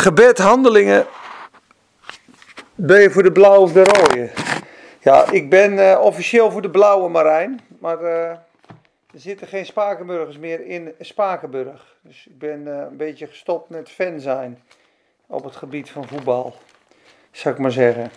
gebed, 0.00 0.38
handelingen. 0.38 1.06
Ben 2.74 3.00
je 3.00 3.10
voor 3.10 3.22
de 3.22 3.32
blauwe 3.32 3.58
of 3.58 3.72
de 3.72 3.84
rode? 3.84 4.30
Ja, 5.00 5.30
ik 5.30 5.50
ben 5.50 5.90
eh, 5.90 6.00
officieel 6.00 6.50
voor 6.50 6.62
de 6.62 6.70
blauwe 6.70 7.08
Marijn. 7.08 7.60
Maar 7.78 8.02
uh, 8.02 8.28
er 8.30 8.40
zitten 9.14 9.46
geen 9.46 9.66
Spakenburgers 9.66 10.38
meer 10.38 10.66
in 10.66 10.94
Spakenburg. 11.00 11.96
Dus 12.02 12.26
ik 12.26 12.38
ben 12.38 12.66
uh, 12.66 12.76
een 12.76 12.96
beetje 12.96 13.26
gestopt 13.26 13.70
met 13.70 13.90
fan 13.90 14.20
zijn 14.20 14.62
op 15.26 15.44
het 15.44 15.56
gebied 15.56 15.90
van 15.90 16.08
voetbal. 16.08 16.54
Zou 17.30 17.54
ik 17.54 17.60
maar 17.60 17.72
zeggen. 17.72 18.10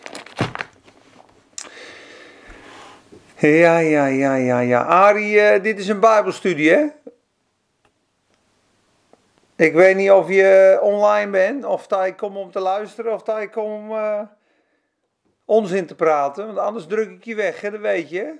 Ja, 3.37 3.77
ja, 3.77 4.05
ja, 4.05 4.35
ja, 4.35 4.59
ja. 4.59 4.81
Arie, 4.83 5.61
dit 5.61 5.79
is 5.79 5.87
een 5.87 5.99
Bijbelstudie, 5.99 6.69
hè? 6.69 6.85
Ik 9.55 9.73
weet 9.73 9.95
niet 9.95 10.11
of 10.11 10.29
je 10.29 10.79
online 10.81 11.31
bent, 11.31 11.65
of 11.65 11.87
dat 11.87 12.05
je 12.05 12.15
komt 12.15 12.37
om 12.37 12.51
te 12.51 12.59
luisteren, 12.59 13.13
of 13.13 13.23
dat 13.23 13.41
je 13.41 13.49
komt 13.49 13.67
om 13.67 13.91
uh, 13.91 14.21
onzin 15.45 15.85
te 15.85 15.95
praten. 15.95 16.45
Want 16.45 16.57
anders 16.57 16.87
druk 16.87 17.09
ik 17.09 17.23
je 17.23 17.35
weg, 17.35 17.61
hè? 17.61 17.71
dat 17.71 17.79
weet 17.79 18.09
je. 18.09 18.35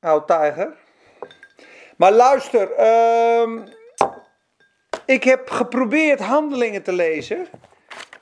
Oud 0.00 0.26
tijger. 0.26 0.76
Maar 1.96 2.12
luister, 2.12 2.68
uh, 2.78 3.58
ik 5.04 5.24
heb 5.24 5.50
geprobeerd 5.50 6.20
handelingen 6.20 6.82
te 6.82 6.92
lezen. 6.92 7.46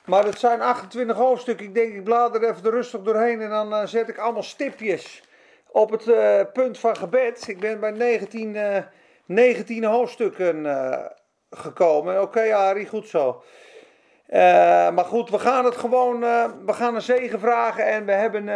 Maar 0.05 0.25
het 0.25 0.39
zijn 0.39 0.61
28 0.61 1.17
hoofdstukken. 1.17 1.65
Ik 1.65 1.73
denk, 1.73 1.93
ik 1.93 2.03
blader 2.03 2.43
even 2.43 2.69
rustig 2.71 3.01
doorheen 3.01 3.41
en 3.41 3.49
dan 3.49 3.73
uh, 3.73 3.85
zet 3.85 4.09
ik 4.09 4.17
allemaal 4.17 4.43
stipjes 4.43 5.23
op 5.71 5.91
het 5.91 6.07
uh, 6.07 6.41
punt 6.53 6.79
van 6.79 6.95
gebed. 6.95 7.47
Ik 7.47 7.59
ben 7.59 7.79
bij 7.79 7.91
19, 7.91 8.55
uh, 8.55 8.77
19 9.25 9.83
hoofdstukken 9.83 10.65
gekomen. 11.49 12.13
Oké, 12.13 12.23
okay, 12.23 12.51
Arie, 12.51 12.87
goed 12.87 13.07
zo. 13.07 13.43
Uh, 14.29 14.37
maar 14.91 15.05
goed, 15.05 15.29
we 15.29 15.39
gaan 15.39 15.65
het 15.65 15.75
gewoon, 15.75 16.23
uh, 16.23 16.45
we 16.65 16.73
gaan 16.73 16.95
een 16.95 17.01
zegen 17.01 17.39
vragen 17.39 17.85
en 17.85 18.05
we 18.05 18.11
hebben 18.11 18.47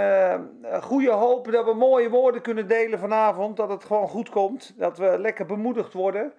goede 0.82 1.12
hoop 1.12 1.52
dat 1.52 1.66
we 1.66 1.74
mooie 1.74 2.10
woorden 2.10 2.42
kunnen 2.42 2.68
delen 2.68 3.00
vanavond. 3.00 3.58
Dat 3.58 3.70
het 3.70 3.84
gewoon 3.84 4.08
goed 4.08 4.30
komt, 4.30 4.74
dat 4.78 4.98
we 4.98 5.20
lekker 5.20 5.46
bemoedigd 5.46 5.94
worden. 5.94 6.34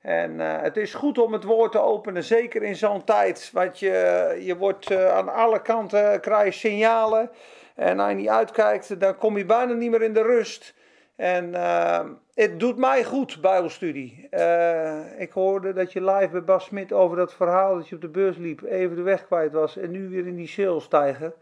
En 0.00 0.38
het 0.38 0.76
is 0.76 0.94
goed 0.94 1.18
om 1.18 1.32
het 1.32 1.44
woord 1.44 1.72
te 1.72 1.80
openen, 1.80 2.24
zeker 2.24 2.62
in 2.62 2.76
zo'n 2.76 3.04
tijd. 3.04 3.50
Want 3.52 3.78
je, 3.78 4.38
je 4.40 4.56
wordt 4.56 4.94
aan 4.94 5.34
alle 5.34 5.62
kanten, 5.62 6.20
krijg 6.20 6.54
signalen. 6.54 7.30
En 7.74 8.00
als 8.00 8.08
je 8.08 8.16
niet 8.16 8.28
uitkijkt, 8.28 9.00
dan 9.00 9.18
kom 9.18 9.36
je 9.36 9.44
bijna 9.44 9.72
niet 9.72 9.90
meer 9.90 10.02
in 10.02 10.12
de 10.12 10.22
rust. 10.22 10.74
En 11.16 11.48
uh, 11.48 12.00
het 12.34 12.60
doet 12.60 12.76
mij 12.76 13.04
goed, 13.04 13.40
Bijbelstudie. 13.40 14.28
Uh, 14.30 15.20
ik 15.20 15.32
hoorde 15.32 15.72
dat 15.72 15.92
je 15.92 16.04
live 16.04 16.28
bij 16.30 16.44
Bas 16.44 16.64
Smit 16.64 16.92
over 16.92 17.16
dat 17.16 17.34
verhaal 17.34 17.76
dat 17.76 17.88
je 17.88 17.94
op 17.94 18.00
de 18.00 18.08
beurs 18.08 18.36
liep, 18.36 18.62
even 18.62 18.96
de 18.96 19.02
weg 19.02 19.26
kwijt 19.26 19.52
was 19.52 19.76
en 19.76 19.90
nu 19.90 20.08
weer 20.08 20.26
in 20.26 20.36
die 20.36 20.48
sales 20.48 20.84
stijgen. 20.84 21.34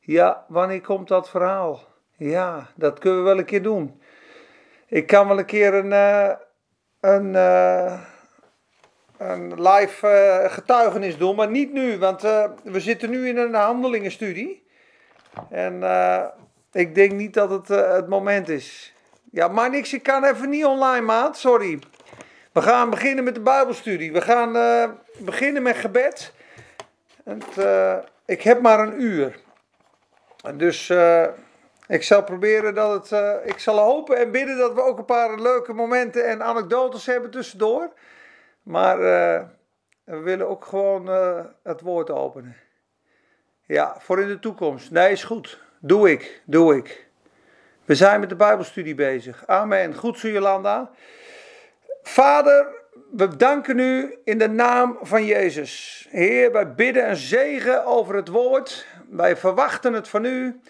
Ja, 0.00 0.44
wanneer 0.48 0.80
komt 0.80 1.08
dat 1.08 1.30
verhaal? 1.30 1.80
Ja, 2.16 2.66
dat 2.74 2.98
kunnen 2.98 3.18
we 3.18 3.24
wel 3.24 3.38
een 3.38 3.44
keer 3.44 3.62
doen. 3.62 4.00
Ik 4.86 5.06
kan 5.06 5.28
wel 5.28 5.38
een 5.38 5.44
keer 5.44 5.74
een, 5.74 5.90
uh, 5.90 6.32
een, 7.00 7.34
een 9.18 9.62
live 9.62 10.46
getuigenis 10.48 11.18
doen, 11.18 11.36
maar 11.36 11.50
niet 11.50 11.72
nu, 11.72 11.98
want 11.98 12.20
we 12.62 12.80
zitten 12.80 13.10
nu 13.10 13.28
in 13.28 13.36
een 13.36 13.54
handelingenstudie. 13.54 14.66
En 15.50 15.82
ik 16.72 16.94
denk 16.94 17.12
niet 17.12 17.34
dat 17.34 17.50
het 17.50 17.68
het 17.68 18.08
moment 18.08 18.48
is. 18.48 18.94
Ja, 19.30 19.48
maar 19.48 19.70
niks, 19.70 19.92
ik 19.92 20.02
kan 20.02 20.24
even 20.24 20.48
niet 20.48 20.64
online, 20.64 21.00
maat. 21.00 21.38
Sorry. 21.38 21.78
We 22.52 22.62
gaan 22.62 22.90
beginnen 22.90 23.24
met 23.24 23.34
de 23.34 23.40
Bijbelstudie. 23.40 24.12
We 24.12 24.20
gaan 24.20 24.56
uh, 24.56 24.90
beginnen 25.18 25.62
met 25.62 25.76
gebed. 25.76 26.32
En, 27.24 27.40
uh, 27.58 27.96
ik 28.24 28.42
heb 28.42 28.60
maar 28.60 28.78
een 28.78 29.02
uur. 29.02 29.38
Dus 30.54 30.88
uh, 30.88 31.26
ik 31.86 32.02
zal 32.02 32.24
proberen 32.24 32.74
dat 32.74 33.10
het. 33.10 33.44
ik 33.44 33.58
zal 33.58 33.78
hopen 33.78 34.16
en 34.16 34.30
bidden 34.30 34.58
dat 34.58 34.74
we 34.74 34.82
ook 34.82 34.98
een 34.98 35.04
paar 35.04 35.40
leuke 35.40 35.72
momenten 35.72 36.26
en 36.26 36.42
anekdotes 36.42 37.06
hebben 37.06 37.30
tussendoor. 37.30 37.92
Maar 38.62 38.98
we 40.04 40.18
willen 40.18 40.48
ook 40.48 40.64
gewoon 40.64 41.06
het 41.62 41.80
woord 41.80 42.10
openen. 42.10 42.56
Ja, 43.66 43.96
voor 43.98 44.20
in 44.20 44.28
de 44.28 44.38
toekomst. 44.38 44.90
Nee, 44.90 45.12
is 45.12 45.24
goed. 45.24 45.60
Doe 45.80 46.10
ik, 46.10 46.42
doe 46.44 46.76
ik. 46.76 47.09
We 47.90 47.96
zijn 47.96 48.20
met 48.20 48.28
de 48.28 48.36
Bijbelstudie 48.36 48.94
bezig. 48.94 49.42
Amen. 49.46 49.94
Goed 49.94 50.18
zo, 50.18 50.28
Jolanda. 50.28 50.90
Vader, 52.02 52.66
we 53.12 53.36
danken 53.36 53.78
u 53.78 54.18
in 54.24 54.38
de 54.38 54.48
naam 54.48 54.98
van 55.02 55.24
Jezus. 55.24 56.06
Heer, 56.10 56.52
wij 56.52 56.74
bidden 56.74 57.08
een 57.08 57.16
zegen 57.16 57.84
over 57.84 58.14
het 58.14 58.28
woord. 58.28 58.86
Wij 59.08 59.36
verwachten 59.36 59.92
het 59.92 60.08
van 60.08 60.24
u. 60.24 60.60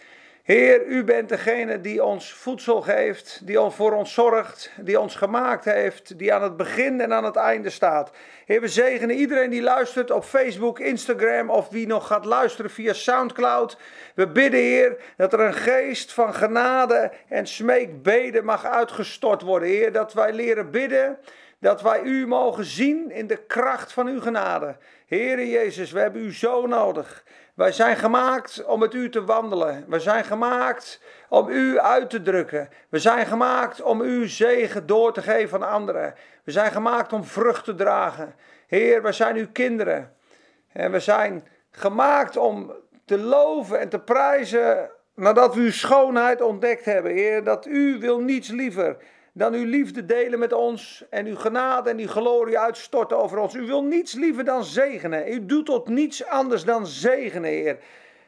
Heer, 0.43 0.87
u 0.87 1.05
bent 1.05 1.29
degene 1.29 1.81
die 1.81 2.05
ons 2.05 2.33
voedsel 2.33 2.81
geeft, 2.81 3.41
die 3.43 3.59
voor 3.59 3.93
ons 3.93 4.15
zorgt, 4.15 4.71
die 4.81 5.01
ons 5.01 5.15
gemaakt 5.15 5.65
heeft, 5.65 6.19
die 6.19 6.35
aan 6.35 6.43
het 6.43 6.57
begin 6.57 7.01
en 7.01 7.13
aan 7.13 7.25
het 7.25 7.37
einde 7.37 7.71
staat. 7.71 8.11
Heer, 8.47 8.61
we 8.61 8.69
zegenen 8.69 9.17
iedereen 9.17 9.51
die 9.51 9.63
luistert 9.63 10.11
op 10.11 10.25
Facebook, 10.25 10.79
Instagram 10.79 11.51
of 11.51 11.69
wie 11.69 11.87
nog 11.87 12.07
gaat 12.07 12.25
luisteren 12.25 12.71
via 12.71 12.93
Soundcloud. 12.93 13.77
We 14.15 14.29
bidden, 14.29 14.61
Heer, 14.61 14.97
dat 15.17 15.33
er 15.33 15.41
een 15.41 15.55
geest 15.55 16.13
van 16.13 16.35
genade 16.35 17.11
en 17.29 17.47
smeekbeden 17.47 18.45
mag 18.45 18.65
uitgestort 18.65 19.43
worden. 19.43 19.69
Heer, 19.69 19.93
dat 19.93 20.13
wij 20.13 20.33
leren 20.33 20.71
bidden, 20.71 21.19
dat 21.59 21.83
wij 21.83 22.03
u 22.03 22.27
mogen 22.27 22.65
zien 22.65 23.11
in 23.11 23.27
de 23.27 23.47
kracht 23.47 23.93
van 23.93 24.07
uw 24.07 24.21
genade. 24.21 24.77
Heer 25.07 25.47
Jezus, 25.47 25.93
we 25.93 26.01
hebben 26.01 26.23
u 26.23 26.35
zo 26.35 26.67
nodig. 26.67 27.25
Wij 27.61 27.73
zijn 27.73 27.97
gemaakt 27.97 28.65
om 28.65 28.79
met 28.79 28.95
u 28.95 29.11
te 29.11 29.25
wandelen. 29.25 29.85
We 29.89 30.01
zijn 30.01 30.25
gemaakt 30.25 31.01
om 31.29 31.49
u 31.49 31.79
uit 31.79 32.11
te 32.11 32.23
drukken. 32.23 32.69
We 32.89 32.99
zijn 32.99 33.27
gemaakt 33.27 33.83
om 33.83 34.01
uw 34.01 34.29
zegen 34.29 34.87
door 34.87 35.13
te 35.13 35.23
geven 35.23 35.63
aan 35.63 35.73
anderen. 35.73 36.15
We 36.45 36.51
zijn 36.51 36.73
gemaakt 36.73 37.13
om 37.13 37.25
vrucht 37.25 37.65
te 37.65 37.75
dragen. 37.75 38.35
Heer, 38.67 39.03
we 39.03 39.13
zijn 39.13 39.37
uw 39.37 39.47
kinderen. 39.53 40.13
En 40.73 40.93
we 40.93 41.01
zijn 41.01 41.47
gemaakt 41.71 42.37
om 42.37 42.73
te 43.05 43.19
loven 43.19 43.81
en 43.81 43.89
te 43.89 44.01
prijzen 44.01 44.91
nadat 45.15 45.55
we 45.55 45.61
uw 45.61 45.73
schoonheid 45.73 46.43
ontdekt 46.43 46.85
hebben. 46.85 47.13
Heer, 47.13 47.45
dat 47.45 47.67
u 47.67 47.99
wil 47.99 48.21
niets 48.21 48.49
liever 48.49 48.97
dan 49.33 49.55
uw 49.55 49.65
liefde 49.65 50.05
delen 50.05 50.39
met 50.39 50.53
ons 50.53 51.05
en 51.11 51.27
uw 51.27 51.37
genade 51.37 51.91
en 51.91 51.99
uw 51.99 52.09
glorie 52.09 52.59
uitstorten 52.59 53.19
over 53.19 53.39
ons. 53.39 53.55
U 53.55 53.67
wil 53.67 53.85
niets 53.85 54.13
liever 54.13 54.45
dan 54.45 54.65
zegenen. 54.65 55.33
U 55.33 55.47
doet 55.47 55.67
tot 55.67 55.89
niets 55.89 56.27
anders 56.27 56.65
dan 56.65 56.87
zegenen, 56.87 57.51
Heer. 57.51 57.79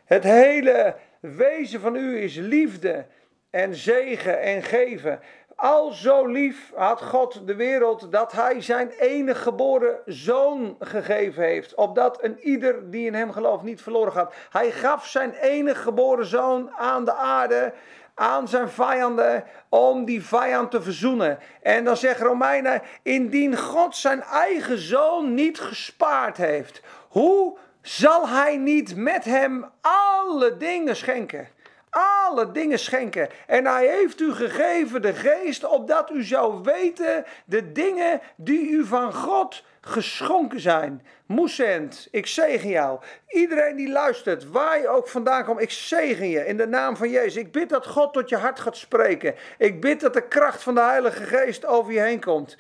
Het 0.05 0.23
hele 0.23 0.97
wezen 1.21 1.81
van 1.81 1.97
u 1.97 2.19
is 2.19 2.37
liefde 2.37 3.07
en 3.51 3.75
zegen 3.75 4.41
en 4.41 4.63
geven. 4.63 5.21
Al 5.57 5.91
zo 5.91 6.27
lief 6.27 6.73
had 6.75 7.03
God 7.03 7.47
de 7.47 7.55
wereld 7.55 8.13
dat 8.13 8.33
hij 8.33 8.61
zijn 8.61 8.91
enige 8.91 9.41
geboren 9.41 9.99
zoon 10.07 10.77
gegeven 10.79 11.43
heeft. 11.43 11.75
Opdat 11.75 12.23
een 12.25 12.39
ieder 12.39 12.91
die 12.91 13.07
in 13.07 13.15
hem 13.15 13.33
gelooft 13.33 13.63
niet 13.63 13.83
verloren 13.83 14.13
gaat. 14.13 14.35
Hij 14.51 14.71
gaf 14.71 15.07
zijn 15.07 15.33
enige 15.33 15.83
geboren 15.83 16.27
zoon 16.27 16.71
aan 16.71 17.05
de 17.05 17.15
aarde 17.15 17.73
aan 18.15 18.49
zijn 18.49 18.69
vijanden 18.69 19.45
om 19.69 20.05
die 20.05 20.25
vijand 20.25 20.71
te 20.71 20.83
verzoenen. 20.83 21.39
En 21.63 21.85
dan 21.85 21.97
zegt 21.97 22.21
Romeinen, 22.21 22.83
indien 23.03 23.59
God 23.59 23.97
zijn 23.97 24.23
eigen 24.23 24.79
zoon 24.79 25.35
niet 25.35 25.61
gespaard 25.61 26.37
heeft, 26.37 26.83
hoe 27.09 27.59
zal 27.83 28.29
hij 28.29 28.57
niet 28.57 28.97
met 28.97 29.25
hem 29.25 29.71
alle 29.81 30.57
dingen 30.57 30.97
schenken? 30.97 31.49
Alle 31.93 32.53
dingen 32.53 32.79
schenken. 32.79 33.29
En 33.47 33.67
hij 33.67 33.87
heeft 33.87 34.21
u 34.21 34.33
gegeven 34.33 35.03
de 35.03 35.13
geest, 35.13 35.65
opdat 35.65 36.11
u 36.11 36.25
zou 36.25 36.63
weten 36.63 37.25
de 37.45 37.73
dingen 37.73 38.21
die 38.37 38.69
u 38.69 38.85
van 38.85 39.15
God 39.15 39.65
geschonken 39.81 40.61
zijn. 40.61 41.07
Moesent, 41.27 42.09
ik 42.11 42.27
zegen 42.27 42.69
jou. 42.69 43.01
Iedereen 43.29 43.77
die 43.77 43.91
luistert, 43.91 44.51
waar 44.51 44.81
je 44.81 44.89
ook 44.89 45.09
vandaan 45.09 45.45
komt, 45.45 45.61
ik 45.61 45.71
zegen 45.71 46.29
je 46.29 46.47
in 46.47 46.57
de 46.57 46.67
naam 46.67 46.97
van 46.97 47.11
Jezus. 47.11 47.37
Ik 47.37 47.53
bid 47.53 47.69
dat 47.69 47.87
God 47.87 48.13
tot 48.13 48.29
je 48.29 48.37
hart 48.37 48.61
gaat 48.61 48.77
spreken. 48.77 49.35
Ik 49.59 49.81
bid 49.81 50.01
dat 50.01 50.15
de 50.15 50.29
kracht 50.29 50.63
van 50.63 50.75
de 50.75 50.81
Heilige 50.81 51.25
Geest 51.25 51.67
over 51.67 51.93
je 51.93 52.01
heen 52.01 52.21
komt. 52.21 52.57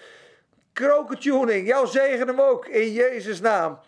Krokentuning, 0.72 1.66
jouw 1.66 1.84
zegen 1.84 2.26
hem 2.26 2.40
ook 2.40 2.66
in 2.66 2.92
Jezus' 2.92 3.40
naam. 3.40 3.78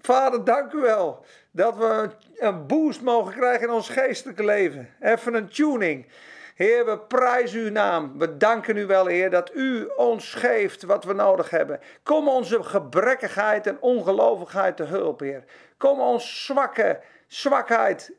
Vader, 0.00 0.44
dank 0.44 0.72
u 0.72 0.80
wel 0.80 1.24
dat 1.50 1.76
we 1.76 2.10
een 2.38 2.66
boost 2.66 3.02
mogen 3.02 3.32
krijgen 3.32 3.68
in 3.68 3.74
ons 3.74 3.88
geestelijke 3.88 4.44
leven. 4.44 4.88
Even 5.00 5.34
een 5.34 5.48
tuning. 5.48 6.06
Heer, 6.54 6.84
we 6.84 6.98
prijzen 6.98 7.60
uw 7.60 7.70
naam. 7.70 8.18
We 8.18 8.36
danken 8.36 8.76
u 8.76 8.86
wel, 8.86 9.06
Heer, 9.06 9.30
dat 9.30 9.54
u 9.54 9.88
ons 9.96 10.34
geeft 10.34 10.82
wat 10.82 11.04
we 11.04 11.12
nodig 11.12 11.50
hebben. 11.50 11.80
Kom 12.02 12.28
onze 12.28 12.62
gebrekkigheid 12.62 13.66
en 13.66 13.80
ongelovigheid 13.80 14.76
te 14.76 14.82
hulp, 14.82 15.20
Heer. 15.20 15.44
Kom 15.76 16.00
ons 16.00 16.44
zwakke 16.44 17.00
zwakheid 17.26 18.12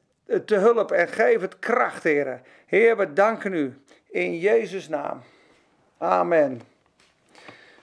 te 0.45 0.55
hulp 0.55 0.91
en 0.91 1.07
geef 1.07 1.41
het 1.41 1.59
kracht, 1.59 2.03
Heer. 2.03 2.41
Heer, 2.65 2.97
we 2.97 3.13
danken 3.13 3.53
u 3.53 3.81
in 4.09 4.37
Jezus' 4.37 4.87
naam. 4.87 5.21
Amen. 5.97 6.61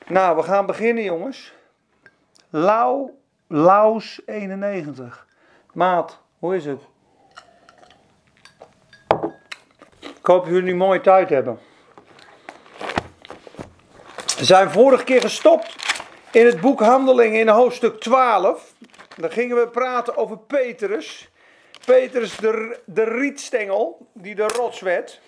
Nou, 0.06 0.36
we 0.36 0.42
gaan 0.42 0.66
beginnen, 0.66 1.04
jongens. 1.04 1.54
Lau 2.50 3.10
Laus 3.46 4.20
91. 4.26 5.26
Maat, 5.72 6.22
hoe 6.44 6.56
is 6.56 6.64
het? 6.64 6.82
Ik 10.00 10.26
hoop 10.26 10.44
dat 10.44 10.52
jullie 10.52 10.70
een 10.70 10.76
mooie 10.76 11.00
tijd 11.00 11.28
hebben. 11.28 11.58
We 14.38 14.44
zijn 14.44 14.70
vorige 14.70 15.04
keer 15.04 15.20
gestopt 15.20 15.76
in 16.30 16.46
het 16.46 16.60
boek 16.60 16.80
Handelingen 16.80 17.40
in 17.40 17.48
hoofdstuk 17.48 18.00
12. 18.00 18.74
Dan 19.16 19.30
gingen 19.30 19.56
we 19.56 19.68
praten 19.68 20.16
over 20.16 20.38
Petrus. 20.38 21.30
Petrus 21.86 22.36
de, 22.36 22.80
de 22.84 23.04
rietstengel, 23.04 24.08
die 24.12 24.34
de 24.34 24.46
rots 24.46 24.80
werd. 24.80 25.20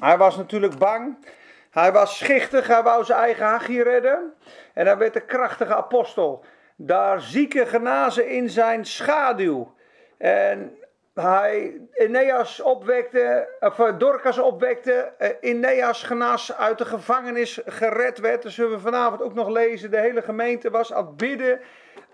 Hij 0.00 0.16
was 0.16 0.36
natuurlijk 0.36 0.78
bang. 0.78 1.26
Hij 1.70 1.92
was 1.92 2.18
schichtig, 2.18 2.66
hij 2.66 2.82
wou 2.82 3.04
zijn 3.04 3.18
eigen 3.18 3.46
hachje 3.46 3.82
redden. 3.82 4.34
En 4.74 4.86
hij 4.86 4.96
werd 4.96 5.12
de 5.12 5.24
krachtige 5.24 5.74
apostel. 5.74 6.44
Daar 6.76 7.20
zieken 7.20 7.66
genazen 7.66 8.28
in 8.28 8.50
zijn 8.50 8.84
schaduw. 8.84 9.76
En 10.18 10.78
hij 11.14 11.80
Eneas 11.92 12.60
opwekte, 12.60 13.48
of 13.60 13.78
eh, 13.78 13.98
Dorcas 13.98 14.38
opwekte, 14.38 15.12
Eneas 15.40 16.02
eh, 16.02 16.08
genas 16.08 16.56
uit 16.56 16.78
de 16.78 16.84
gevangenis 16.84 17.60
gered 17.66 18.18
werd. 18.18 18.42
Dat 18.42 18.52
zullen 18.52 18.70
we 18.70 18.78
vanavond 18.78 19.22
ook 19.22 19.34
nog 19.34 19.48
lezen. 19.48 19.90
De 19.90 20.00
hele 20.00 20.22
gemeente 20.22 20.70
was 20.70 20.92
aan 20.92 21.06
het 21.06 21.16
bidden, 21.16 21.60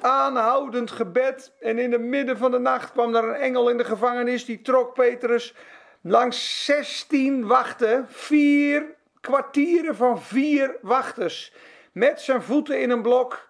aanhoudend 0.00 0.90
gebed. 0.90 1.52
En 1.60 1.78
in 1.78 1.92
het 1.92 2.00
midden 2.00 2.38
van 2.38 2.50
de 2.50 2.58
nacht 2.58 2.92
kwam 2.92 3.14
er 3.14 3.24
een 3.24 3.34
engel 3.34 3.68
in 3.68 3.76
de 3.76 3.84
gevangenis, 3.84 4.44
die 4.44 4.62
trok 4.62 4.94
Petrus 4.94 5.54
langs 6.00 6.64
16 6.64 7.46
wachten, 7.46 8.06
vier 8.08 8.94
kwartieren 9.20 9.96
van 9.96 10.22
vier 10.22 10.76
wachters, 10.80 11.54
met 11.92 12.20
zijn 12.20 12.42
voeten 12.42 12.80
in 12.80 12.90
een 12.90 13.02
blok. 13.02 13.48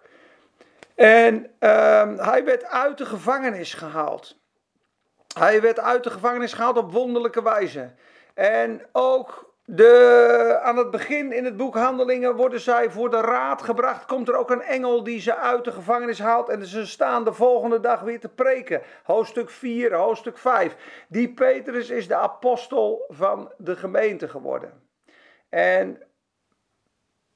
En 0.95 1.51
uh, 1.59 2.17
hij 2.17 2.45
werd 2.45 2.65
uit 2.65 2.97
de 2.97 3.05
gevangenis 3.05 3.73
gehaald. 3.73 4.43
Hij 5.39 5.61
werd 5.61 5.79
uit 5.79 6.03
de 6.03 6.09
gevangenis 6.09 6.53
gehaald 6.53 6.77
op 6.77 6.91
wonderlijke 6.91 7.43
wijze. 7.43 7.91
En 8.33 8.81
ook 8.91 9.53
de, 9.65 10.59
aan 10.61 10.77
het 10.77 10.91
begin 10.91 11.31
in 11.31 11.45
het 11.45 11.57
boek 11.57 11.75
Handelingen 11.75 12.35
worden 12.35 12.59
zij 12.59 12.91
voor 12.91 13.09
de 13.09 13.21
raad 13.21 13.61
gebracht. 13.61 14.05
Komt 14.05 14.27
er 14.27 14.35
ook 14.35 14.49
een 14.49 14.61
engel 14.61 15.03
die 15.03 15.19
ze 15.19 15.35
uit 15.35 15.63
de 15.63 15.71
gevangenis 15.71 16.19
haalt. 16.19 16.49
En 16.49 16.65
ze 16.65 16.85
staan 16.85 17.23
de 17.23 17.33
volgende 17.33 17.79
dag 17.79 18.01
weer 18.01 18.19
te 18.19 18.29
preken. 18.29 18.81
Hoofdstuk 19.03 19.49
4, 19.49 19.93
hoofdstuk 19.93 20.37
5. 20.37 20.75
Die 21.07 21.33
Petrus 21.33 21.89
is 21.89 22.07
de 22.07 22.15
apostel 22.15 23.05
van 23.07 23.51
de 23.57 23.75
gemeente 23.75 24.27
geworden. 24.27 24.83
En 25.49 26.01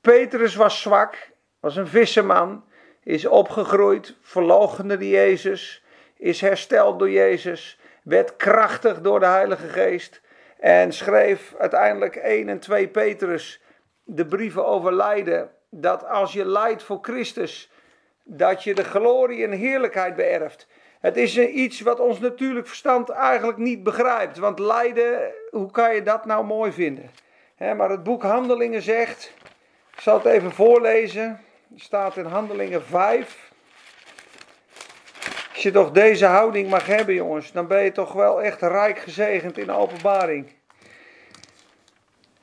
Petrus 0.01 0.55
was 0.55 0.81
zwak, 0.81 1.31
was 1.59 1.75
een 1.75 1.87
visserman. 1.87 2.63
Is 3.03 3.25
opgegroeid, 3.25 4.17
verloochende 4.21 5.09
Jezus. 5.09 5.83
Is 6.15 6.41
hersteld 6.41 6.99
door 6.99 7.09
Jezus 7.09 7.79
werd 8.09 8.35
krachtig 8.35 9.01
door 9.01 9.19
de 9.19 9.25
Heilige 9.25 9.67
Geest 9.67 10.21
en 10.59 10.93
schreef 10.93 11.55
uiteindelijk 11.59 12.15
1 12.15 12.49
en 12.49 12.59
2 12.59 12.87
Petrus 12.87 13.61
de 14.03 14.25
brieven 14.25 14.65
over 14.65 14.93
lijden. 14.93 15.49
Dat 15.69 16.05
als 16.05 16.33
je 16.33 16.45
lijdt 16.45 16.83
voor 16.83 16.99
Christus, 17.01 17.71
dat 18.23 18.63
je 18.63 18.75
de 18.75 18.83
glorie 18.83 19.43
en 19.43 19.51
heerlijkheid 19.51 20.15
beërft. 20.15 20.67
Het 20.99 21.17
is 21.17 21.37
iets 21.37 21.81
wat 21.81 21.99
ons 21.99 22.19
natuurlijk 22.19 22.67
verstand 22.67 23.09
eigenlijk 23.09 23.57
niet 23.57 23.83
begrijpt. 23.83 24.37
Want 24.37 24.59
lijden, 24.59 25.31
hoe 25.49 25.71
kan 25.71 25.95
je 25.95 26.03
dat 26.03 26.25
nou 26.25 26.45
mooi 26.45 26.71
vinden? 26.71 27.09
maar 27.75 27.89
het 27.89 28.03
boek 28.03 28.23
Handelingen 28.23 28.81
zegt, 28.81 29.33
ik 29.95 29.99
zal 29.99 30.17
het 30.17 30.25
even 30.25 30.51
voorlezen. 30.51 31.41
Het 31.73 31.81
staat 31.81 32.17
in 32.17 32.25
Handelingen 32.25 32.83
5. 32.83 33.48
Als 35.59 35.67
je 35.67 35.73
toch 35.73 35.91
deze 35.91 36.25
houding 36.25 36.69
mag 36.69 36.85
hebben, 36.85 37.15
jongens, 37.15 37.51
dan 37.51 37.67
ben 37.67 37.83
je 37.83 37.91
toch 37.91 38.13
wel 38.13 38.41
echt 38.41 38.61
rijk 38.61 38.99
gezegend 38.99 39.57
in 39.57 39.71
openbaring. 39.71 40.53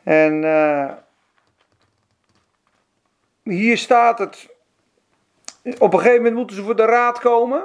En 0.02 0.42
uh, 0.42 0.92
hier 3.42 3.78
staat 3.78 4.18
het. 4.18 4.48
Op 5.78 5.92
een 5.92 5.98
gegeven 5.98 6.16
moment 6.16 6.34
moeten 6.34 6.56
ze 6.56 6.62
voor 6.62 6.76
de 6.76 6.84
raad 6.84 7.18
komen. 7.18 7.64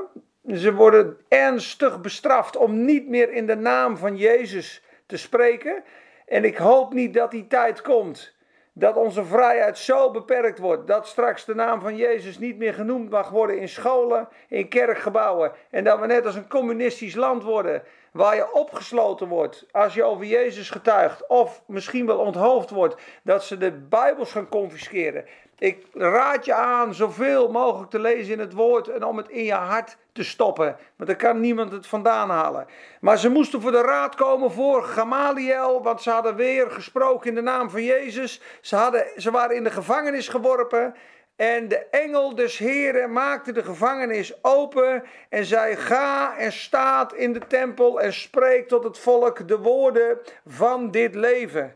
Ze 0.53 0.73
worden 0.73 1.17
ernstig 1.27 2.01
bestraft 2.01 2.57
om 2.57 2.85
niet 2.85 3.07
meer 3.07 3.31
in 3.31 3.47
de 3.47 3.55
naam 3.55 3.97
van 3.97 4.17
Jezus 4.17 4.83
te 5.05 5.17
spreken. 5.17 5.83
En 6.25 6.43
ik 6.43 6.57
hoop 6.57 6.93
niet 6.93 7.13
dat 7.13 7.31
die 7.31 7.47
tijd 7.47 7.81
komt 7.81 8.35
dat 8.73 8.95
onze 8.95 9.23
vrijheid 9.23 9.77
zo 9.77 10.11
beperkt 10.11 10.59
wordt 10.59 10.87
dat 10.87 11.07
straks 11.07 11.45
de 11.45 11.55
naam 11.55 11.81
van 11.81 11.95
Jezus 11.95 12.39
niet 12.39 12.57
meer 12.57 12.73
genoemd 12.73 13.09
mag 13.09 13.29
worden 13.29 13.59
in 13.59 13.69
scholen, 13.69 14.27
in 14.47 14.67
kerkgebouwen 14.67 15.51
en 15.69 15.83
dat 15.83 15.99
we 15.99 16.05
net 16.05 16.25
als 16.25 16.35
een 16.35 16.47
communistisch 16.47 17.15
land 17.15 17.43
worden 17.43 17.83
waar 18.11 18.35
je 18.35 18.53
opgesloten 18.53 19.27
wordt 19.27 19.65
als 19.71 19.93
je 19.93 20.03
over 20.03 20.25
Jezus 20.25 20.69
getuigt 20.69 21.27
of 21.27 21.61
misschien 21.65 22.05
wel 22.05 22.19
onthoofd 22.19 22.69
wordt, 22.69 23.01
dat 23.23 23.43
ze 23.43 23.57
de 23.57 23.71
Bijbels 23.71 24.31
gaan 24.31 24.49
confisceren. 24.49 25.25
Ik 25.57 25.85
raad 25.93 26.45
je 26.45 26.53
aan 26.53 26.93
zoveel 26.93 27.51
mogelijk 27.51 27.89
te 27.89 27.99
lezen 27.99 28.33
in 28.33 28.39
het 28.39 28.53
woord 28.53 28.87
en 28.87 29.03
om 29.03 29.17
het 29.17 29.29
in 29.29 29.43
je 29.43 29.53
hart 29.53 29.97
te 30.13 30.23
stoppen. 30.23 30.77
Want 30.95 31.09
dan 31.09 31.17
kan 31.17 31.39
niemand 31.39 31.71
het 31.71 31.87
vandaan 31.87 32.29
halen. 32.29 32.67
Maar 33.01 33.17
ze 33.17 33.29
moesten 33.29 33.61
voor 33.61 33.71
de 33.71 33.81
raad 33.81 34.15
komen 34.15 34.51
voor 34.51 34.83
Gamaliel, 34.83 35.83
want 35.83 36.01
ze 36.01 36.09
hadden 36.09 36.35
weer 36.35 36.71
gesproken 36.71 37.29
in 37.29 37.35
de 37.35 37.41
naam 37.41 37.69
van 37.69 37.83
Jezus. 37.83 38.41
Ze, 38.61 38.75
hadden, 38.75 39.05
ze 39.17 39.31
waren 39.31 39.55
in 39.55 39.63
de 39.63 39.71
gevangenis 39.71 40.27
geworpen. 40.27 40.95
En 41.35 41.67
de 41.67 41.85
engel 41.85 42.35
des 42.35 42.57
Heren 42.57 43.11
maakte 43.11 43.51
de 43.51 43.63
gevangenis 43.63 44.43
open 44.43 45.03
en 45.29 45.45
zei: 45.45 45.75
Ga 45.75 46.37
en 46.37 46.51
staat 46.51 47.13
in 47.13 47.33
de 47.33 47.47
tempel 47.47 48.01
en 48.01 48.13
spreek 48.13 48.67
tot 48.67 48.83
het 48.83 48.97
volk 48.97 49.47
de 49.47 49.57
woorden 49.57 50.19
van 50.45 50.91
dit 50.91 51.15
leven. 51.15 51.75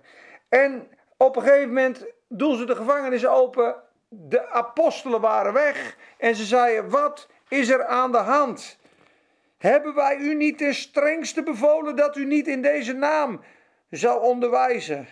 En 0.50 0.88
op 1.18 1.36
een 1.36 1.42
gegeven 1.42 1.68
moment 1.68 2.06
doen 2.28 2.58
ze 2.58 2.66
de 2.66 2.76
gevangenis 2.76 3.28
open. 3.28 3.76
De 4.10 4.50
apostelen 4.50 5.22
waren 5.22 5.54
weg 5.54 5.98
en 6.18 6.36
ze 6.36 6.44
zeiden: 6.44 6.90
Wat 6.90 7.28
is 7.48 7.70
er 7.70 7.86
aan 7.86 8.12
de 8.12 8.18
hand? 8.18 8.78
Hebben 9.58 9.96
wij 9.96 10.18
u 10.18 10.36
niet 10.36 10.58
ten 10.58 10.74
strengste 10.74 11.44
bevolen 11.44 11.96
dat 11.96 12.16
u 12.16 12.26
niet 12.26 12.48
in 12.48 12.62
deze 12.62 12.94
naam 12.94 13.42
zou 13.90 14.22
onderwijzen? 14.22 15.08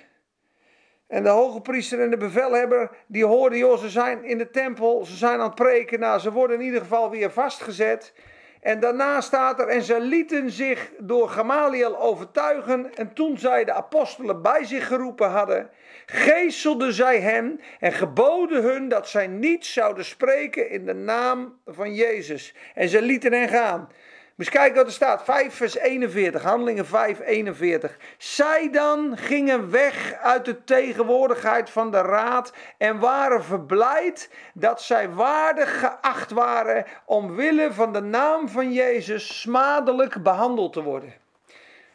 En 1.08 1.24
de 1.24 1.30
hoge 1.30 1.62
priester 1.62 2.02
en 2.02 2.10
de 2.10 2.18
bevelhebber, 2.18 2.90
die 3.08 3.26
hoorden, 3.26 3.58
joh, 3.58 3.78
ze 3.78 3.90
zijn 3.90 4.24
in 4.24 4.38
de 4.38 4.50
tempel, 4.50 5.06
ze 5.06 5.16
zijn 5.16 5.40
aan 5.40 5.46
het 5.46 5.56
preken. 5.56 6.00
Nou, 6.00 6.20
ze 6.20 6.32
worden 6.32 6.60
in 6.60 6.66
ieder 6.66 6.82
geval 6.82 7.10
weer 7.10 7.32
vastgezet. 7.32 8.14
En 8.63 8.79
daarna 8.79 9.22
staat 9.22 9.60
er, 9.60 9.67
en 9.67 9.82
ze 9.82 10.00
lieten 10.00 10.51
zich 10.51 10.91
door 10.98 11.29
Gamaliel 11.29 12.00
overtuigen. 12.00 12.96
En 12.96 13.13
toen 13.13 13.38
zij 13.38 13.63
de 13.63 13.74
apostelen 13.74 14.41
bij 14.41 14.63
zich 14.63 14.88
geroepen 14.88 15.29
hadden, 15.29 15.70
geeselden 16.05 16.93
zij 16.93 17.20
hem 17.20 17.60
en 17.79 17.91
geboden 17.91 18.63
hun 18.63 18.89
dat 18.89 19.10
zij 19.10 19.27
niet 19.27 19.65
zouden 19.65 20.05
spreken 20.05 20.70
in 20.70 20.86
de 20.86 20.93
naam 20.93 21.60
van 21.65 21.93
Jezus. 21.93 22.55
En 22.74 22.89
ze 22.89 23.01
lieten 23.01 23.34
hen 23.34 23.50
gaan. 23.50 23.89
Moet 24.36 24.50
kijken 24.50 24.75
wat 24.75 24.86
er 24.86 24.92
staat. 24.92 25.24
5 25.24 25.54
vers 25.54 25.78
41. 25.78 26.44
Handelingen 26.44 26.86
5 26.86 27.20
41. 27.20 27.98
Zij 28.18 28.70
dan 28.72 29.18
gingen 29.18 29.72
weg 29.72 30.13
uit 30.13 30.46
de 30.46 30.63
tegenwoordigheid 30.63 31.70
van 31.70 31.92
de 31.92 32.02
raad 32.02 32.54
en 32.78 33.00
waren 33.00 33.44
verblijd 33.44 34.30
dat 34.54 34.82
zij 34.82 35.10
waardig 35.10 35.80
geacht 35.80 36.32
waren 36.32 36.86
omwille 37.06 37.74
van 37.74 37.94
de 37.94 38.02
naam 38.02 38.50
van 38.50 38.74
Jezus 38.74 39.42
smadelijk 39.42 40.24
behandeld 40.24 40.74
te 40.74 40.82
worden. 40.82 41.23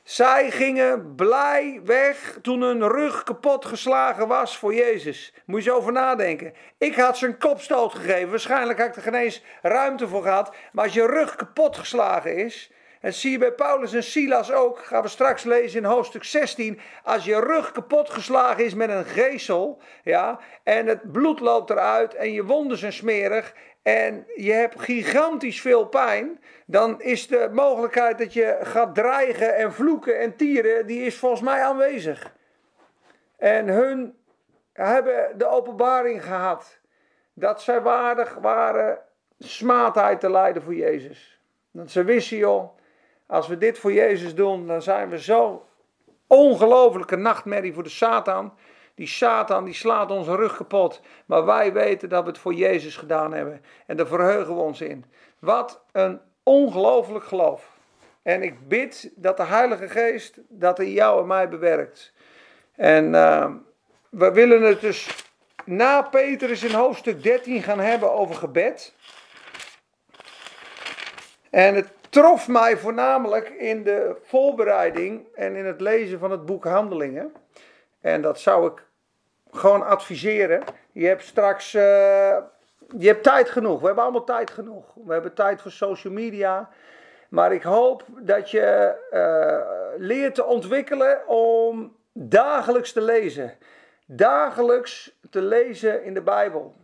Zij 0.09 0.51
gingen 0.51 1.15
blij 1.15 1.81
weg 1.85 2.39
toen 2.43 2.61
hun 2.61 2.89
rug 2.89 3.23
kapot 3.23 3.65
geslagen 3.65 4.29
was 4.29 4.59
voor 4.59 4.75
Jezus. 4.75 5.35
Moet 5.45 5.65
je 5.65 5.71
zo 5.71 5.77
over 5.77 5.93
nadenken. 5.93 6.55
Ik 6.79 6.95
had 6.95 7.19
ze 7.19 7.27
een 7.27 7.39
kopstoot 7.39 7.95
gegeven. 7.95 8.31
Waarschijnlijk 8.31 8.79
had 8.79 8.89
ik 8.89 8.97
er 8.97 9.03
geen 9.03 9.15
eens 9.15 9.43
ruimte 9.63 10.09
voor 10.09 10.23
gehad. 10.23 10.55
Maar 10.73 10.85
als 10.85 10.95
je 10.95 11.07
rug 11.07 11.37
kapot 11.37 11.77
geslagen 11.77 12.37
is. 12.37 12.71
En 13.01 13.15
zie 13.15 13.31
je 13.31 13.39
bij 13.39 13.53
Paulus 13.53 13.93
en 13.93 14.03
Silas 14.03 14.53
ook. 14.53 14.79
Gaan 14.79 15.03
we 15.03 15.09
straks 15.09 15.45
lezen 15.45 15.79
in 15.79 15.89
hoofdstuk 15.89 16.25
16. 16.25 16.81
Als 17.03 17.25
je 17.25 17.41
rug 17.41 17.73
kapot 17.73 18.11
geslagen 18.11 18.65
is 18.65 18.75
met 18.75 18.91
een 18.91 19.05
geesel. 19.05 19.81
Ja, 20.03 20.39
en 20.63 20.87
het 20.87 21.13
bloed 21.13 21.41
loopt 21.41 21.71
eruit. 21.71 22.15
En 22.15 22.33
je 22.33 22.45
wonden 22.45 22.79
zijn 22.79 22.93
smerig 22.93 23.55
en 23.89 24.27
je 24.37 24.53
hebt 24.53 24.81
gigantisch 24.81 25.61
veel 25.61 25.87
pijn, 25.87 26.41
dan 26.67 27.03
is 27.03 27.27
de 27.27 27.49
mogelijkheid 27.53 28.19
dat 28.19 28.33
je 28.33 28.59
gaat 28.63 28.95
dreigen 28.95 29.57
en 29.57 29.73
vloeken 29.73 30.19
en 30.19 30.37
tieren, 30.37 30.87
die 30.87 31.01
is 31.01 31.19
volgens 31.19 31.41
mij 31.41 31.63
aanwezig. 31.63 32.33
En 33.37 33.69
hun 33.69 34.17
hebben 34.73 35.39
de 35.39 35.47
openbaring 35.47 36.25
gehad 36.25 36.79
dat 37.33 37.63
zij 37.63 37.83
waardig 37.83 38.35
waren 38.35 38.99
smaadheid 39.39 40.21
te 40.21 40.31
lijden 40.31 40.63
voor 40.63 40.75
Jezus. 40.75 41.41
Dat 41.71 41.91
ze 41.91 42.05
wisten, 42.05 42.37
joh, 42.37 42.79
als 43.27 43.49
we 43.49 43.59
dit 43.59 43.79
voor 43.79 43.93
Jezus 43.93 44.35
doen, 44.35 44.67
dan 44.67 44.83
zijn 44.83 45.09
we 45.09 45.21
zo 45.21 45.67
ongelofelijke 46.27 47.17
nachtmerrie 47.17 47.75
voor 47.75 47.83
de 47.83 47.89
Satan. 47.89 48.53
Die 48.99 49.07
Satan 49.07 49.65
die 49.65 49.75
slaat 49.75 50.11
onze 50.11 50.37
rug 50.37 50.57
kapot. 50.57 51.01
Maar 51.27 51.45
wij 51.45 51.73
weten 51.73 52.09
dat 52.09 52.23
we 52.23 52.29
het 52.29 52.39
voor 52.39 52.55
Jezus 52.55 52.97
gedaan 52.97 53.33
hebben. 53.33 53.65
En 53.87 53.97
daar 53.97 54.07
verheugen 54.07 54.55
we 54.55 54.61
ons 54.61 54.81
in. 54.81 55.05
Wat 55.39 55.85
een 55.93 56.21
ongelooflijk 56.43 57.25
geloof. 57.25 57.71
En 58.23 58.43
ik 58.43 58.69
bid 58.69 59.13
dat 59.15 59.37
de 59.37 59.45
Heilige 59.45 59.89
Geest 59.89 60.39
dat 60.49 60.79
in 60.79 60.91
jou 60.91 61.21
en 61.21 61.27
mij 61.27 61.49
bewerkt. 61.49 62.13
En 62.75 63.05
uh, 63.13 63.51
we 64.09 64.33
willen 64.33 64.63
het 64.63 64.81
dus 64.81 65.27
na 65.65 66.03
Petrus 66.03 66.63
in 66.63 66.75
hoofdstuk 66.75 67.23
13 67.23 67.63
gaan 67.63 67.81
hebben 67.81 68.13
over 68.13 68.35
gebed. 68.35 68.95
En 71.51 71.75
het 71.75 71.89
trof 72.09 72.49
mij 72.49 72.77
voornamelijk 72.77 73.49
in 73.49 73.83
de 73.83 74.17
voorbereiding 74.23 75.27
en 75.35 75.57
in 75.57 75.67
het 75.67 75.81
lezen 75.81 76.19
van 76.19 76.31
het 76.31 76.47
boek 76.47 76.65
Handelingen. 76.65 77.33
En 78.01 78.23
dat 78.23 78.41
zou 78.41 78.71
ik 78.71 78.87
gewoon 79.53 79.87
adviseren. 79.87 80.63
Je 80.93 81.07
hebt 81.07 81.23
straks. 81.23 81.75
Uh, 81.75 81.83
je 82.99 83.07
hebt 83.07 83.23
tijd 83.23 83.51
genoeg. 83.51 83.81
We 83.81 83.87
hebben 83.87 84.05
allemaal 84.05 84.25
tijd 84.25 84.51
genoeg. 84.51 84.85
We 85.05 85.13
hebben 85.13 85.35
tijd 85.35 85.63
voor 85.63 85.71
social 85.71 86.13
media. 86.13 86.69
Maar 87.29 87.53
ik 87.53 87.63
hoop 87.63 88.05
dat 88.09 88.51
je 88.51 88.95
uh, 89.13 90.07
leert 90.07 90.35
te 90.35 90.45
ontwikkelen 90.45 91.29
om 91.29 91.97
dagelijks 92.13 92.93
te 92.93 93.01
lezen. 93.01 93.57
Dagelijks 94.07 95.19
te 95.31 95.43
lezen 95.43 96.05
in 96.05 96.15
de 96.15 96.23
Bijbel. 96.23 96.75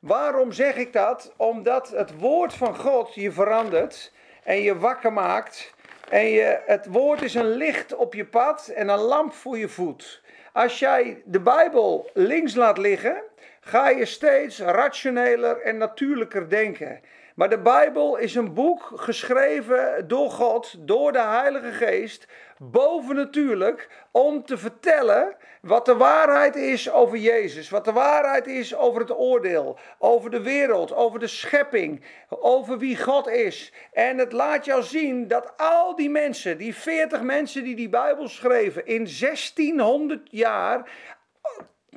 Waarom 0.00 0.52
zeg 0.52 0.76
ik 0.76 0.92
dat? 0.92 1.32
Omdat 1.36 1.88
het 1.88 2.18
woord 2.18 2.54
van 2.54 2.76
God 2.76 3.14
je 3.14 3.32
verandert 3.32 4.12
en 4.42 4.62
je 4.62 4.78
wakker 4.78 5.12
maakt. 5.12 5.74
En 6.08 6.26
je, 6.26 6.60
het 6.66 6.86
woord 6.86 7.22
is 7.22 7.34
een 7.34 7.50
licht 7.50 7.94
op 7.94 8.14
je 8.14 8.26
pad 8.26 8.68
en 8.68 8.88
een 8.88 8.98
lamp 8.98 9.32
voor 9.32 9.58
je 9.58 9.68
voet. 9.68 10.19
Als 10.52 10.78
jij 10.78 11.22
de 11.24 11.40
Bijbel 11.40 12.10
links 12.14 12.54
laat 12.54 12.78
liggen, 12.78 13.22
ga 13.60 13.88
je 13.88 14.04
steeds 14.04 14.60
rationeler 14.60 15.60
en 15.60 15.76
natuurlijker 15.76 16.48
denken. 16.48 17.00
Maar 17.40 17.48
de 17.48 17.58
Bijbel 17.58 18.16
is 18.16 18.34
een 18.34 18.54
boek 18.54 18.92
geschreven 18.94 20.08
door 20.08 20.30
God, 20.30 20.74
door 20.78 21.12
de 21.12 21.20
Heilige 21.20 21.72
Geest, 21.72 22.26
bovennatuurlijk, 22.58 23.88
om 24.10 24.44
te 24.44 24.58
vertellen 24.58 25.36
wat 25.62 25.86
de 25.86 25.96
waarheid 25.96 26.56
is 26.56 26.90
over 26.90 27.18
Jezus, 27.18 27.70
wat 27.70 27.84
de 27.84 27.92
waarheid 27.92 28.46
is 28.46 28.74
over 28.76 29.00
het 29.00 29.10
oordeel, 29.10 29.78
over 29.98 30.30
de 30.30 30.42
wereld, 30.42 30.94
over 30.94 31.18
de 31.18 31.26
schepping, 31.26 32.04
over 32.28 32.78
wie 32.78 32.96
God 32.96 33.28
is. 33.28 33.72
En 33.92 34.18
het 34.18 34.32
laat 34.32 34.64
jou 34.64 34.82
zien 34.82 35.28
dat 35.28 35.52
al 35.56 35.96
die 35.96 36.10
mensen, 36.10 36.58
die 36.58 36.74
40 36.74 37.22
mensen 37.22 37.64
die 37.64 37.76
die 37.76 37.88
Bijbel 37.88 38.28
schreven 38.28 38.86
in 38.86 39.08
1600 39.20 40.28
jaar, 40.30 40.90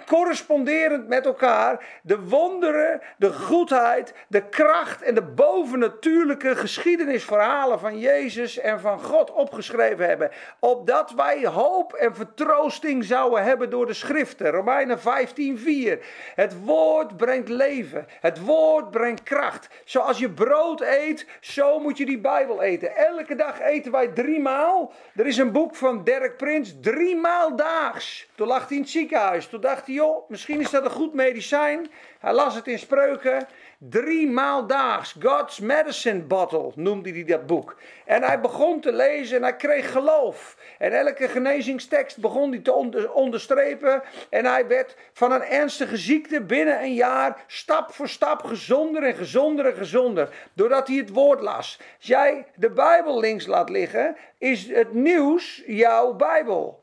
corresponderend 0.05 1.07
met 1.07 1.25
elkaar 1.25 1.85
de 2.01 2.19
wonderen, 2.19 3.01
de 3.17 3.33
goedheid, 3.33 4.13
de 4.27 4.49
kracht 4.49 5.01
en 5.01 5.15
de 5.15 5.21
bovennatuurlijke 5.21 6.55
geschiedenisverhalen 6.55 7.79
van 7.79 7.99
Jezus 7.99 8.59
en 8.59 8.79
van 8.79 8.99
God 8.99 9.31
opgeschreven 9.31 10.07
hebben. 10.07 10.31
Opdat 10.59 11.11
wij 11.11 11.45
hoop 11.45 11.93
en 11.93 12.15
vertroosting 12.15 13.03
zouden 13.03 13.43
hebben 13.43 13.69
door 13.69 13.85
de 13.85 13.93
schriften. 13.93 14.51
Romeinen 14.51 14.99
15:4. 14.99 16.03
Het 16.35 16.63
woord 16.63 17.17
brengt 17.17 17.49
leven. 17.49 18.07
Het 18.19 18.39
woord 18.39 18.91
brengt 18.91 19.23
kracht. 19.23 19.67
Zoals 19.85 20.17
je 20.17 20.29
brood 20.29 20.81
eet, 20.81 21.27
zo 21.39 21.79
moet 21.79 21.97
je 21.97 22.05
die 22.05 22.19
Bijbel 22.19 22.61
eten. 22.61 22.95
Elke 22.95 23.35
dag 23.35 23.59
eten 23.59 23.91
wij 23.91 24.07
drie 24.07 24.39
maal. 24.39 24.93
Er 25.15 25.25
is 25.25 25.37
een 25.37 25.51
boek 25.51 25.75
van 25.75 26.03
Dirk 26.03 26.37
Prins, 26.37 26.75
drie 26.81 27.15
maal 27.15 27.55
daags. 27.55 28.29
Toen 28.35 28.47
lag 28.47 28.67
hij 28.67 28.77
in 28.77 28.81
het 28.81 28.91
ziekenhuis. 28.91 29.47
Toen 29.47 29.61
dacht 29.61 29.82
hij, 29.85 29.95
joh, 29.95 30.29
misschien 30.29 30.61
is 30.61 30.69
dat 30.69 30.85
een 30.85 30.91
goed 30.91 31.13
medicijn. 31.13 31.91
Hij 32.19 32.33
las 32.33 32.55
het 32.55 32.67
in 32.67 32.79
spreuken. 32.79 33.47
Drie 33.77 34.29
maal 34.29 34.67
daags. 34.67 35.15
God's 35.19 35.59
Medicine 35.59 36.21
Bottle 36.21 36.71
noemde 36.75 37.11
hij 37.11 37.23
dat 37.23 37.45
boek. 37.45 37.75
En 38.05 38.23
hij 38.23 38.39
begon 38.39 38.79
te 38.79 38.91
lezen 38.91 39.37
en 39.37 39.43
hij 39.43 39.55
kreeg 39.55 39.91
geloof. 39.91 40.57
En 40.77 40.91
elke 40.91 41.27
genezingstekst 41.27 42.17
begon 42.17 42.49
hij 42.51 42.59
te 42.59 43.11
onderstrepen. 43.13 44.01
En 44.29 44.45
hij 44.45 44.67
werd 44.67 44.95
van 45.13 45.31
een 45.31 45.43
ernstige 45.43 45.97
ziekte 45.97 46.41
binnen 46.41 46.81
een 46.81 46.93
jaar 46.93 47.43
stap 47.47 47.91
voor 47.93 48.07
stap 48.07 48.43
gezonder 48.43 49.03
en 49.03 49.15
gezonder 49.15 49.65
en 49.65 49.75
gezonder. 49.75 50.29
Doordat 50.53 50.87
hij 50.87 50.97
het 50.97 51.09
woord 51.09 51.41
las. 51.41 51.79
Als 51.97 52.07
jij 52.07 52.45
de 52.55 52.69
Bijbel 52.69 53.19
links 53.19 53.45
laat 53.45 53.69
liggen, 53.69 54.15
is 54.37 54.67
het 54.69 54.93
nieuws 54.93 55.63
jouw 55.65 56.13
Bijbel 56.13 56.82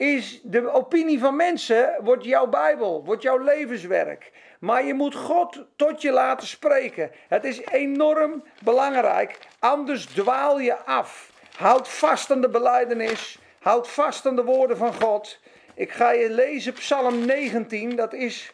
is 0.00 0.40
de 0.42 0.72
opinie 0.72 1.18
van 1.18 1.36
mensen, 1.36 1.94
wordt 2.02 2.24
jouw 2.24 2.46
Bijbel, 2.46 3.04
wordt 3.04 3.22
jouw 3.22 3.38
levenswerk. 3.38 4.32
Maar 4.60 4.84
je 4.84 4.94
moet 4.94 5.14
God 5.14 5.64
tot 5.76 6.02
je 6.02 6.10
laten 6.10 6.46
spreken. 6.46 7.10
Het 7.28 7.44
is 7.44 7.60
enorm 7.64 8.42
belangrijk, 8.62 9.38
anders 9.58 10.06
dwaal 10.06 10.60
je 10.60 10.76
af. 10.84 11.30
Houd 11.56 11.88
vast 11.88 12.30
aan 12.30 12.40
de 12.40 12.48
beleidenis, 12.48 13.38
houd 13.58 13.88
vast 13.88 14.26
aan 14.26 14.36
de 14.36 14.44
woorden 14.44 14.76
van 14.76 14.94
God. 14.94 15.38
Ik 15.74 15.92
ga 15.92 16.10
je 16.10 16.30
lezen 16.30 16.72
Psalm 16.72 17.24
19, 17.26 17.96
dat 17.96 18.12
is 18.12 18.52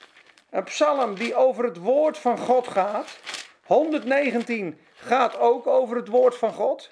een 0.50 0.64
psalm 0.64 1.14
die 1.14 1.34
over 1.34 1.64
het 1.64 1.76
woord 1.76 2.18
van 2.18 2.38
God 2.38 2.68
gaat. 2.68 3.18
119 3.66 4.78
gaat 4.94 5.38
ook 5.38 5.66
over 5.66 5.96
het 5.96 6.08
woord 6.08 6.36
van 6.36 6.52
God. 6.52 6.90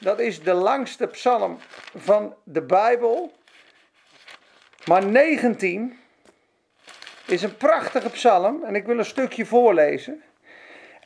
Dat 0.00 0.18
is 0.18 0.42
de 0.42 0.54
langste 0.54 1.06
psalm 1.06 1.58
van 1.96 2.34
de 2.44 2.62
Bijbel. 2.62 3.32
Maar 4.86 5.06
19 5.06 5.98
is 7.26 7.42
een 7.42 7.56
prachtige 7.56 8.10
psalm 8.10 8.64
en 8.64 8.74
ik 8.74 8.86
wil 8.86 8.98
een 8.98 9.04
stukje 9.04 9.46
voorlezen. 9.46 10.22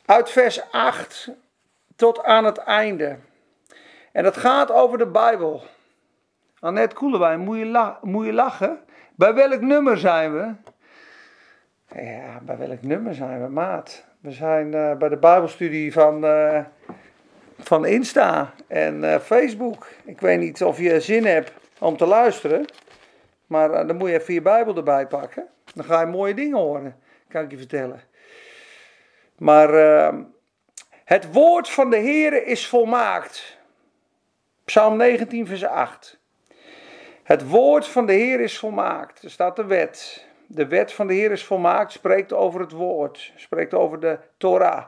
Uit 0.05 0.29
vers 0.29 0.71
8 0.71 1.29
tot 1.95 2.23
aan 2.23 2.45
het 2.45 2.57
einde. 2.57 3.17
En 4.11 4.23
dat 4.23 4.37
gaat 4.37 4.71
over 4.71 4.97
de 4.97 5.07
Bijbel. 5.07 5.63
Annette 6.59 6.95
Koelewijn, 6.95 7.39
moet 7.39 7.57
je, 7.57 8.25
je 8.25 8.33
lachen? 8.33 8.79
Bij 9.15 9.33
welk 9.33 9.61
nummer 9.61 9.97
zijn 9.97 10.33
we? 10.33 10.53
Ja, 12.01 12.39
bij 12.41 12.57
welk 12.57 12.81
nummer 12.81 13.15
zijn 13.15 13.41
we, 13.41 13.49
maat? 13.49 14.05
We 14.19 14.31
zijn 14.31 14.73
uh, 14.73 14.95
bij 14.95 15.09
de 15.09 15.17
Bijbelstudie 15.17 15.93
van, 15.93 16.25
uh, 16.25 16.59
van 17.59 17.85
Insta 17.85 18.53
en 18.67 19.03
uh, 19.03 19.15
Facebook. 19.15 19.87
Ik 20.03 20.21
weet 20.21 20.39
niet 20.39 20.63
of 20.63 20.77
je 20.77 20.99
zin 20.99 21.25
hebt 21.25 21.51
om 21.79 21.97
te 21.97 22.05
luisteren. 22.05 22.65
Maar 23.51 23.71
uh, 23.71 23.87
dan 23.87 23.97
moet 23.97 24.09
je 24.09 24.19
even 24.19 24.33
je 24.33 24.41
Bijbel 24.41 24.75
erbij 24.75 25.07
pakken. 25.07 25.47
Dan 25.73 25.85
ga 25.85 25.99
je 25.99 26.05
mooie 26.05 26.33
dingen 26.33 26.57
horen, 26.57 26.99
kan 27.27 27.43
ik 27.43 27.51
je 27.51 27.57
vertellen. 27.57 28.01
Maar 29.37 29.73
uh, 29.73 30.19
het 31.03 31.33
woord 31.33 31.69
van 31.69 31.89
de 31.89 31.97
Heer 31.97 32.45
is 32.45 32.67
volmaakt. 32.67 33.57
Psalm 34.65 34.97
19, 34.97 35.47
vers 35.47 35.65
8. 35.65 36.19
Het 37.23 37.49
woord 37.49 37.87
van 37.87 38.05
de 38.05 38.13
Heer 38.13 38.39
is 38.39 38.59
volmaakt. 38.59 39.23
Er 39.23 39.31
staat 39.31 39.55
de 39.55 39.65
wet. 39.65 40.27
De 40.47 40.67
wet 40.67 40.93
van 40.93 41.07
de 41.07 41.13
Heer 41.13 41.31
is 41.31 41.45
volmaakt, 41.45 41.91
spreekt 41.91 42.33
over 42.33 42.59
het 42.59 42.71
woord, 42.71 43.33
spreekt 43.35 43.73
over 43.73 43.99
de 43.99 44.19
Torah. 44.37 44.85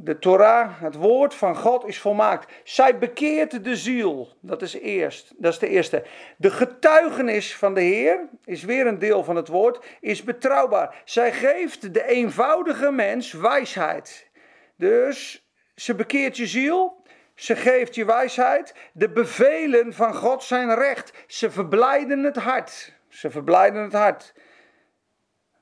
De 0.00 0.18
Torah, 0.18 0.80
het 0.80 0.94
woord 0.94 1.34
van 1.34 1.56
God, 1.56 1.86
is 1.86 2.00
volmaakt. 2.00 2.52
Zij 2.64 2.98
bekeert 2.98 3.64
de 3.64 3.76
ziel. 3.76 4.36
Dat 4.40 4.62
is, 4.62 4.74
eerst, 4.74 5.32
dat 5.36 5.52
is 5.52 5.58
de 5.58 5.68
eerste. 5.68 6.04
De 6.36 6.50
getuigenis 6.50 7.56
van 7.56 7.74
de 7.74 7.80
Heer, 7.80 8.28
is 8.44 8.62
weer 8.62 8.86
een 8.86 8.98
deel 8.98 9.24
van 9.24 9.36
het 9.36 9.48
woord, 9.48 9.86
is 10.00 10.22
betrouwbaar. 10.22 11.02
Zij 11.04 11.32
geeft 11.32 11.94
de 11.94 12.06
eenvoudige 12.06 12.90
mens 12.90 13.32
wijsheid. 13.32 14.30
Dus 14.76 15.48
ze 15.74 15.94
bekeert 15.94 16.36
je 16.36 16.46
ziel, 16.46 17.02
ze 17.34 17.56
geeft 17.56 17.94
je 17.94 18.04
wijsheid. 18.04 18.74
De 18.92 19.10
bevelen 19.10 19.94
van 19.94 20.14
God 20.14 20.42
zijn 20.42 20.74
recht. 20.74 21.12
Ze 21.26 21.50
verblijden 21.50 22.24
het 22.24 22.36
hart. 22.36 22.92
Ze 23.08 23.30
verblijden 23.30 23.82
het 23.82 23.92
hart. 23.92 24.34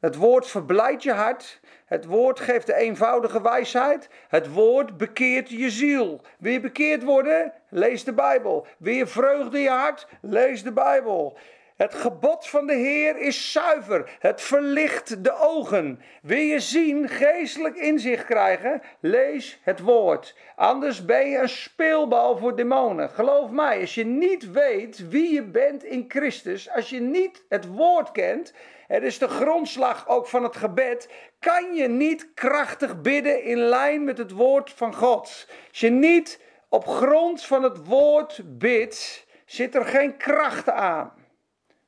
Het 0.00 0.16
woord 0.16 0.47
verblijdt 0.47 1.02
je 1.02 1.12
hart. 1.12 1.61
Het 1.87 2.05
woord 2.05 2.40
geeft 2.40 2.66
de 2.66 2.75
eenvoudige 2.75 3.43
wijsheid. 3.43 4.09
Het 4.28 4.52
woord 4.52 4.97
bekeert 4.97 5.49
je 5.49 5.71
ziel. 5.71 6.21
Wil 6.38 6.52
je 6.52 6.61
bekeerd 6.61 7.02
worden? 7.02 7.52
Lees 7.69 8.05
de 8.05 8.12
Bijbel. 8.12 8.66
Wil 8.78 8.95
je 8.95 9.07
vreugde 9.07 9.57
in 9.57 9.62
je 9.62 9.69
hart? 9.69 10.07
Lees 10.21 10.62
de 10.62 10.73
Bijbel. 10.73 11.38
Het 11.76 11.95
gebod 11.95 12.49
van 12.49 12.66
de 12.66 12.75
Heer 12.75 13.16
is 13.16 13.52
zuiver. 13.52 14.16
Het 14.18 14.40
verlicht 14.40 15.25
de 15.25 15.33
ogen. 15.33 16.00
Wil 16.23 16.38
je 16.38 16.61
zien, 16.61 17.09
geestelijk 17.09 17.76
inzicht 17.76 18.25
krijgen? 18.25 18.83
Lees 19.00 19.61
het 19.62 19.80
woord. 19.80 20.37
Anders 20.54 21.04
ben 21.04 21.28
je 21.28 21.38
een 21.38 21.49
speelbal 21.49 22.37
voor 22.37 22.56
demonen. 22.56 23.11
Geloof 23.11 23.50
mij, 23.50 23.80
als 23.80 23.95
je 23.95 24.04
niet 24.04 24.50
weet 24.50 25.09
wie 25.09 25.33
je 25.33 25.42
bent 25.42 25.85
in 25.85 26.04
Christus, 26.09 26.71
als 26.71 26.90
je 26.90 27.00
niet 27.00 27.45
het 27.49 27.66
woord 27.66 28.12
kent, 28.12 28.54
het 28.87 29.02
is 29.02 29.18
de 29.18 29.28
grondslag 29.28 30.09
ook 30.09 30.26
van 30.26 30.42
het 30.42 30.56
gebed, 30.56 31.09
kan 31.38 31.75
je 31.75 31.88
niet 31.88 32.35
krachtig 32.35 33.00
bidden 33.00 33.42
in 33.42 33.59
lijn 33.59 34.04
met 34.04 34.18
het 34.18 34.30
woord 34.30 34.71
van 34.71 34.95
God. 34.95 35.49
Als 35.68 35.80
je 35.80 35.90
niet 35.90 36.40
op 36.68 36.87
grond 36.87 37.45
van 37.45 37.62
het 37.62 37.87
woord 37.87 38.40
bidt, 38.45 39.26
zit 39.45 39.75
er 39.75 39.85
geen 39.85 40.16
kracht 40.16 40.71
aan. 40.71 41.25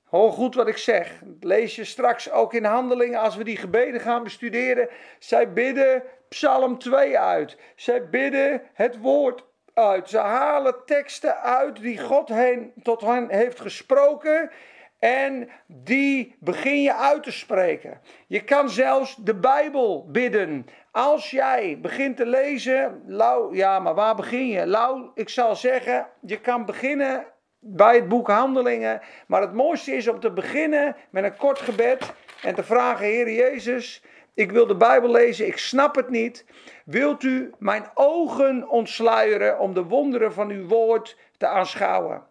Hoor 0.09 0.33
goed 0.33 0.55
wat 0.55 0.69
ik 0.69 0.77
zeg. 0.77 1.23
Lees 1.41 1.77
je 1.77 1.85
straks 1.85 2.31
ook 2.31 2.55
in 2.55 2.65
handelingen 2.65 3.21
als 3.21 3.37
we 3.37 3.45
die 3.45 3.57
gebeden 3.57 4.01
gaan 4.01 4.23
bestuderen. 4.23 4.89
Zij 5.19 5.53
bidden 5.53 6.03
Psalm 6.29 6.79
2 6.79 7.19
uit. 7.19 7.57
Zij 7.77 8.09
bidden 8.09 8.63
het 8.73 8.99
woord 9.01 9.45
uit. 9.75 10.09
Ze 10.09 10.19
halen 10.19 10.75
teksten 10.85 11.41
uit 11.41 11.77
die 11.77 11.99
God 11.99 12.29
heen, 12.29 12.73
tot 12.83 13.01
hen 13.01 13.31
heeft 13.31 13.61
gesproken. 13.61 14.51
En 14.99 15.49
die 15.67 16.37
begin 16.39 16.83
je 16.83 16.95
uit 16.95 17.23
te 17.23 17.33
spreken. 17.33 18.01
Je 18.27 18.45
kan 18.45 18.71
zelfs 18.71 19.17
de 19.17 19.35
Bijbel 19.35 20.07
bidden. 20.11 20.67
Als 20.91 21.31
jij 21.31 21.79
begint 21.81 22.17
te 22.17 22.27
lezen, 22.27 23.03
Lau, 23.07 23.57
ja, 23.57 23.79
maar 23.79 23.95
waar 23.95 24.15
begin 24.15 24.47
je? 24.47 24.67
Lau, 24.67 25.11
ik 25.15 25.29
zal 25.29 25.57
zeggen, 25.57 26.07
je 26.21 26.41
kan 26.41 26.65
beginnen 26.65 27.27
bij 27.61 27.95
het 27.95 28.09
boek 28.09 28.29
Handelingen. 28.29 29.01
Maar 29.27 29.41
het 29.41 29.53
mooiste 29.53 29.93
is 29.93 30.09
om 30.09 30.21
te 30.21 30.31
beginnen 30.31 30.97
met 31.11 31.25
een 31.25 31.37
kort 31.37 31.59
gebed 31.59 32.13
en 32.43 32.55
te 32.55 32.63
vragen: 32.63 33.07
Heer 33.07 33.31
Jezus, 33.31 34.03
ik 34.35 34.53
wil 34.53 34.67
de 34.67 34.77
Bijbel 34.77 35.11
lezen, 35.11 35.47
ik 35.47 35.59
snap 35.59 35.95
het 35.95 36.09
niet. 36.09 36.45
Wilt 36.85 37.23
u 37.23 37.51
mijn 37.59 37.85
ogen 37.95 38.69
ontsluieren 38.69 39.59
om 39.59 39.75
de 39.75 39.83
wonderen 39.83 40.33
van 40.33 40.51
uw 40.51 40.67
woord 40.67 41.17
te 41.37 41.47
aanschouwen? 41.47 42.27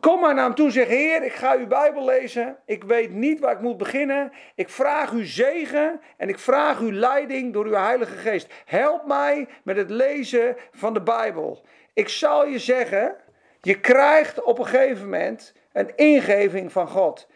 Kom 0.00 0.20
maar 0.20 0.34
naar 0.34 0.44
hem 0.44 0.54
toe 0.54 0.70
zeg: 0.70 0.88
Heer, 0.88 1.22
ik 1.22 1.32
ga 1.32 1.56
uw 1.56 1.66
Bijbel 1.66 2.04
lezen. 2.04 2.56
Ik 2.66 2.84
weet 2.84 3.12
niet 3.12 3.40
waar 3.40 3.52
ik 3.52 3.60
moet 3.60 3.76
beginnen. 3.76 4.32
Ik 4.54 4.68
vraag 4.68 5.10
uw 5.12 5.24
zegen 5.24 6.00
en 6.16 6.28
ik 6.28 6.38
vraag 6.38 6.80
uw 6.80 6.92
leiding 6.92 7.52
door 7.52 7.64
uw 7.64 7.74
Heilige 7.74 8.16
Geest. 8.16 8.52
Help 8.64 9.06
mij 9.06 9.48
met 9.62 9.76
het 9.76 9.90
lezen 9.90 10.56
van 10.72 10.94
de 10.94 11.02
Bijbel. 11.02 11.64
Ik 11.94 12.08
zal 12.08 12.46
je 12.46 12.58
zeggen: 12.58 13.16
je 13.62 13.80
krijgt 13.80 14.42
op 14.42 14.58
een 14.58 14.66
gegeven 14.66 15.04
moment 15.04 15.52
een 15.72 15.96
ingeving 15.96 16.72
van 16.72 16.88
God. 16.88 17.28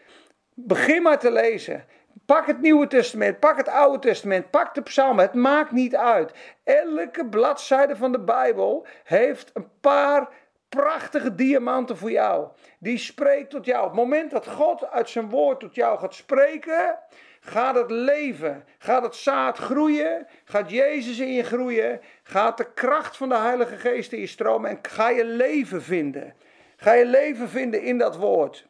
Begin 0.53 1.01
maar 1.01 1.19
te 1.19 1.31
lezen. 1.31 1.85
Pak 2.25 2.45
het 2.45 2.61
Nieuwe 2.61 2.87
Testament, 2.87 3.39
pak 3.39 3.57
het 3.57 3.67
Oude 3.67 3.99
Testament, 3.99 4.49
pak 4.49 4.75
de 4.75 4.81
psalmen. 4.81 5.25
Het 5.25 5.33
maakt 5.33 5.71
niet 5.71 5.95
uit. 5.95 6.31
Elke 6.63 7.25
bladzijde 7.25 7.95
van 7.95 8.11
de 8.11 8.19
Bijbel 8.19 8.85
heeft 9.03 9.51
een 9.53 9.69
paar 9.81 10.29
prachtige 10.69 11.35
diamanten 11.35 11.97
voor 11.97 12.11
jou. 12.11 12.47
Die 12.79 12.97
spreekt 12.97 13.49
tot 13.49 13.65
jou. 13.65 13.83
Op 13.83 13.89
het 13.89 13.99
moment 13.99 14.31
dat 14.31 14.47
God 14.47 14.89
uit 14.89 15.09
zijn 15.09 15.29
woord 15.29 15.59
tot 15.59 15.75
jou 15.75 15.99
gaat 15.99 16.13
spreken, 16.13 16.99
gaat 17.39 17.75
het 17.75 17.91
leven, 17.91 18.65
gaat 18.77 19.03
het 19.03 19.15
zaad 19.15 19.57
groeien, 19.57 20.27
gaat 20.45 20.71
Jezus 20.71 21.19
in 21.19 21.33
je 21.33 21.43
groeien, 21.43 22.01
gaat 22.27 22.57
de 22.57 22.73
kracht 22.73 23.17
van 23.17 23.29
de 23.29 23.37
Heilige 23.37 23.77
Geest 23.77 24.11
in 24.11 24.19
je 24.19 24.27
stromen 24.27 24.69
en 24.69 24.79
ga 24.81 25.09
je 25.09 25.25
leven 25.25 25.83
vinden. 25.83 26.33
Ga 26.77 26.93
je 26.93 27.05
leven 27.05 27.49
vinden 27.49 27.81
in 27.81 27.97
dat 27.97 28.15
woord. 28.15 28.67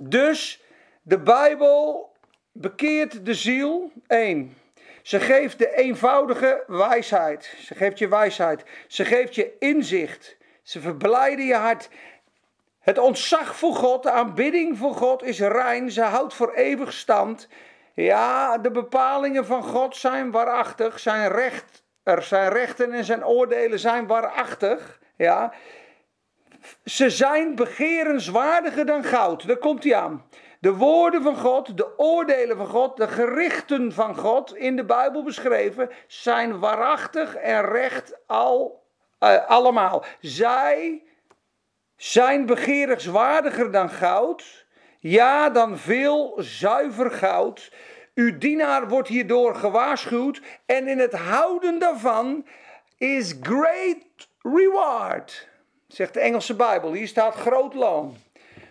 Dus 0.00 0.62
de 1.02 1.18
Bijbel 1.18 2.12
bekeert 2.52 3.26
de 3.26 3.34
ziel. 3.34 3.92
1. 4.06 4.56
Ze 5.02 5.20
geeft 5.20 5.58
de 5.58 5.76
eenvoudige 5.76 6.64
wijsheid. 6.66 7.54
Ze 7.58 7.74
geeft 7.74 7.98
je 7.98 8.08
wijsheid. 8.08 8.64
Ze 8.86 9.04
geeft 9.04 9.34
je 9.34 9.56
inzicht. 9.58 10.36
Ze 10.62 10.80
verblijden 10.80 11.44
je 11.44 11.54
hart. 11.54 11.88
Het 12.78 12.98
ontzag 12.98 13.56
voor 13.56 13.74
God, 13.74 14.02
de 14.02 14.10
aanbidding 14.10 14.78
voor 14.78 14.94
God 14.94 15.22
is 15.22 15.40
rein. 15.40 15.90
Ze 15.90 16.02
houdt 16.02 16.34
voor 16.34 16.52
eeuwig 16.54 16.92
stand. 16.92 17.48
Ja, 17.94 18.58
de 18.58 18.70
bepalingen 18.70 19.46
van 19.46 19.62
God 19.62 19.96
zijn 19.96 20.30
waarachtig. 20.30 20.98
Zijn 20.98 21.30
recht, 21.30 21.82
er 22.08 22.22
zijn 22.22 22.52
rechten 22.52 22.92
en 22.92 23.04
zijn 23.04 23.26
oordelen 23.26 23.78
zijn 23.78 24.06
waarachtig. 24.06 25.00
Ja. 25.16 25.52
Ze 26.84 27.10
zijn 27.10 27.54
begerenswaardiger 27.54 28.86
dan 28.86 29.04
goud. 29.04 29.46
Daar 29.46 29.56
komt 29.56 29.84
hij 29.84 29.94
aan. 29.94 30.24
De 30.60 30.74
woorden 30.74 31.22
van 31.22 31.36
God, 31.36 31.76
de 31.76 31.98
oordelen 31.98 32.56
van 32.56 32.66
God, 32.66 32.96
de 32.96 33.08
gerichten 33.08 33.92
van 33.92 34.16
God 34.16 34.56
in 34.56 34.76
de 34.76 34.84
Bijbel 34.84 35.22
beschreven, 35.22 35.90
zijn 36.06 36.58
waarachtig 36.58 37.34
en 37.34 37.64
recht 37.64 38.18
al, 38.26 38.82
uh, 39.20 39.46
allemaal. 39.46 40.04
Zij 40.20 41.02
zijn 41.96 42.46
begeerenswaardiger 42.46 43.70
dan 43.70 43.90
goud, 43.90 44.66
ja, 44.98 45.50
dan 45.50 45.78
veel 45.78 46.34
zuiver 46.36 47.10
goud. 47.10 47.72
Uw 48.18 48.38
dienaar 48.38 48.88
wordt 48.88 49.08
hierdoor 49.08 49.54
gewaarschuwd 49.54 50.40
en 50.66 50.88
in 50.88 50.98
het 50.98 51.12
houden 51.12 51.78
daarvan 51.78 52.46
is 52.96 53.34
great 53.40 54.28
reward, 54.42 55.48
zegt 55.86 56.14
de 56.14 56.20
Engelse 56.20 56.56
Bijbel. 56.56 56.92
Hier 56.92 57.06
staat 57.06 57.34
groot 57.34 57.74
loon. 57.74 58.16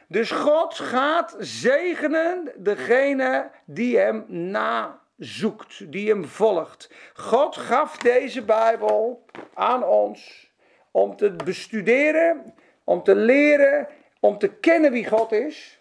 Dus 0.08 0.32
God 0.32 0.74
gaat 0.74 1.36
zegenen 1.40 2.52
degene 2.56 3.50
die 3.66 3.98
hem 3.98 4.26
nazoekt, 4.28 5.92
die 5.92 6.10
hem 6.10 6.26
volgt. 6.26 6.92
God 7.14 7.58
gaf 7.58 7.98
deze 7.98 8.42
Bijbel 8.44 9.26
aan 9.54 9.84
ons 9.84 10.52
om 10.92 11.16
te 11.16 11.36
bestuderen, 11.46 12.54
om 12.84 13.04
te 13.04 13.16
leren, 13.16 13.88
om 14.20 14.38
te 14.38 14.48
kennen 14.48 14.92
wie 14.92 15.08
God 15.08 15.32
is, 15.32 15.80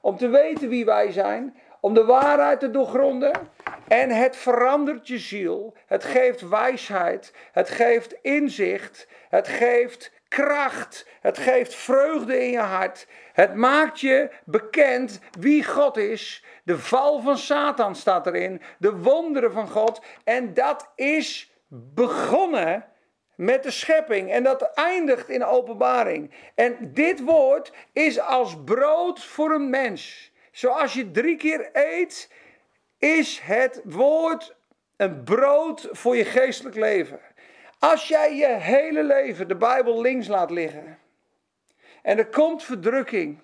om 0.00 0.16
te 0.16 0.28
weten 0.28 0.68
wie 0.68 0.84
wij 0.84 1.12
zijn, 1.12 1.56
om 1.86 1.94
de 1.94 2.04
waarheid 2.04 2.60
te 2.60 2.70
doorgronden. 2.70 3.32
En 3.88 4.10
het 4.10 4.36
verandert 4.36 5.08
je 5.08 5.18
ziel, 5.18 5.74
het 5.86 6.04
geeft 6.04 6.48
wijsheid, 6.48 7.32
het 7.52 7.70
geeft 7.70 8.16
inzicht, 8.22 9.08
het 9.28 9.48
geeft 9.48 10.12
kracht, 10.28 11.06
het 11.20 11.38
geeft 11.38 11.74
vreugde 11.74 12.44
in 12.44 12.50
je 12.50 12.58
hart. 12.58 13.06
Het 13.32 13.54
maakt 13.54 14.00
je 14.00 14.30
bekend 14.44 15.20
wie 15.40 15.64
God 15.64 15.96
is. 15.96 16.44
De 16.64 16.78
val 16.78 17.20
van 17.20 17.38
Satan 17.38 17.94
staat 17.94 18.26
erin, 18.26 18.62
de 18.78 18.96
wonderen 18.96 19.52
van 19.52 19.68
God. 19.68 20.02
En 20.24 20.54
dat 20.54 20.92
is 20.94 21.52
begonnen 21.68 22.84
met 23.36 23.62
de 23.62 23.70
schepping. 23.70 24.30
En 24.30 24.42
dat 24.42 24.62
eindigt 24.74 25.28
in 25.28 25.44
openbaring. 25.44 26.34
En 26.54 26.76
dit 26.92 27.24
woord 27.24 27.72
is 27.92 28.20
als 28.20 28.56
brood 28.64 29.24
voor 29.24 29.50
een 29.50 29.70
mens. 29.70 30.34
Zoals 30.56 30.92
je 30.92 31.10
drie 31.10 31.36
keer 31.36 31.68
eet, 31.72 32.30
is 32.98 33.40
het 33.42 33.80
woord 33.84 34.56
een 34.96 35.24
brood 35.24 35.88
voor 35.90 36.16
je 36.16 36.24
geestelijk 36.24 36.76
leven. 36.76 37.20
Als 37.78 38.08
jij 38.08 38.36
je 38.36 38.46
hele 38.46 39.04
leven 39.04 39.48
de 39.48 39.56
Bijbel 39.56 40.00
links 40.00 40.26
laat 40.26 40.50
liggen. 40.50 40.98
En 42.02 42.18
er 42.18 42.26
komt 42.26 42.62
verdrukking. 42.62 43.38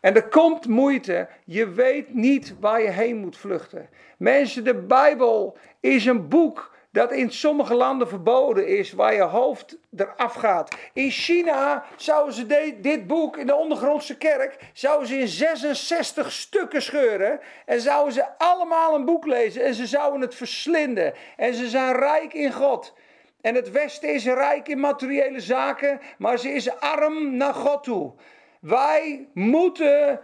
En 0.00 0.14
er 0.14 0.28
komt 0.28 0.66
moeite. 0.66 1.28
Je 1.44 1.68
weet 1.68 2.14
niet 2.14 2.54
waar 2.60 2.82
je 2.82 2.90
heen 2.90 3.16
moet 3.16 3.36
vluchten. 3.36 3.88
Mensen, 4.18 4.64
de 4.64 4.74
Bijbel 4.74 5.58
is 5.80 6.04
een 6.04 6.28
boek 6.28 6.73
dat 6.94 7.12
in 7.12 7.30
sommige 7.30 7.74
landen 7.74 8.08
verboden 8.08 8.66
is, 8.66 8.92
waar 8.92 9.14
je 9.14 9.22
hoofd 9.22 9.78
eraf 9.96 10.34
gaat. 10.34 10.76
In 10.92 11.10
China 11.10 11.84
zouden 11.96 12.34
ze 12.34 12.76
dit 12.80 13.06
boek 13.06 13.36
in 13.36 13.46
de 13.46 13.54
ondergrondse 13.54 14.16
kerk, 14.16 14.56
zouden 14.72 15.08
ze 15.08 15.18
in 15.18 15.28
66 15.28 16.32
stukken 16.32 16.82
scheuren 16.82 17.40
en 17.66 17.80
zouden 17.80 18.12
ze 18.12 18.38
allemaal 18.38 18.94
een 18.94 19.04
boek 19.04 19.26
lezen 19.26 19.64
en 19.64 19.74
ze 19.74 19.86
zouden 19.86 20.20
het 20.20 20.34
verslinden. 20.34 21.14
En 21.36 21.54
ze 21.54 21.68
zijn 21.68 21.96
rijk 21.96 22.34
in 22.34 22.52
God. 22.52 22.94
En 23.40 23.54
het 23.54 23.70
Westen 23.70 24.14
is 24.14 24.24
rijk 24.24 24.68
in 24.68 24.80
materiële 24.80 25.40
zaken, 25.40 26.00
maar 26.18 26.38
ze 26.38 26.48
is 26.48 26.80
arm 26.80 27.36
naar 27.36 27.54
God 27.54 27.82
toe. 27.82 28.12
Wij 28.60 29.28
moeten 29.32 30.20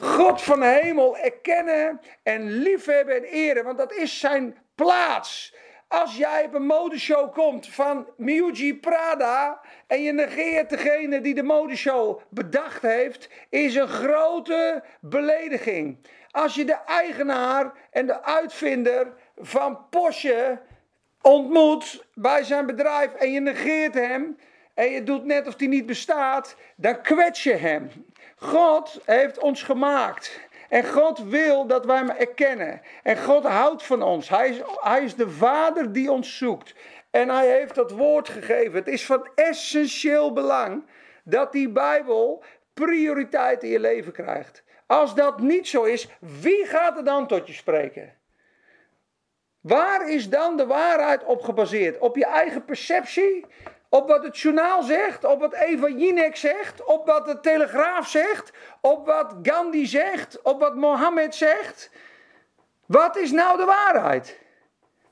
God 0.00 0.42
van 0.42 0.60
de 0.60 0.78
hemel 0.82 1.16
erkennen 1.16 2.00
en 2.22 2.50
liefhebben 2.50 3.16
en 3.16 3.24
eren, 3.24 3.64
want 3.64 3.78
dat 3.78 3.92
is 3.92 4.20
zijn 4.20 4.56
plaats. 4.74 5.54
Als 6.00 6.16
jij 6.16 6.44
op 6.44 6.54
een 6.54 6.66
modeshow 6.66 7.32
komt 7.32 7.66
van 7.66 8.06
Miyuji 8.16 8.76
Prada 8.76 9.60
en 9.86 10.02
je 10.02 10.12
negeert 10.12 10.70
degene 10.70 11.20
die 11.20 11.34
de 11.34 11.42
modeshow 11.42 12.20
bedacht 12.28 12.82
heeft, 12.82 13.28
is 13.48 13.74
een 13.74 13.88
grote 13.88 14.82
belediging. 15.00 15.98
Als 16.30 16.54
je 16.54 16.64
de 16.64 16.78
eigenaar 16.86 17.72
en 17.90 18.06
de 18.06 18.22
uitvinder 18.22 19.12
van 19.36 19.88
Porsche 19.90 20.60
ontmoet 21.22 22.04
bij 22.14 22.44
zijn 22.44 22.66
bedrijf 22.66 23.14
en 23.14 23.32
je 23.32 23.40
negeert 23.40 23.94
hem 23.94 24.38
en 24.74 24.90
je 24.90 25.02
doet 25.02 25.24
net 25.24 25.46
of 25.46 25.58
hij 25.58 25.66
niet 25.66 25.86
bestaat, 25.86 26.56
dan 26.76 27.02
kwets 27.02 27.42
je 27.42 27.54
hem. 27.54 27.90
God 28.36 29.00
heeft 29.04 29.38
ons 29.38 29.62
gemaakt. 29.62 30.40
En 30.74 30.84
God 30.84 31.18
wil 31.18 31.66
dat 31.66 31.84
wij 31.84 31.96
hem 31.96 32.10
erkennen. 32.10 32.80
En 33.02 33.18
God 33.18 33.44
houdt 33.44 33.82
van 33.82 34.02
ons. 34.02 34.28
Hij 34.28 34.48
is, 34.48 34.60
hij 34.80 35.04
is 35.04 35.14
de 35.14 35.30
Vader 35.30 35.92
die 35.92 36.10
ons 36.10 36.36
zoekt. 36.36 36.74
En 37.10 37.28
hij 37.28 37.48
heeft 37.48 37.74
dat 37.74 37.90
woord 37.90 38.28
gegeven. 38.28 38.74
Het 38.74 38.88
is 38.88 39.06
van 39.06 39.28
essentieel 39.34 40.32
belang 40.32 40.86
dat 41.24 41.52
die 41.52 41.68
Bijbel 41.68 42.44
prioriteit 42.72 43.62
in 43.62 43.68
je 43.68 43.80
leven 43.80 44.12
krijgt. 44.12 44.64
Als 44.86 45.14
dat 45.14 45.40
niet 45.40 45.68
zo 45.68 45.82
is, 45.82 46.08
wie 46.20 46.66
gaat 46.66 46.96
er 46.96 47.04
dan 47.04 47.26
tot 47.26 47.46
je 47.46 47.52
spreken? 47.52 48.16
Waar 49.60 50.10
is 50.10 50.28
dan 50.28 50.56
de 50.56 50.66
waarheid 50.66 51.24
op 51.24 51.42
gebaseerd? 51.42 51.98
Op 51.98 52.16
je 52.16 52.26
eigen 52.26 52.64
perceptie 52.64 53.46
op 53.94 54.08
wat 54.08 54.24
het 54.24 54.38
journaal 54.38 54.82
zegt, 54.82 55.24
op 55.24 55.40
wat 55.40 55.52
Eva 55.54 55.88
Jinek 55.88 56.36
zegt, 56.36 56.84
op 56.84 57.06
wat 57.06 57.26
de 57.26 57.40
Telegraaf 57.40 58.08
zegt, 58.08 58.52
op 58.80 59.06
wat 59.06 59.34
Gandhi 59.42 59.86
zegt, 59.86 60.42
op 60.42 60.60
wat 60.60 60.74
Mohammed 60.74 61.34
zegt. 61.34 61.90
Wat 62.86 63.16
is 63.16 63.30
nou 63.30 63.56
de 63.56 63.64
waarheid? 63.64 64.40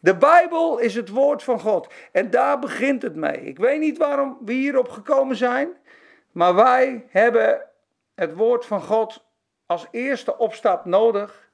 De 0.00 0.16
Bijbel 0.16 0.78
is 0.78 0.94
het 0.94 1.08
woord 1.08 1.42
van 1.42 1.60
God 1.60 1.92
en 2.12 2.30
daar 2.30 2.58
begint 2.58 3.02
het 3.02 3.14
mee. 3.14 3.40
Ik 3.40 3.58
weet 3.58 3.80
niet 3.80 3.98
waarom 3.98 4.38
we 4.44 4.52
hierop 4.52 4.88
gekomen 4.88 5.36
zijn, 5.36 5.68
maar 6.32 6.54
wij 6.54 7.06
hebben 7.08 7.66
het 8.14 8.34
woord 8.34 8.66
van 8.66 8.82
God 8.82 9.24
als 9.66 9.86
eerste 9.90 10.38
opstap 10.38 10.84
nodig 10.84 11.50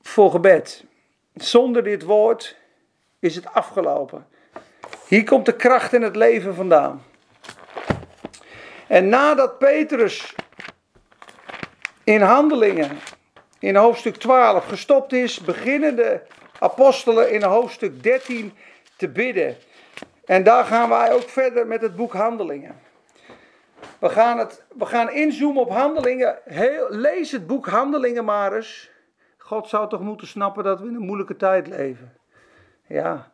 voor 0.00 0.30
gebed. 0.30 0.84
Zonder 1.34 1.82
dit 1.82 2.02
woord 2.02 2.56
is 3.18 3.34
het 3.34 3.46
afgelopen. 3.46 4.26
Hier 5.10 5.24
komt 5.24 5.46
de 5.46 5.56
kracht 5.56 5.92
in 5.92 6.02
het 6.02 6.16
leven 6.16 6.54
vandaan. 6.54 7.02
En 8.86 9.08
nadat 9.08 9.58
Petrus 9.58 10.34
in 12.04 12.20
handelingen 12.20 12.98
in 13.58 13.76
hoofdstuk 13.76 14.16
12 14.16 14.66
gestopt 14.66 15.12
is, 15.12 15.40
beginnen 15.40 15.96
de 15.96 16.20
apostelen 16.58 17.32
in 17.32 17.42
hoofdstuk 17.42 18.02
13 18.02 18.52
te 18.96 19.08
bidden. 19.08 19.56
En 20.24 20.42
daar 20.42 20.64
gaan 20.64 20.88
wij 20.88 21.12
ook 21.12 21.28
verder 21.28 21.66
met 21.66 21.80
het 21.80 21.96
boek 21.96 22.12
Handelingen. 22.12 22.80
We 23.98 24.08
gaan, 24.08 24.38
het, 24.38 24.64
we 24.76 24.86
gaan 24.86 25.10
inzoomen 25.10 25.62
op 25.62 25.70
handelingen. 25.70 26.38
Heel, 26.44 26.86
lees 26.88 27.32
het 27.32 27.46
boek 27.46 27.66
Handelingen 27.66 28.24
maar 28.24 28.52
eens. 28.52 28.90
God 29.38 29.68
zou 29.68 29.88
toch 29.88 30.00
moeten 30.00 30.26
snappen 30.26 30.64
dat 30.64 30.80
we 30.80 30.86
in 30.86 30.94
een 30.94 31.06
moeilijke 31.06 31.36
tijd 31.36 31.66
leven. 31.66 32.16
Ja, 32.86 33.29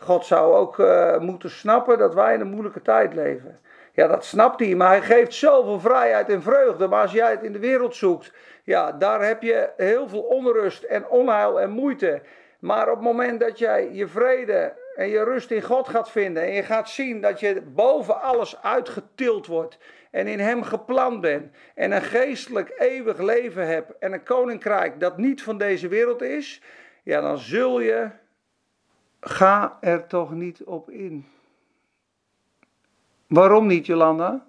God 0.00 0.26
zou 0.26 0.54
ook 0.54 0.78
uh, 0.78 1.18
moeten 1.18 1.50
snappen 1.50 1.98
dat 1.98 2.14
wij 2.14 2.34
in 2.34 2.40
een 2.40 2.50
moeilijke 2.50 2.82
tijd 2.82 3.14
leven. 3.14 3.58
Ja, 3.92 4.06
dat 4.06 4.24
snapt 4.24 4.60
hij, 4.60 4.74
maar 4.74 4.88
hij 4.88 5.02
geeft 5.02 5.34
zoveel 5.34 5.80
vrijheid 5.80 6.28
en 6.28 6.42
vreugde. 6.42 6.88
Maar 6.88 7.02
als 7.02 7.12
jij 7.12 7.30
het 7.30 7.42
in 7.42 7.52
de 7.52 7.58
wereld 7.58 7.94
zoekt, 7.94 8.32
ja, 8.64 8.92
daar 8.92 9.26
heb 9.26 9.42
je 9.42 9.70
heel 9.76 10.08
veel 10.08 10.20
onrust 10.20 10.82
en 10.82 11.08
onheil 11.08 11.60
en 11.60 11.70
moeite. 11.70 12.22
Maar 12.58 12.88
op 12.88 12.94
het 12.94 13.04
moment 13.04 13.40
dat 13.40 13.58
jij 13.58 13.88
je 13.92 14.08
vrede 14.08 14.72
en 14.96 15.08
je 15.08 15.24
rust 15.24 15.50
in 15.50 15.62
God 15.62 15.88
gaat 15.88 16.10
vinden 16.10 16.42
en 16.42 16.52
je 16.52 16.62
gaat 16.62 16.88
zien 16.88 17.20
dat 17.20 17.40
je 17.40 17.62
boven 17.62 18.20
alles 18.20 18.62
uitgetild 18.62 19.46
wordt 19.46 19.78
en 20.10 20.26
in 20.26 20.40
Hem 20.40 20.62
gepland 20.62 21.20
bent 21.20 21.54
en 21.74 21.92
een 21.92 22.02
geestelijk 22.02 22.74
eeuwig 22.78 23.18
leven 23.18 23.66
hebt 23.66 23.98
en 23.98 24.12
een 24.12 24.22
koninkrijk 24.22 25.00
dat 25.00 25.16
niet 25.16 25.42
van 25.42 25.58
deze 25.58 25.88
wereld 25.88 26.22
is, 26.22 26.62
ja, 27.02 27.20
dan 27.20 27.38
zul 27.38 27.80
je, 27.80 28.08
ga 29.20 29.78
er 29.80 30.06
toch 30.06 30.30
niet 30.30 30.64
op 30.64 30.90
in. 30.90 31.26
Waarom 33.26 33.66
niet, 33.66 33.86
Jolanda? 33.86 34.46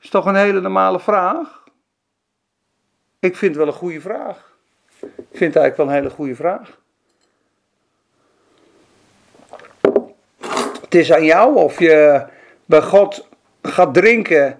Is 0.00 0.10
toch 0.10 0.26
een 0.26 0.34
hele 0.34 0.60
normale 0.60 1.00
vraag? 1.00 1.64
Ik 3.18 3.36
vind 3.36 3.54
het 3.54 3.64
wel 3.64 3.72
een 3.72 3.78
goede 3.78 4.00
vraag. 4.00 4.56
Ik 5.00 5.36
vind 5.40 5.54
het 5.54 5.62
eigenlijk 5.62 5.76
wel 5.76 5.86
een 5.86 5.92
hele 5.92 6.10
goede 6.10 6.34
vraag. 6.34 6.80
Het 10.80 10.94
is 10.94 11.12
aan 11.12 11.24
jou 11.24 11.56
of 11.56 11.78
je 11.78 12.26
bij 12.64 12.82
God 12.82 13.28
gaat 13.62 13.94
drinken 13.94 14.58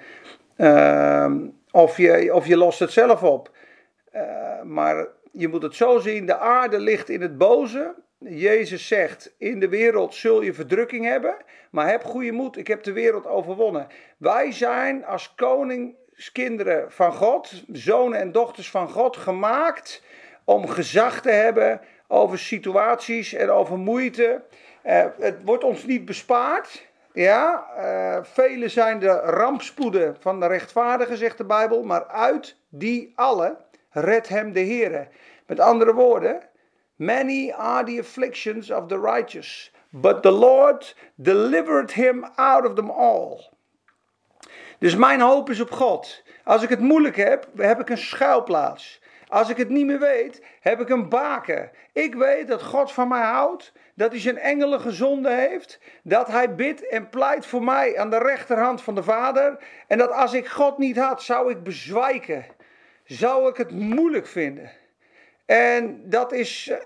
uh, 0.56 1.32
of, 1.70 1.96
je, 1.96 2.34
of 2.34 2.46
je 2.46 2.56
lost 2.56 2.78
het 2.78 2.90
zelf 2.90 3.22
op. 3.22 3.50
Uh, 4.14 4.62
maar 4.62 5.06
je 5.32 5.48
moet 5.48 5.62
het 5.62 5.74
zo 5.74 5.98
zien: 5.98 6.26
de 6.26 6.36
aarde 6.36 6.78
ligt 6.78 7.08
in 7.08 7.22
het 7.22 7.38
boze. 7.38 7.94
Jezus 8.28 8.86
zegt: 8.86 9.34
In 9.38 9.60
de 9.60 9.68
wereld 9.68 10.14
zul 10.14 10.42
je 10.42 10.54
verdrukking 10.54 11.04
hebben, 11.04 11.36
maar 11.70 11.88
heb 11.88 12.04
goede 12.04 12.32
moed, 12.32 12.56
ik 12.56 12.66
heb 12.66 12.82
de 12.82 12.92
wereld 12.92 13.26
overwonnen. 13.26 13.86
Wij 14.16 14.52
zijn 14.52 15.04
als 15.04 15.34
koningskinderen 15.34 16.92
van 16.92 17.12
God, 17.12 17.64
zonen 17.72 18.18
en 18.18 18.32
dochters 18.32 18.70
van 18.70 18.88
God, 18.88 19.16
gemaakt 19.16 20.02
om 20.44 20.68
gezag 20.68 21.20
te 21.20 21.30
hebben 21.30 21.80
over 22.08 22.38
situaties 22.38 23.32
en 23.32 23.50
over 23.50 23.78
moeite. 23.78 24.42
Uh, 24.86 25.04
het 25.18 25.36
wordt 25.44 25.64
ons 25.64 25.84
niet 25.84 26.04
bespaard. 26.04 26.86
Ja, 27.12 27.66
uh, 27.78 28.18
vele 28.22 28.68
zijn 28.68 28.98
de 28.98 29.12
rampspoeden 29.12 30.16
van 30.20 30.40
de 30.40 30.46
rechtvaardigen, 30.46 31.16
zegt 31.16 31.38
de 31.38 31.44
Bijbel, 31.44 31.82
maar 31.82 32.06
uit 32.06 32.56
die 32.68 33.12
alle 33.14 33.56
redt 33.90 34.28
hem 34.28 34.52
de 34.52 34.60
Heer. 34.60 35.08
Met 35.46 35.60
andere 35.60 35.94
woorden, 35.94 36.42
many 36.96 37.52
are 37.52 37.84
the 37.84 37.98
afflictions 37.98 38.70
of 38.70 38.88
the 38.88 38.98
righteous, 38.98 39.70
but 39.90 40.22
the 40.22 40.32
Lord 40.32 40.94
delivered 41.14 41.92
him 41.92 42.24
out 42.36 42.66
of 42.66 42.74
them 42.74 42.90
all. 42.90 43.52
Dus 44.78 44.96
mijn 44.96 45.20
hoop 45.20 45.50
is 45.50 45.60
op 45.60 45.70
God. 45.70 46.22
Als 46.44 46.62
ik 46.62 46.68
het 46.68 46.80
moeilijk 46.80 47.16
heb, 47.16 47.48
heb 47.56 47.80
ik 47.80 47.90
een 47.90 47.98
schuilplaats. 47.98 49.00
Als 49.28 49.48
ik 49.48 49.56
het 49.56 49.68
niet 49.68 49.86
meer 49.86 49.98
weet, 49.98 50.42
heb 50.60 50.80
ik 50.80 50.88
een 50.88 51.08
baken. 51.08 51.70
Ik 51.92 52.14
weet 52.14 52.48
dat 52.48 52.62
God 52.62 52.92
van 52.92 53.08
mij 53.08 53.22
houdt, 53.22 53.72
dat 53.94 54.10
hij 54.10 54.20
zijn 54.20 54.38
engelen 54.38 54.80
gezonden 54.80 55.38
heeft, 55.38 55.80
dat 56.02 56.28
hij 56.28 56.54
bidt 56.54 56.88
en 56.88 57.08
pleit 57.08 57.46
voor 57.46 57.62
mij 57.62 57.98
aan 57.98 58.10
de 58.10 58.18
rechterhand 58.18 58.82
van 58.82 58.94
de 58.94 59.02
Vader. 59.02 59.58
En 59.86 59.98
dat 59.98 60.10
als 60.10 60.32
ik 60.32 60.48
God 60.48 60.78
niet 60.78 60.96
had, 60.96 61.22
zou 61.22 61.50
ik 61.50 61.62
bezwijken. 61.62 62.46
Zou 63.04 63.48
ik 63.48 63.56
het 63.56 63.70
moeilijk 63.70 64.26
vinden. 64.26 64.70
En 65.46 66.10
dat 66.10 66.32
is. 66.32 66.68
Eh, 66.68 66.76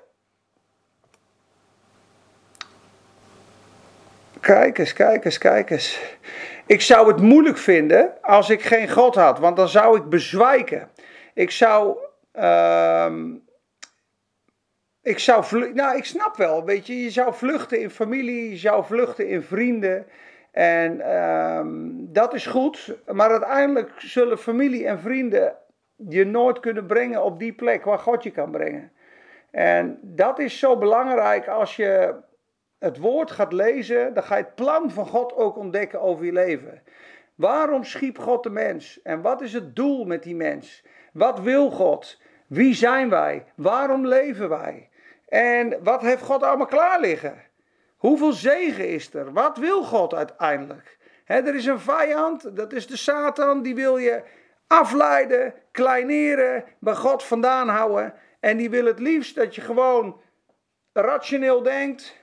kijk 4.40 4.79
eens, 4.79 4.92
kijk 4.92 5.25
eens, 5.25 5.38
kijk 5.38 5.71
eens. 5.71 6.01
Ik 6.66 6.81
zou 6.81 7.09
het 7.09 7.21
moeilijk 7.21 7.59
vinden 7.59 8.23
als 8.23 8.51
ik 8.51 8.62
geen 8.62 8.90
God 8.90 9.14
had, 9.14 9.38
want 9.38 9.57
dan 9.57 9.68
zou 9.68 9.97
ik 9.99 10.09
bezwijken. 10.09 10.90
Ik 11.35 11.51
zou 11.51 11.99
Ehm, 12.38 13.35
ik 15.03 15.18
zou 15.18 15.73
nou 15.75 15.97
ik 15.97 16.05
snap 16.05 16.37
wel, 16.37 16.64
weet 16.64 16.87
je, 16.87 17.03
je 17.03 17.11
zou 17.11 17.35
vluchten 17.35 17.81
in 17.81 17.90
familie, 17.90 18.51
je 18.51 18.57
zou 18.57 18.85
vluchten 18.85 19.29
in 19.29 19.42
vrienden. 19.42 20.07
En 20.53 21.01
ehm, 21.01 21.68
dat 21.99 22.35
is 22.35 22.47
goed, 22.47 22.97
maar 23.07 23.31
uiteindelijk 23.31 23.90
zullen 23.97 24.38
familie 24.38 24.87
en 24.87 25.01
vrienden 25.01 25.57
je 26.09 26.25
nooit 26.25 26.61
kunnen 26.61 26.87
brengen 26.87 27.23
op 27.23 27.39
die 27.39 27.53
plek 27.53 27.85
waar 27.85 27.99
God 27.99 28.23
je 28.23 28.31
kan 28.31 28.51
brengen. 28.51 28.93
En 29.51 29.99
dat 30.03 30.39
is 30.39 30.59
zo 30.59 30.77
belangrijk 30.77 31.49
als 31.49 31.77
je 31.77 32.15
het 32.79 32.99
woord 32.99 33.31
gaat 33.31 33.53
lezen, 33.53 34.15
dan 34.15 34.23
ga 34.23 34.37
je 34.37 34.43
het 34.43 34.55
plan 34.55 34.91
van 34.91 35.07
God 35.07 35.35
ook 35.35 35.57
ontdekken 35.57 36.01
over 36.01 36.25
je 36.25 36.33
leven. 36.33 36.83
Waarom 37.35 37.85
schiep 37.85 38.19
God 38.19 38.43
de 38.43 38.51
mens? 38.51 39.03
En 39.03 39.23
wat 39.23 39.41
is 39.41 39.53
het 39.53 39.77
doel 39.77 40.05
met 40.05 40.23
die 40.23 40.37
mens? 40.37 40.85
Wat 41.13 41.41
wil 41.41 41.71
God? 41.71 42.21
Wie 42.47 42.75
zijn 42.75 43.11
wij? 43.11 43.45
Waarom 43.55 44.07
leven 44.07 44.49
wij? 44.49 44.89
En 45.29 45.83
wat 45.83 46.01
heeft 46.01 46.23
God 46.23 46.43
allemaal 46.43 46.67
klaar 46.67 47.01
liggen? 47.01 47.43
Hoeveel 47.97 48.33
zegen 48.33 48.89
is 48.89 49.15
er? 49.15 49.33
Wat 49.33 49.57
wil 49.59 49.83
God 49.83 50.15
uiteindelijk? 50.15 50.97
er 51.27 51.55
is 51.55 51.67
een 51.67 51.81
vijand, 51.81 52.57
dat 52.57 52.73
is 52.73 52.87
de 52.87 52.97
Satan, 52.97 53.63
die 53.63 53.75
wil 53.75 53.97
je 53.97 54.23
afleiden, 54.67 55.55
kleineren, 55.79 56.64
bij 56.79 56.95
God 56.95 57.25
vandaan 57.25 57.69
houden. 57.69 58.14
En 58.41 58.57
die 58.57 58.71
wil 58.71 58.85
het 58.85 58.99
liefst 58.99 59.35
dat 59.35 59.55
je 59.55 59.61
gewoon 59.61 60.21
rationeel 60.93 61.62
denkt, 61.62 62.17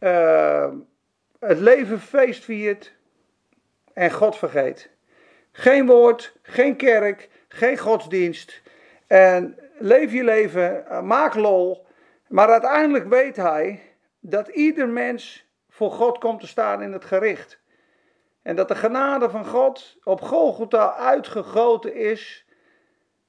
uh, 0.00 0.68
het 1.38 1.58
leven 1.58 2.00
feest 2.00 2.44
viert 2.44 2.92
en 3.92 4.10
God 4.10 4.36
vergeet. 4.36 4.90
Geen 5.52 5.86
woord, 5.86 6.36
geen 6.42 6.76
kerk, 6.76 7.28
geen 7.48 7.78
godsdienst. 7.78 8.62
En 9.06 9.58
leef 9.78 10.12
je 10.12 10.24
leven, 10.24 10.86
eh, 10.86 11.02
maak 11.02 11.34
lol. 11.34 11.86
Maar 12.28 12.48
uiteindelijk 12.48 13.08
weet 13.08 13.36
hij 13.36 13.80
dat 14.20 14.48
ieder 14.48 14.88
mens 14.88 15.46
voor 15.68 15.90
God 15.90 16.18
komt 16.18 16.40
te 16.40 16.46
staan 16.46 16.82
in 16.82 16.92
het 16.92 17.04
gericht. 17.04 17.58
En 18.50 18.56
dat 18.56 18.68
de 18.68 18.74
genade 18.74 19.30
van 19.30 19.46
God 19.46 19.96
op 20.04 20.20
Golgotha 20.20 20.94
uitgegoten 20.94 21.94
is 21.94 22.46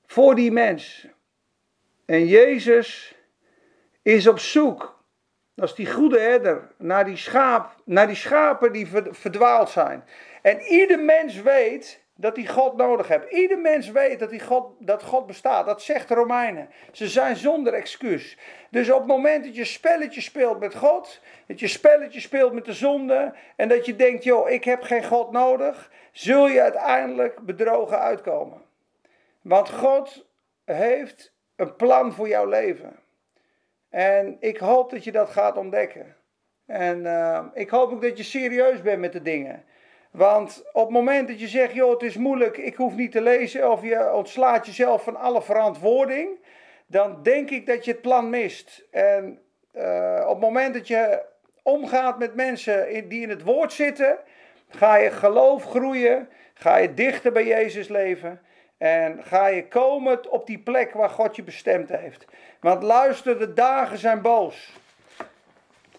voor 0.06 0.36
die 0.36 0.52
mens. 0.52 1.08
En 2.06 2.26
Jezus 2.26 3.16
is 4.02 4.28
op 4.28 4.40
zoek, 4.40 5.04
als 5.56 5.76
die 5.76 5.92
goede 5.92 6.20
herder, 6.20 6.72
naar 6.78 7.06
die, 7.06 7.18
schaap, 7.18 7.76
naar 7.86 8.08
die 8.08 8.16
schapen 8.16 8.74
die 8.74 8.88
verdwaald 9.12 9.70
zijn. 9.70 10.04
En 10.42 10.62
ieder 10.62 11.00
mens 11.00 11.42
weet 11.42 12.01
dat 12.22 12.36
hij 12.36 12.46
God 12.46 12.78
nodig 12.78 13.08
hebt. 13.08 13.32
Ieder 13.32 13.60
mens 13.60 13.90
weet 13.90 14.20
dat, 14.20 14.30
die 14.30 14.40
God, 14.40 14.74
dat 14.80 15.04
God 15.04 15.28
bestaat. 15.28 15.66
Dat 15.66 15.82
zegt 15.82 16.08
de 16.08 16.14
Romeinen. 16.14 16.70
Ze 16.92 17.08
zijn 17.08 17.36
zonder 17.36 17.74
excuus. 17.74 18.38
Dus 18.70 18.90
op 18.90 18.98
het 18.98 19.08
moment 19.08 19.44
dat 19.44 19.56
je 19.56 19.66
spelletje 19.66 20.22
speelt 20.22 20.60
met 20.60 20.76
God, 20.76 21.22
dat 21.48 21.60
je 21.60 21.68
spelletje 21.68 22.20
speelt 22.20 22.54
met 22.54 22.66
de 22.66 22.74
zonde 22.74 23.34
en 23.56 23.68
dat 23.68 23.86
je 23.86 23.96
denkt, 23.96 24.24
joh, 24.24 24.50
ik 24.50 24.64
heb 24.64 24.82
geen 24.82 25.04
God 25.04 25.32
nodig, 25.32 25.92
zul 26.12 26.48
je 26.48 26.62
uiteindelijk 26.62 27.40
bedrogen 27.40 28.00
uitkomen. 28.00 28.62
Want 29.42 29.70
God 29.70 30.26
heeft 30.66 31.34
een 31.56 31.76
plan 31.76 32.14
voor 32.14 32.28
jouw 32.28 32.46
leven. 32.46 33.00
En 33.90 34.38
ik 34.40 34.58
hoop 34.58 34.90
dat 34.90 35.04
je 35.04 35.12
dat 35.12 35.30
gaat 35.30 35.58
ontdekken. 35.58 36.16
En 36.66 37.00
uh, 37.00 37.46
ik 37.54 37.70
hoop 37.70 37.92
ook 37.92 38.02
dat 38.02 38.18
je 38.18 38.24
serieus 38.24 38.82
bent 38.82 39.00
met 39.00 39.14
de 39.14 39.22
dingen. 39.22 39.64
Want 40.12 40.64
op 40.72 40.84
het 40.84 40.94
moment 40.94 41.28
dat 41.28 41.40
je 41.40 41.48
zegt, 41.48 41.74
joh, 41.74 41.92
het 41.92 42.04
is 42.04 42.18
moeilijk, 42.18 42.58
ik 42.58 42.76
hoef 42.76 42.96
niet 42.96 43.12
te 43.12 43.22
lezen, 43.22 43.72
of 43.72 43.82
je 43.82 44.14
ontslaat 44.14 44.66
jezelf 44.66 45.04
van 45.04 45.16
alle 45.16 45.42
verantwoording, 45.42 46.30
dan 46.88 47.24
denk 47.24 47.50
ik 47.50 47.66
dat 47.66 47.86
je 47.86 47.92
het 47.92 48.02
plan 48.02 48.30
mist. 48.30 48.84
En 48.92 49.40
uh, 49.76 50.24
op 50.24 50.30
het 50.30 50.40
moment 50.40 50.74
dat 50.74 50.88
je 50.88 51.22
omgaat 51.64 52.20
met 52.20 52.36
mensen 52.36 53.08
die 53.10 53.22
in 53.22 53.30
het 53.30 53.44
woord 53.44 53.74
zitten, 53.74 54.18
ga 54.70 54.96
je 54.96 55.12
geloof 55.12 55.64
groeien, 55.66 56.30
ga 56.54 56.78
je 56.78 56.94
dichter 56.94 57.32
bij 57.32 57.46
Jezus 57.46 57.88
leven. 57.88 58.42
En 58.78 59.24
ga 59.24 59.48
je 59.48 59.68
komen 59.68 60.32
op 60.32 60.48
die 60.48 60.60
plek 60.60 60.94
waar 60.94 61.10
God 61.10 61.36
je 61.36 61.44
bestemd 61.44 61.90
heeft. 61.90 62.26
Want 62.60 62.84
luister, 62.84 63.40
de 63.40 63.54
dagen 63.54 63.98
zijn 63.98 64.22
boos. 64.22 64.74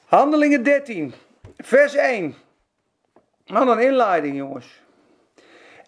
Handelingen 0.05 0.63
13, 0.63 1.15
vers 1.57 1.95
1. 1.95 2.35
Wat 3.53 3.69
een 3.69 3.79
inleiding, 3.79 4.37
jongens. 4.37 4.83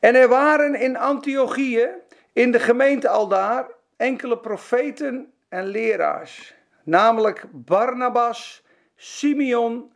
En 0.01 0.15
er 0.15 0.29
waren 0.29 0.75
in 0.75 0.97
Antiochië, 0.97 1.89
in 2.33 2.53
de 2.53 2.61
gemeente 2.61 3.09
aldaar, 3.09 3.67
enkele 3.97 4.39
profeten 4.39 5.33
en 5.49 5.67
leraars. 5.67 6.55
Namelijk 6.83 7.45
Barnabas, 7.53 8.63
Simeon, 8.97 9.93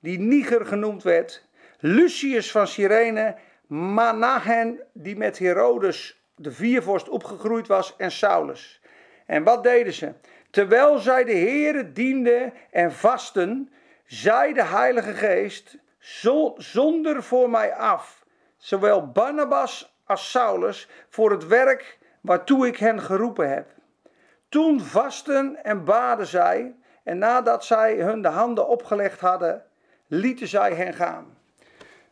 die 0.00 0.18
Niger 0.18 0.66
genoemd 0.66 1.02
werd, 1.02 1.44
Lucius 1.78 2.50
van 2.50 2.66
Cyrene, 2.66 3.36
Manahen, 3.66 4.80
die 4.92 5.16
met 5.16 5.38
Herodes 5.38 6.22
de 6.36 6.52
viervorst 6.52 7.08
opgegroeid 7.08 7.66
was, 7.66 7.94
en 7.96 8.10
Saulus. 8.10 8.80
En 9.26 9.42
wat 9.42 9.62
deden 9.62 9.92
ze? 9.92 10.12
Terwijl 10.50 10.98
zij 10.98 11.24
de 11.24 11.36
Heere 11.36 11.92
dienden 11.92 12.52
en 12.70 12.92
vasten, 12.92 13.72
zei 14.06 14.52
de 14.52 14.64
Heilige 14.64 15.12
Geest, 15.12 15.78
zonder 16.56 17.22
voor 17.22 17.50
mij 17.50 17.74
af, 17.74 18.24
zowel 18.56 19.10
Barnabas 19.10 19.96
als 20.04 20.30
Saulus, 20.30 20.88
voor 21.08 21.30
het 21.30 21.46
werk 21.46 21.98
waartoe 22.20 22.66
ik 22.66 22.76
hen 22.76 23.00
geroepen 23.00 23.50
heb. 23.50 23.66
Toen 24.48 24.80
vasten 24.80 25.64
en 25.64 25.84
baden 25.84 26.26
zij, 26.26 26.74
en 27.04 27.18
nadat 27.18 27.64
zij 27.64 27.94
hun 27.94 28.22
de 28.22 28.28
handen 28.28 28.68
opgelegd 28.68 29.20
hadden, 29.20 29.64
lieten 30.06 30.48
zij 30.48 30.72
hen 30.72 30.94
gaan. 30.94 31.36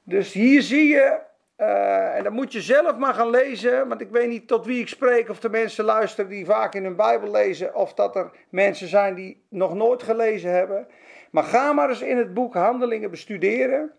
Dus 0.02 0.32
hier 0.32 0.62
zie 0.62 0.88
je, 0.88 1.18
uh, 1.59 2.16
en 2.16 2.22
dat 2.22 2.32
moet 2.32 2.52
je 2.52 2.61
zelf 2.61 2.96
maar 2.96 3.14
gaan 3.14 3.30
lezen, 3.30 3.88
want 3.88 4.00
ik 4.00 4.11
weet 4.11 4.28
niet 4.28 4.48
tot 4.48 4.66
wie 4.66 4.80
ik 4.80 4.88
spreek, 4.88 5.28
of 5.28 5.40
de 5.40 5.48
mensen 5.48 5.85
luisteren 5.85 6.30
die 6.30 6.44
vaak 6.44 6.74
in 6.74 6.85
hun 6.85 6.96
Bijbel 6.96 7.30
lezen, 7.30 7.74
of 7.74 7.94
dat 7.94 8.16
er 8.16 8.30
mensen 8.48 8.88
zijn 8.88 9.14
die 9.14 9.44
nog 9.48 9.74
nooit 9.74 10.02
gelezen 10.02 10.50
hebben. 10.50 10.88
Maar 11.30 11.44
ga 11.44 11.72
maar 11.72 11.88
eens 11.88 12.00
in 12.00 12.16
het 12.16 12.34
boek 12.34 12.54
Handelingen 12.54 13.10
bestuderen 13.10 13.92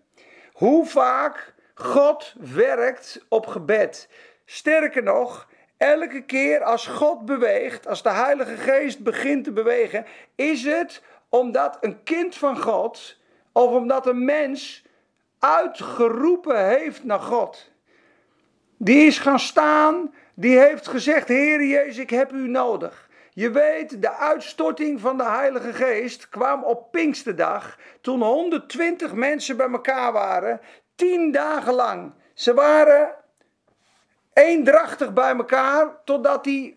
hoe 0.54 0.86
vaak 0.86 1.54
God 1.74 2.36
werkt 2.54 3.26
op 3.30 3.48
gebed. 3.48 4.10
Sterker 4.46 5.04
nog, 5.04 5.50
elke 5.78 6.22
keer 6.22 6.64
als 6.64 6.88
God 6.88 7.26
beweegt, 7.26 7.88
als 7.88 8.04
de 8.04 8.12
Heilige 8.12 8.56
Geest 8.56 9.04
begint 9.04 9.44
te 9.44 9.52
bewegen, 9.52 10.06
is 10.36 10.64
het 10.64 11.04
omdat 11.30 11.78
een 11.82 12.04
kind 12.04 12.36
van 12.36 12.58
God 12.58 13.18
of 13.52 13.72
omdat 13.72 14.08
een 14.08 14.26
mens 14.26 14.86
uitgeroepen 15.40 16.68
heeft 16.68 17.04
naar 17.04 17.20
God. 17.20 17.72
Die 18.78 19.06
is 19.06 19.20
gaan 19.20 19.40
staan, 19.40 20.14
die 20.34 20.60
heeft 20.60 20.88
gezegd: 20.88 21.28
Heer 21.28 21.64
Jezus, 21.64 21.98
ik 21.98 22.10
heb 22.10 22.32
u 22.32 22.48
nodig. 22.48 23.07
Je 23.38 23.52
weet, 23.52 24.02
de 24.02 24.14
uitstorting 24.14 25.00
van 25.00 25.18
de 25.18 25.24
Heilige 25.24 25.74
Geest 25.74 26.30
kwam 26.30 26.64
op 26.64 26.92
Pinksterdag, 26.92 27.78
toen 28.02 28.22
120 28.22 29.14
mensen 29.14 29.58
bij 29.58 29.70
elkaar 29.70 30.12
waren, 30.12 30.62
tien 30.96 31.32
dagen 31.32 31.74
lang. 31.74 32.14
Ze 32.34 32.54
waren 32.54 33.16
eendrachtig 34.34 35.14
bij 35.14 35.36
elkaar, 35.36 36.04
totdat 36.04 36.44
die 36.44 36.76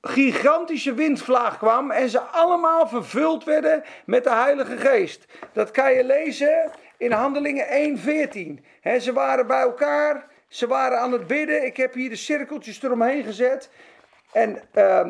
gigantische 0.00 0.94
windvlaag 0.94 1.58
kwam 1.58 1.90
en 1.90 2.08
ze 2.08 2.20
allemaal 2.20 2.88
vervuld 2.88 3.44
werden 3.44 3.84
met 4.06 4.24
de 4.24 4.32
Heilige 4.32 4.76
Geest. 4.76 5.24
Dat 5.52 5.70
kan 5.70 5.92
je 5.92 6.04
lezen 6.04 6.70
in 6.96 7.12
Handelingen 7.12 7.66
1:14. 7.66 8.64
Ze 9.00 9.12
waren 9.12 9.46
bij 9.46 9.62
elkaar, 9.62 10.26
ze 10.48 10.66
waren 10.66 10.98
aan 10.98 11.12
het 11.12 11.26
bidden. 11.26 11.64
Ik 11.64 11.76
heb 11.76 11.94
hier 11.94 12.10
de 12.10 12.16
cirkeltjes 12.16 12.82
eromheen 12.82 13.24
gezet. 13.24 13.70
En 14.32 14.62
uh, 14.74 15.06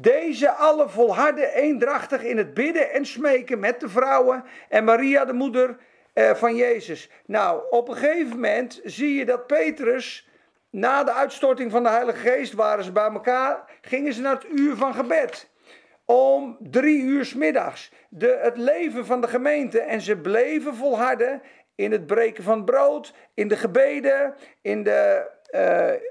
deze 0.00 0.50
alle 0.50 0.88
volharden 0.88 1.52
eendrachtig 1.52 2.22
in 2.22 2.36
het 2.36 2.54
bidden 2.54 2.90
en 2.90 3.06
smeken 3.06 3.58
met 3.58 3.80
de 3.80 3.88
vrouwen 3.88 4.44
en 4.68 4.84
Maria, 4.84 5.24
de 5.24 5.32
moeder 5.32 5.76
uh, 6.14 6.34
van 6.34 6.56
Jezus. 6.56 7.10
Nou, 7.26 7.62
op 7.70 7.88
een 7.88 7.96
gegeven 7.96 8.30
moment 8.30 8.80
zie 8.84 9.14
je 9.14 9.24
dat 9.24 9.46
Petrus, 9.46 10.28
na 10.70 11.04
de 11.04 11.12
uitstorting 11.12 11.70
van 11.70 11.82
de 11.82 11.88
Heilige 11.88 12.18
Geest, 12.18 12.52
waren 12.52 12.84
ze 12.84 12.92
bij 12.92 13.10
elkaar, 13.10 13.64
gingen 13.80 14.12
ze 14.12 14.20
naar 14.20 14.34
het 14.34 14.46
uur 14.50 14.76
van 14.76 14.94
gebed. 14.94 15.50
Om 16.04 16.56
drie 16.60 17.02
uur 17.02 17.24
s 17.24 17.34
middags. 17.34 17.92
De, 18.08 18.38
het 18.42 18.56
leven 18.56 19.06
van 19.06 19.20
de 19.20 19.28
gemeente. 19.28 19.80
En 19.80 20.00
ze 20.00 20.16
bleven 20.16 20.74
volharden 20.74 21.42
in 21.74 21.92
het 21.92 22.06
breken 22.06 22.44
van 22.44 22.64
brood, 22.64 23.14
in 23.34 23.48
de 23.48 23.56
gebeden, 23.56 24.34
in 24.60 24.82
de, 24.82 25.30
uh, 25.54 26.08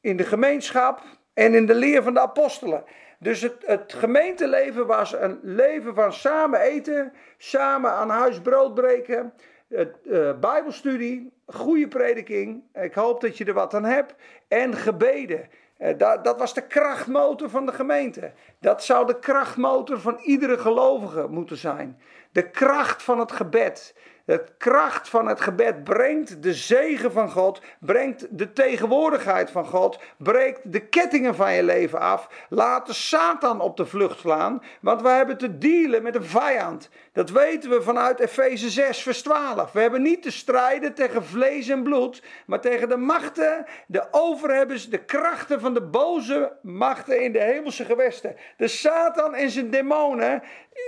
in 0.00 0.16
de 0.16 0.24
gemeenschap 0.24 1.02
en 1.40 1.54
in 1.54 1.66
de 1.66 1.74
leer 1.74 2.02
van 2.02 2.14
de 2.14 2.20
apostelen. 2.20 2.84
Dus 3.18 3.40
het, 3.40 3.54
het 3.66 3.92
gemeenteleven 3.92 4.86
was 4.86 5.12
een 5.12 5.38
leven 5.42 5.94
van 5.94 6.12
samen 6.12 6.60
eten, 6.60 7.12
samen 7.38 7.90
aan 7.90 8.08
huis 8.10 8.40
brood 8.40 8.74
breken, 8.74 9.32
het, 9.68 9.96
uh, 10.04 10.38
bijbelstudie, 10.38 11.32
goede 11.46 11.88
prediking. 11.88 12.62
Ik 12.74 12.94
hoop 12.94 13.20
dat 13.20 13.38
je 13.38 13.44
er 13.44 13.54
wat 13.54 13.74
aan 13.74 13.84
hebt. 13.84 14.14
En 14.48 14.74
gebeden. 14.74 15.48
Uh, 15.78 15.88
dat, 15.96 16.24
dat 16.24 16.38
was 16.38 16.54
de 16.54 16.66
krachtmotor 16.66 17.50
van 17.50 17.66
de 17.66 17.72
gemeente. 17.72 18.32
Dat 18.58 18.84
zou 18.84 19.06
de 19.06 19.18
krachtmotor 19.18 20.00
van 20.00 20.18
iedere 20.18 20.58
gelovige 20.58 21.26
moeten 21.28 21.56
zijn. 21.56 22.00
De 22.32 22.50
kracht 22.50 23.02
van 23.02 23.18
het 23.18 23.32
gebed. 23.32 23.94
De 24.30 24.44
kracht 24.58 25.08
van 25.08 25.28
het 25.28 25.40
gebed 25.40 25.84
brengt 25.84 26.42
de 26.42 26.54
zegen 26.54 27.12
van 27.12 27.30
God, 27.30 27.62
brengt 27.80 28.26
de 28.30 28.52
tegenwoordigheid 28.52 29.50
van 29.50 29.66
God, 29.66 29.98
breekt 30.18 30.72
de 30.72 30.80
kettingen 30.80 31.34
van 31.34 31.54
je 31.54 31.62
leven 31.62 32.00
af. 32.00 32.46
Laat 32.48 32.86
de 32.86 32.92
Satan 32.92 33.60
op 33.60 33.76
de 33.76 33.86
vlucht 33.86 34.18
slaan, 34.18 34.62
want 34.80 35.02
we 35.02 35.08
hebben 35.08 35.38
te 35.38 35.58
dealen 35.58 36.02
met 36.02 36.14
een 36.14 36.24
vijand. 36.24 36.88
Dat 37.12 37.30
weten 37.30 37.70
we 37.70 37.82
vanuit 37.82 38.20
Efeze 38.20 38.70
6, 38.70 39.02
vers 39.02 39.22
12. 39.22 39.72
We 39.72 39.80
hebben 39.80 40.02
niet 40.02 40.22
te 40.22 40.30
strijden 40.30 40.94
tegen 40.94 41.24
vlees 41.24 41.68
en 41.68 41.82
bloed, 41.82 42.22
maar 42.46 42.60
tegen 42.60 42.88
de 42.88 42.96
machten, 42.96 43.66
de 43.86 44.06
overhebbers, 44.10 44.88
de 44.88 45.04
krachten 45.04 45.60
van 45.60 45.74
de 45.74 45.82
boze 45.82 46.56
machten 46.62 47.22
in 47.22 47.32
de 47.32 47.42
hemelse 47.42 47.84
gewesten. 47.84 48.36
De 48.56 48.68
Satan 48.68 49.34
en 49.34 49.50
zijn 49.50 49.70
demonen 49.70 50.42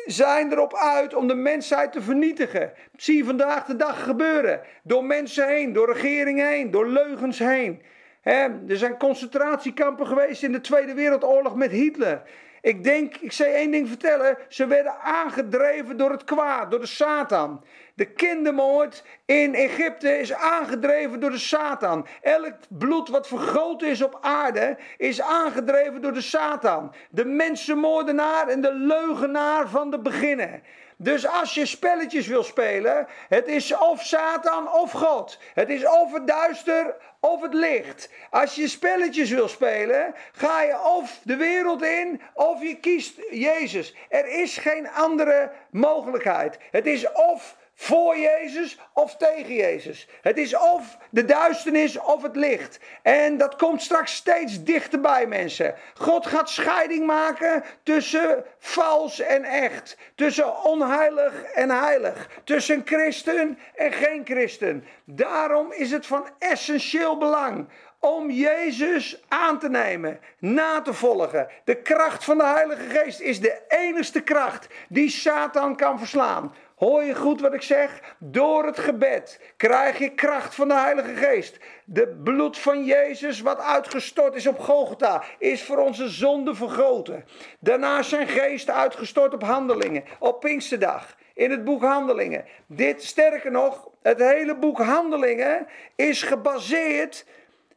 zijn 0.07 0.53
erop 0.53 0.77
uit 0.77 1.15
om 1.15 1.27
de 1.29 1.35
mensheid 1.35 1.93
te 1.93 2.03
vernietigen. 2.03 2.73
Zie 2.97 3.25
vandaag 3.37 3.65
de 3.65 3.77
dag 3.77 4.05
gebeuren. 4.05 4.61
Door 4.83 5.05
mensen 5.05 5.49
heen, 5.49 5.73
door 5.73 5.93
regeringen 5.93 6.49
heen, 6.49 6.71
door 6.71 6.87
leugens 6.87 7.39
heen. 7.39 7.83
er 8.23 8.77
zijn 8.77 8.99
concentratiekampen 8.99 10.07
geweest 10.07 10.43
in 10.43 10.53
de 10.53 10.61
Tweede 10.61 10.95
Wereldoorlog 10.95 11.55
met 11.55 11.71
Hitler. 11.71 12.23
Ik 12.61 12.85
denk, 12.85 13.17
ik 13.17 13.33
zal 13.33 13.47
één 13.47 13.71
ding 13.71 13.89
vertellen. 13.89 14.39
Ze 14.49 14.67
werden 14.67 15.01
aangedreven 15.01 15.97
door 15.97 16.11
het 16.11 16.25
kwaad, 16.25 16.71
door 16.71 16.81
de 16.81 16.87
Satan. 16.87 17.65
De 17.95 18.05
kindermoord 18.05 19.05
in 19.25 19.55
Egypte 19.55 20.19
is 20.19 20.33
aangedreven 20.33 21.21
door 21.21 21.31
de 21.31 21.39
Satan. 21.39 22.07
Elk 22.21 22.55
bloed 22.69 23.09
wat 23.09 23.29
vergoten 23.29 23.89
is 23.89 24.03
op 24.03 24.19
aarde 24.21 24.77
is 24.97 25.21
aangedreven 25.21 26.03
door 26.03 26.13
de 26.13 26.21
Satan. 26.21 26.95
De 27.11 27.25
mensenmoordenaar 27.25 28.49
en 28.49 28.61
de 28.61 28.75
leugenaar 28.75 29.69
van 29.69 29.91
de 29.91 29.99
beginnen. 29.99 30.63
Dus 31.03 31.27
als 31.27 31.55
je 31.55 31.67
spelletjes 31.67 32.27
wil 32.27 32.43
spelen, 32.43 33.07
het 33.29 33.47
is 33.47 33.77
of 33.77 34.03
Satan 34.03 34.73
of 34.73 34.91
God. 34.93 35.39
Het 35.55 35.69
is 35.69 35.87
of 35.87 36.13
het 36.13 36.27
duister 36.27 36.95
of 37.21 37.43
het 37.43 37.55
licht. 37.55 38.11
Als 38.31 38.55
je 38.55 38.69
spelletjes 38.69 39.31
wil 39.31 39.49
spelen, 39.49 40.15
ga 40.33 40.63
je 40.63 40.81
of 40.85 41.21
de 41.23 41.37
wereld 41.37 41.83
in 41.83 42.21
of 42.35 42.63
je 42.63 42.77
kiest 42.77 43.21
Jezus. 43.31 43.95
Er 44.09 44.27
is 44.27 44.57
geen 44.57 44.91
andere 44.91 45.51
mogelijkheid. 45.71 46.59
Het 46.71 46.87
is 46.87 47.13
of 47.13 47.57
voor 47.75 48.19
Jezus 48.19 48.79
of 48.93 49.17
tegen 49.17 49.55
Jezus. 49.55 50.09
Het 50.23 50.39
is 50.39 50.57
of 50.57 50.99
de 51.11 51.25
duisternis 51.25 51.99
of 51.99 52.23
het 52.23 52.37
licht. 52.37 52.81
En 53.03 53.37
dat 53.39 53.57
komt 53.57 53.83
straks 53.83 54.15
steeds 54.15 54.65
dichterbij, 54.65 55.27
mensen. 55.27 55.75
God 55.95 56.27
gaat 56.27 56.51
scheiding 56.51 57.07
maken 57.07 57.65
tussen 57.83 58.45
vals 58.59 59.21
en 59.21 59.45
echt. 59.45 59.97
Tussen 60.15 60.65
onheilig 60.65 61.43
en 61.43 61.71
heilig. 61.71 62.29
Tussen 62.45 62.83
christen 62.85 63.59
en 63.75 63.93
geen 63.93 64.23
christen. 64.25 64.85
Daarom 65.05 65.73
is 65.73 65.91
het 65.91 66.07
van 66.07 66.29
essentieel 66.39 67.19
belang 67.19 67.69
om 68.03 68.31
Jezus 68.31 69.23
aan 69.29 69.59
te 69.59 69.69
nemen, 69.69 70.21
na 70.39 70.83
te 70.83 70.95
volgen. 70.95 71.49
De 71.65 71.77
kracht 71.77 72.25
van 72.25 72.39
de 72.39 72.45
Heilige 72.45 72.89
Geest 72.89 73.21
is 73.21 73.41
de 73.41 73.61
enigste 73.69 74.21
kracht 74.21 74.67
die 74.89 75.09
Satan 75.09 75.77
kan 75.77 75.99
verslaan. 75.99 76.55
Hoor 76.83 77.03
je 77.05 77.15
goed 77.15 77.41
wat 77.41 77.55
ik 77.55 77.63
zeg? 77.63 78.01
Door 78.19 78.67
het 78.67 78.79
gebed 78.79 79.41
krijg 79.57 79.99
je 79.99 80.15
kracht 80.15 80.55
van 80.55 80.69
de 80.69 80.75
Heilige 80.75 81.15
Geest. 81.15 81.59
De 81.85 82.21
bloed 82.25 82.59
van 82.59 82.85
Jezus, 82.85 83.41
wat 83.41 83.61
uitgestort 83.61 84.35
is 84.35 84.47
op 84.47 84.59
Golgotha, 84.59 85.23
is 85.39 85.63
voor 85.63 85.77
onze 85.77 86.09
zonde 86.09 86.55
vergoten. 86.55 87.25
Daarna 87.61 88.03
zijn 88.03 88.29
geest 88.29 88.71
uitgestort 88.71 89.35
op 89.35 89.43
handelingen, 89.43 90.05
op 90.19 90.41
Pinksterdag, 90.41 91.17
in 91.35 91.51
het 91.51 91.65
boek 91.65 91.83
Handelingen. 91.83 92.45
Dit, 92.67 93.05
sterker 93.05 93.51
nog, 93.51 93.89
het 94.03 94.19
hele 94.19 94.57
boek 94.57 94.79
Handelingen 94.79 95.67
is 95.97 96.23
gebaseerd 96.23 97.25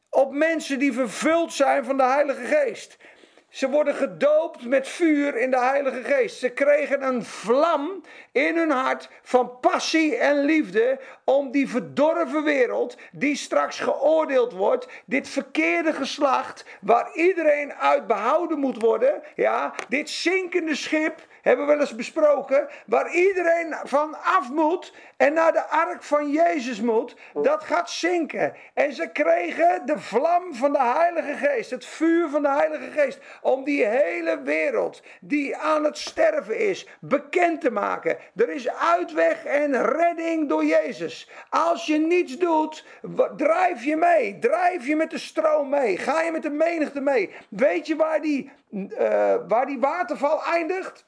op 0.10 0.34
mensen 0.34 0.80
die 0.80 0.94
vervuld 0.94 1.54
zijn 1.54 1.86
van 1.86 1.98
de 1.98 2.04
Heilige 2.04 2.46
Geest. 2.46 2.98
Ze 3.56 3.70
worden 3.70 3.96
gedoopt 3.96 4.66
met 4.66 4.88
vuur 4.88 5.36
in 5.38 5.52
de 5.52 5.60
Heilige 5.60 6.04
Geest. 6.04 6.40
Ze 6.40 6.50
kregen 6.50 7.04
een 7.04 7.26
vlam 7.26 8.02
in 8.32 8.58
hun 8.58 8.70
hart 8.70 9.10
van 9.22 9.60
passie 9.60 10.16
en 10.16 10.46
liefde 10.46 11.00
om 11.24 11.52
die 11.52 11.70
verdorven 11.70 12.44
wereld, 12.44 12.98
die 13.12 13.36
straks 13.36 13.80
geoordeeld 13.80 14.54
wordt, 14.54 14.88
dit 15.06 15.30
verkeerde 15.30 15.94
geslacht, 15.94 16.66
waar 16.82 17.16
iedereen 17.16 17.74
uit 17.74 18.08
behouden 18.08 18.60
moet 18.60 18.82
worden, 18.82 19.22
ja, 19.36 19.74
dit 19.90 20.10
zinkende 20.10 20.76
schip, 20.76 21.28
hebben 21.46 21.66
we 21.66 21.72
wel 21.72 21.82
eens 21.82 21.96
besproken, 21.96 22.68
waar 22.86 23.14
iedereen 23.14 23.76
van 23.84 24.16
af 24.24 24.50
moet 24.52 24.94
en 25.18 25.34
naar 25.34 25.54
de 25.54 25.66
ark 25.66 26.04
van 26.04 26.32
Jezus 26.32 26.82
moet, 26.82 27.16
dat 27.34 27.64
gaat 27.64 27.90
zinken. 27.90 28.54
En 28.74 28.94
ze 28.94 29.10
kregen 29.12 29.86
de 29.86 30.00
vlam 30.00 30.56
van 30.56 30.72
de 30.72 30.82
Heilige 30.82 31.34
Geest, 31.34 31.72
het 31.72 31.86
vuur 31.86 32.30
van 32.30 32.42
de 32.42 32.50
Heilige 32.50 32.92
Geest, 32.92 33.20
om 33.42 33.64
die 33.64 33.86
hele 33.86 34.42
wereld 34.42 35.02
die 35.22 35.58
aan 35.58 35.84
het 35.84 35.98
sterven 35.98 36.60
is, 36.60 36.88
bekend 37.00 37.62
te 37.62 37.72
maken. 37.72 38.18
Er 38.36 38.50
is 38.50 38.70
uitweg 38.70 39.46
en 39.46 39.86
redding 39.86 40.50
door 40.50 40.66
Jezus. 40.66 41.30
Als 41.50 41.86
je 41.86 41.98
niets 41.98 42.38
doet, 42.38 42.86
drijf 43.38 43.84
je 43.84 43.96
mee, 43.96 44.40
drijf 44.40 44.88
je 44.88 44.96
met 44.96 45.10
de 45.10 45.18
stroom 45.18 45.70
mee, 45.70 45.98
ga 45.98 46.22
je 46.22 46.32
met 46.32 46.44
de 46.44 46.50
menigte 46.50 47.02
mee. 47.02 47.34
Weet 47.50 47.88
je 47.88 47.96
waar 47.96 48.22
die, 48.22 48.52
uh, 48.70 49.36
waar 49.48 49.66
die 49.66 49.80
waterval 49.80 50.44
eindigt? 50.44 51.06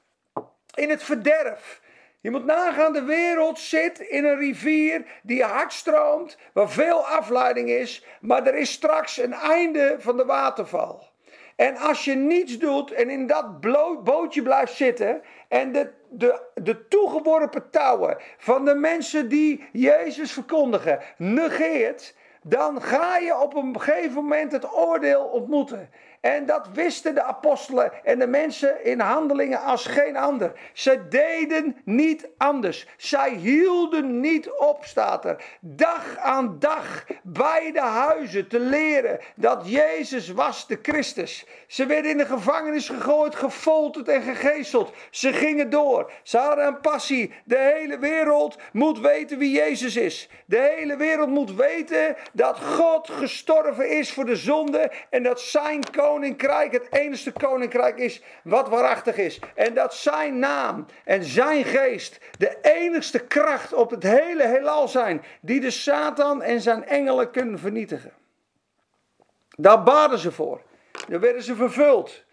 In 0.78 0.90
het 0.90 1.04
verderf. 1.04 1.82
Je 2.20 2.32
moet 2.32 2.46
nagaan, 2.46 2.94
de 2.94 3.04
wereld 3.04 3.60
zit 3.60 4.00
in 4.00 4.26
een 4.26 4.38
rivier 4.38 5.06
die 5.24 5.44
hard 5.44 5.74
stroomt, 5.74 6.38
waar 6.54 6.70
veel 6.70 7.08
afleiding 7.08 7.70
is, 7.70 8.06
maar 8.22 8.48
er 8.48 8.56
is 8.56 8.72
straks 8.72 9.18
een 9.18 9.34
einde 9.34 9.96
van 10.00 10.18
de 10.18 10.26
waterval. 10.26 11.10
En 11.56 11.78
als 11.78 12.06
je 12.06 12.14
niets 12.14 12.58
doet 12.58 12.92
en 12.92 13.10
in 13.10 13.28
dat 13.28 13.62
bootje 14.04 14.42
blijft 14.42 14.74
zitten 14.74 15.22
en 15.48 15.72
de, 15.72 15.92
de, 16.10 16.42
de 16.54 16.88
toegeworpen 16.88 17.70
touwen 17.70 18.18
van 18.38 18.66
de 18.66 18.76
mensen 18.76 19.30
die 19.30 19.70
Jezus 19.72 20.32
verkondigen 20.32 21.00
negeert, 21.18 22.16
dan 22.42 22.82
ga 22.82 23.18
je 23.18 23.40
op 23.40 23.56
een 23.56 23.82
gegeven 23.82 24.14
moment 24.14 24.52
het 24.52 24.74
oordeel 24.74 25.24
ontmoeten. 25.24 25.90
En 26.22 26.46
dat 26.46 26.68
wisten 26.74 27.16
de 27.16 27.24
apostelen 27.24 27.92
en 28.04 28.20
de 28.20 28.28
mensen 28.28 28.86
in 28.86 29.00
handelingen 29.00 29.62
als 29.62 29.86
geen 29.86 30.18
ander. 30.18 30.52
Ze 30.74 31.08
deden 31.08 31.78
niet 31.84 32.30
anders. 32.38 32.88
Zij 32.98 33.30
hielden 33.30 34.20
niet 34.20 34.50
op, 34.50 34.86
staat 34.86 35.26
er. 35.26 35.44
Dag 35.60 36.18
aan 36.18 36.56
dag 36.60 37.06
bij 37.24 37.72
de 37.72 37.82
huizen 37.82 38.48
te 38.48 38.60
leren 38.60 39.20
dat 39.36 39.62
Jezus 39.66 40.30
was 40.30 40.68
de 40.68 40.80
Christus. 40.82 41.46
Ze 41.68 41.86
werden 41.86 42.12
in 42.12 42.18
de 42.18 42.26
gevangenis 42.26 42.90
gegooid, 42.90 43.36
gefolterd 43.36 44.08
en 44.08 44.22
gegezeld. 44.22 44.92
Ze 45.12 45.34
gingen 45.34 45.70
door. 45.70 46.12
Ze 46.24 46.38
hadden 46.38 46.68
een 46.68 46.82
passie. 46.82 47.34
De 47.46 47.74
hele 47.76 48.00
wereld 48.00 48.58
moet 48.72 49.00
weten 49.00 49.38
wie 49.38 49.52
Jezus 49.52 49.96
is. 49.96 50.30
De 50.46 50.76
hele 50.78 50.98
wereld 50.98 51.30
moet 51.30 51.56
weten 51.56 52.16
dat 52.34 52.60
God 52.60 53.10
gestorven 53.10 53.90
is 53.90 54.14
voor 54.14 54.26
de 54.26 54.36
zonde 54.36 54.92
en 55.10 55.24
dat 55.24 55.42
zijn 55.42 55.84
koning 55.92 56.06
koninkrijk 56.08 56.72
het 56.72 56.88
enige 56.92 57.32
koninkrijk 57.32 57.98
is 57.98 58.22
wat 58.44 58.70
waarachtig 58.70 59.18
is. 59.18 59.40
En 59.56 59.74
dat 59.74 59.94
zijn 59.94 60.40
naam 60.40 60.86
en 61.04 61.24
zijn 61.24 61.64
geest 61.64 62.20
de 62.38 62.58
enigste 62.62 63.20
kracht 63.20 63.74
op 63.74 63.90
het 63.90 64.04
hele 64.04 64.48
heelal 64.48 64.88
zijn 64.88 65.24
die 65.42 65.60
de 65.60 65.72
Satan 65.72 66.42
en 66.42 66.62
zijn 66.62 66.86
engelen 66.86 67.32
kunnen 67.32 67.60
vernietigen. 67.60 68.12
Daar 69.58 69.84
baden 69.84 70.20
ze 70.20 70.32
voor. 70.32 70.62
Daar 71.08 71.20
werden 71.20 71.44
ze 71.44 71.56
vervuld. 71.56 72.26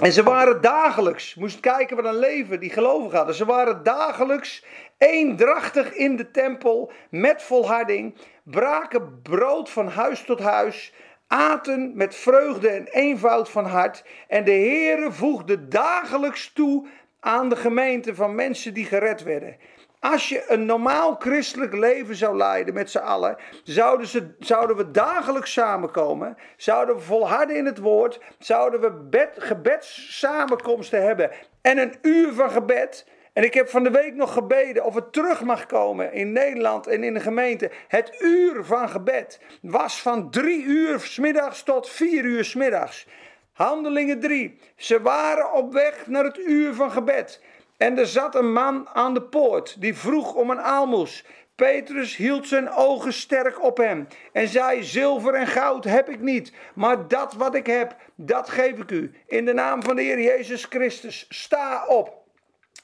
En 0.00 0.12
ze 0.12 0.22
waren 0.22 0.60
dagelijks, 0.60 1.34
moest 1.34 1.60
kijken 1.60 1.96
wat 1.96 2.04
een 2.04 2.18
leven 2.18 2.60
die 2.60 2.70
gelovigen 2.70 3.16
hadden. 3.16 3.34
Ze 3.34 3.44
waren 3.44 3.82
dagelijks 3.82 4.64
eendrachtig 4.98 5.92
in 5.92 6.16
de 6.16 6.30
tempel 6.30 6.92
met 7.10 7.42
volharding, 7.42 8.14
braken 8.44 9.22
brood 9.22 9.70
van 9.70 9.88
huis 9.88 10.24
tot 10.24 10.40
huis, 10.40 10.92
aten 11.26 11.96
met 11.96 12.14
vreugde 12.14 12.68
en 12.68 12.86
eenvoud 12.86 13.50
van 13.50 13.66
hart. 13.66 14.04
En 14.28 14.44
de 14.44 14.50
Heere 14.50 15.12
voegde 15.12 15.68
dagelijks 15.68 16.52
toe 16.52 16.86
aan 17.20 17.48
de 17.48 17.56
gemeente 17.56 18.14
van 18.14 18.34
mensen 18.34 18.74
die 18.74 18.84
gered 18.84 19.22
werden. 19.22 19.56
Als 20.00 20.28
je 20.28 20.44
een 20.48 20.66
normaal 20.66 21.16
christelijk 21.18 21.72
leven 21.72 22.14
zou 22.14 22.36
leiden 22.36 22.74
met 22.74 22.90
z'n 22.90 22.98
allen, 22.98 23.36
zouden, 23.62 24.06
ze, 24.06 24.34
zouden 24.38 24.76
we 24.76 24.90
dagelijks 24.90 25.52
samenkomen, 25.52 26.36
zouden 26.56 26.94
we 26.94 27.00
volharden 27.00 27.56
in 27.56 27.66
het 27.66 27.78
woord, 27.78 28.20
zouden 28.38 28.80
we 28.80 28.90
bed, 28.90 29.30
gebedssamenkomsten 29.38 31.02
hebben 31.02 31.30
en 31.62 31.78
een 31.78 31.94
uur 32.02 32.32
van 32.32 32.50
gebed. 32.50 33.06
En 33.34 33.42
ik 33.42 33.54
heb 33.54 33.68
van 33.68 33.82
de 33.82 33.90
week 33.90 34.14
nog 34.14 34.32
gebeden 34.32 34.84
of 34.84 34.94
het 34.94 35.12
terug 35.12 35.42
mag 35.42 35.66
komen 35.66 36.12
in 36.12 36.32
Nederland 36.32 36.86
en 36.86 37.04
in 37.04 37.14
de 37.14 37.20
gemeente. 37.20 37.70
Het 37.88 38.16
uur 38.20 38.64
van 38.64 38.88
gebed 38.88 39.40
was 39.62 40.02
van 40.02 40.30
drie 40.30 40.64
uur 40.64 41.00
smiddags 41.00 41.62
tot 41.62 41.90
vier 41.90 42.24
uur 42.24 42.44
smiddags. 42.44 43.06
Handelingen 43.52 44.20
3. 44.20 44.58
Ze 44.76 45.02
waren 45.02 45.52
op 45.52 45.72
weg 45.72 46.06
naar 46.06 46.24
het 46.24 46.38
uur 46.38 46.74
van 46.74 46.90
gebed. 46.90 47.42
En 47.76 47.98
er 47.98 48.06
zat 48.06 48.34
een 48.34 48.52
man 48.52 48.88
aan 48.92 49.14
de 49.14 49.22
poort 49.22 49.80
die 49.80 49.96
vroeg 49.96 50.34
om 50.34 50.50
een 50.50 50.60
aalmoes. 50.60 51.24
Petrus 51.54 52.16
hield 52.16 52.46
zijn 52.46 52.70
ogen 52.70 53.12
sterk 53.12 53.62
op 53.62 53.76
hem 53.76 54.06
en 54.32 54.48
zei: 54.48 54.82
Zilver 54.82 55.34
en 55.34 55.46
goud 55.46 55.84
heb 55.84 56.08
ik 56.08 56.20
niet, 56.20 56.52
maar 56.74 57.08
dat 57.08 57.34
wat 57.34 57.54
ik 57.54 57.66
heb, 57.66 57.96
dat 58.14 58.50
geef 58.50 58.78
ik 58.78 58.90
u. 58.90 59.14
In 59.26 59.44
de 59.44 59.52
naam 59.52 59.82
van 59.82 59.96
de 59.96 60.02
Heer 60.02 60.20
Jezus 60.20 60.64
Christus, 60.64 61.26
sta 61.28 61.86
op. 61.86 62.23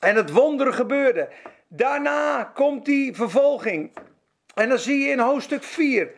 En 0.00 0.16
het 0.16 0.30
wonder 0.30 0.72
gebeurde. 0.72 1.28
Daarna 1.68 2.44
komt 2.54 2.84
die 2.84 3.14
vervolging. 3.14 3.92
En 4.54 4.68
dan 4.68 4.78
zie 4.78 4.98
je 4.98 5.10
in 5.10 5.18
hoofdstuk 5.18 5.62
4. 5.62 6.10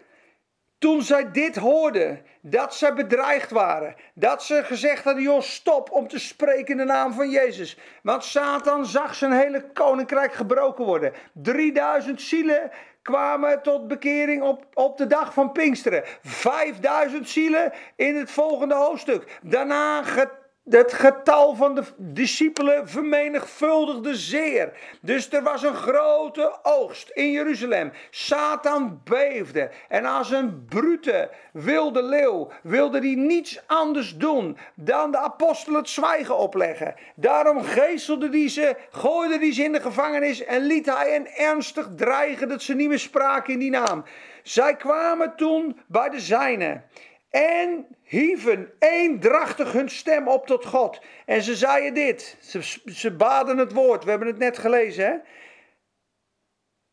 Toen 0.79 1.03
zij 1.03 1.31
dit 1.31 1.57
hoorden, 1.57 2.25
dat 2.40 2.75
zij 2.75 2.95
bedreigd 2.95 3.51
waren, 3.51 3.95
dat 4.14 4.42
ze 4.42 4.64
gezegd 4.64 5.05
hadden: 5.05 5.23
joh, 5.23 5.40
stop 5.40 5.90
om 5.90 6.09
te 6.09 6.18
spreken 6.18 6.66
in 6.66 6.77
de 6.77 6.85
naam 6.85 7.12
van 7.12 7.31
Jezus. 7.31 7.79
Want 8.03 8.25
Satan 8.25 8.87
zag 8.87 9.14
zijn 9.14 9.33
hele 9.33 9.71
koninkrijk 9.73 10.33
gebroken 10.33 10.85
worden. 10.85 11.12
3000 11.33 12.21
zielen 12.21 12.71
kwamen 13.03 13.62
tot 13.62 13.88
bekering 13.88 14.42
op, 14.42 14.66
op 14.75 14.99
de 14.99 15.07
dag 15.07 15.33
van 15.33 15.53
Pinksteren. 15.53 16.03
5000 16.23 17.29
zielen 17.29 17.73
in 17.97 18.16
het 18.16 18.31
volgende 18.31 18.75
hoofdstuk. 18.75 19.38
Daarna 19.42 20.03
het 20.70 20.92
getal 20.92 21.55
van 21.55 21.75
de 21.75 21.83
discipelen 21.96 22.88
vermenigvuldigde 22.88 24.16
zeer. 24.16 24.72
Dus 25.01 25.33
er 25.33 25.42
was 25.42 25.62
een 25.62 25.75
grote 25.75 26.59
oogst 26.62 27.11
in 27.11 27.31
Jeruzalem. 27.31 27.92
Satan 28.11 29.01
beefde. 29.05 29.70
En 29.88 30.05
als 30.05 30.31
een 30.31 30.64
brute 30.68 31.31
wilde 31.53 32.03
leeuw 32.03 32.51
wilde 32.62 32.98
hij 32.98 33.14
niets 33.14 33.62
anders 33.66 34.16
doen 34.16 34.59
dan 34.75 35.11
de 35.11 35.18
apostelen 35.18 35.79
het 35.79 35.88
zwijgen 35.88 36.38
opleggen. 36.38 36.94
Daarom 37.14 37.62
geestelde 37.62 38.29
hij 38.29 38.48
ze, 38.48 38.77
gooide 38.90 39.38
hij 39.38 39.53
ze 39.53 39.62
in 39.62 39.72
de 39.72 39.81
gevangenis 39.81 40.44
en 40.44 40.62
liet 40.62 40.87
hij 40.87 41.11
hen 41.11 41.37
ernstig 41.37 41.88
dreigen 41.96 42.48
dat 42.48 42.62
ze 42.62 42.75
niet 42.75 42.88
meer 42.88 42.98
spraken 42.98 43.53
in 43.53 43.59
die 43.59 43.70
naam. 43.70 44.05
Zij 44.42 44.77
kwamen 44.77 45.37
toen 45.37 45.81
bij 45.87 46.09
de 46.09 46.20
zijnen. 46.20 46.85
En 47.33 47.87
hieven 48.03 48.73
eendrachtig 48.79 49.73
hun 49.73 49.89
stem 49.89 50.29
op 50.29 50.47
tot 50.47 50.65
God. 50.65 51.01
En 51.27 51.43
ze 51.43 51.57
zeiden 51.57 51.95
dit. 51.95 52.37
Ze, 52.41 52.63
ze 52.87 53.11
baden 53.11 53.59
het 53.59 53.73
woord. 53.73 54.05
We 54.05 54.11
hebben 54.11 54.29
het 54.29 54.39
net 54.39 54.59
gelezen. 54.59 55.05
Hè? 55.05 55.17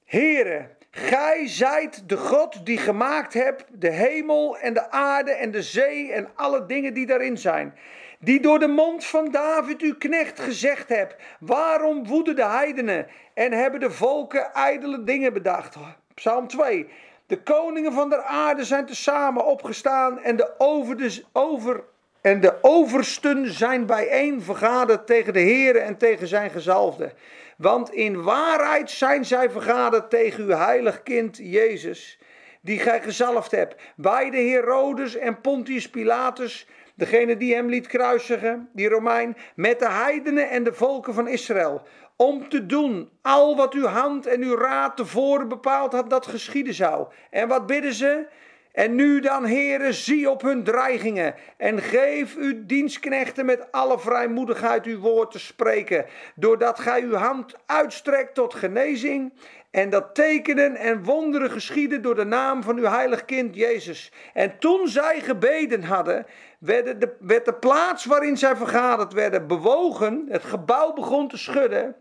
Here, 0.06 0.70
gij 0.92 1.48
zijt 1.48 2.10
de 2.10 2.18
God 2.18 2.66
die 2.66 2.78
gemaakt 2.78 3.34
hebt 3.34 3.66
de 3.74 3.90
hemel 3.90 4.58
en 4.58 4.74
de 4.74 4.92
aarde 4.92 5.32
en 5.32 5.52
de 5.52 5.62
zee 5.62 6.12
en 6.12 6.30
alle 6.36 6.66
dingen 6.66 6.94
die 6.94 7.06
daarin 7.06 7.38
zijn. 7.38 7.78
Die 8.20 8.40
door 8.40 8.60
de 8.60 8.68
mond 8.68 9.06
van 9.06 9.32
David 9.32 9.82
uw 9.82 9.98
knecht 9.98 10.40
gezegd 10.40 10.90
hebt. 10.90 11.16
Waarom 11.40 12.06
woeden 12.06 12.36
de 12.36 12.46
heidenen 12.46 13.08
en 13.34 13.52
hebben 13.52 13.80
de 13.80 13.92
volken 13.92 14.54
ijdele 14.54 15.04
dingen 15.04 15.34
bedacht? 15.34 15.76
Psalm 16.14 16.48
2. 16.48 16.88
De 17.30 17.41
koningen 17.41 17.93
van 17.93 18.09
de 18.09 18.23
aarde 18.23 18.63
zijn 18.63 18.86
tezamen 18.86 19.45
opgestaan 19.45 20.19
en 20.19 20.36
de, 20.36 20.53
over 20.57 20.97
de, 20.97 21.23
over, 21.32 21.84
en 22.21 22.41
de 22.41 22.53
oversten 22.61 23.53
zijn 23.53 23.86
bijeen 23.86 24.41
vergaderd 24.41 25.07
tegen 25.07 25.34
de 25.34 25.39
Heer 25.39 25.75
en 25.75 25.97
tegen 25.97 26.27
zijn 26.27 26.49
gezalfde. 26.49 27.11
Want 27.57 27.93
in 27.93 28.23
waarheid 28.23 28.89
zijn 28.91 29.25
zij 29.25 29.49
vergaderd 29.49 30.09
tegen 30.09 30.43
uw 30.43 30.49
heilig 30.49 31.03
kind 31.03 31.38
Jezus, 31.38 32.19
die 32.61 32.80
gij 32.80 33.01
gezalfd 33.01 33.51
hebt. 33.51 33.75
Bij 33.95 34.30
de 34.30 34.41
Herodes 34.41 35.15
en 35.15 35.41
Pontius 35.41 35.89
Pilatus, 35.89 36.67
degene 36.95 37.38
die 37.38 37.55
hem 37.55 37.69
liet 37.69 37.88
kruisigen, 37.88 38.69
die 38.73 38.89
Romein, 38.89 39.38
met 39.55 39.80
de 39.80 39.89
heidenen 39.89 40.49
en 40.49 40.63
de 40.63 40.73
volken 40.73 41.13
van 41.13 41.27
Israël 41.27 41.82
om 42.22 42.49
te 42.49 42.65
doen 42.65 43.09
al 43.22 43.55
wat 43.55 43.74
uw 43.74 43.86
hand 43.86 44.28
en 44.28 44.41
uw 44.41 44.55
raad 44.55 44.97
tevoren 44.97 45.47
bepaald 45.47 45.91
had 45.91 46.09
dat 46.09 46.28
geschieden 46.28 46.74
zou. 46.74 47.07
En 47.30 47.47
wat 47.47 47.65
bidden 47.65 47.93
ze? 47.93 48.28
En 48.72 48.95
nu 48.95 49.20
dan, 49.20 49.45
heren, 49.45 49.93
zie 49.93 50.30
op 50.30 50.41
hun 50.41 50.63
dreigingen 50.63 51.36
en 51.57 51.82
geef 51.82 52.36
uw 52.36 52.65
dienstknechten 52.65 53.45
met 53.45 53.72
alle 53.72 53.99
vrijmoedigheid 53.99 54.86
uw 54.86 54.99
woord 54.99 55.32
te 55.32 55.39
spreken, 55.39 56.05
doordat 56.36 56.80
gij 56.80 57.01
uw 57.01 57.13
hand 57.13 57.55
uitstrekt 57.65 58.34
tot 58.34 58.53
genezing 58.53 59.34
en 59.72 59.89
dat 59.89 60.15
tekenen 60.15 60.76
en 60.76 61.03
wonderen 61.03 61.51
geschieden 61.51 62.01
door 62.01 62.15
de 62.15 62.26
naam 62.26 62.63
van 62.63 62.78
uw 62.78 62.86
heilig 62.86 63.26
kind 63.26 63.55
Jezus. 63.55 64.11
En 64.34 64.59
toen 64.59 64.88
zij 64.88 65.20
gebeden 65.22 65.84
hadden, 65.84 66.26
werd 66.59 67.01
de, 67.01 67.15
werd 67.20 67.45
de 67.45 67.53
plaats 67.53 68.05
waarin 68.05 68.38
zij 68.38 68.55
vergaderd 68.55 69.13
werden 69.13 69.47
bewogen, 69.47 70.26
het 70.30 70.43
gebouw 70.43 70.93
begon 70.93 71.28
te 71.28 71.38
schudden. 71.38 71.95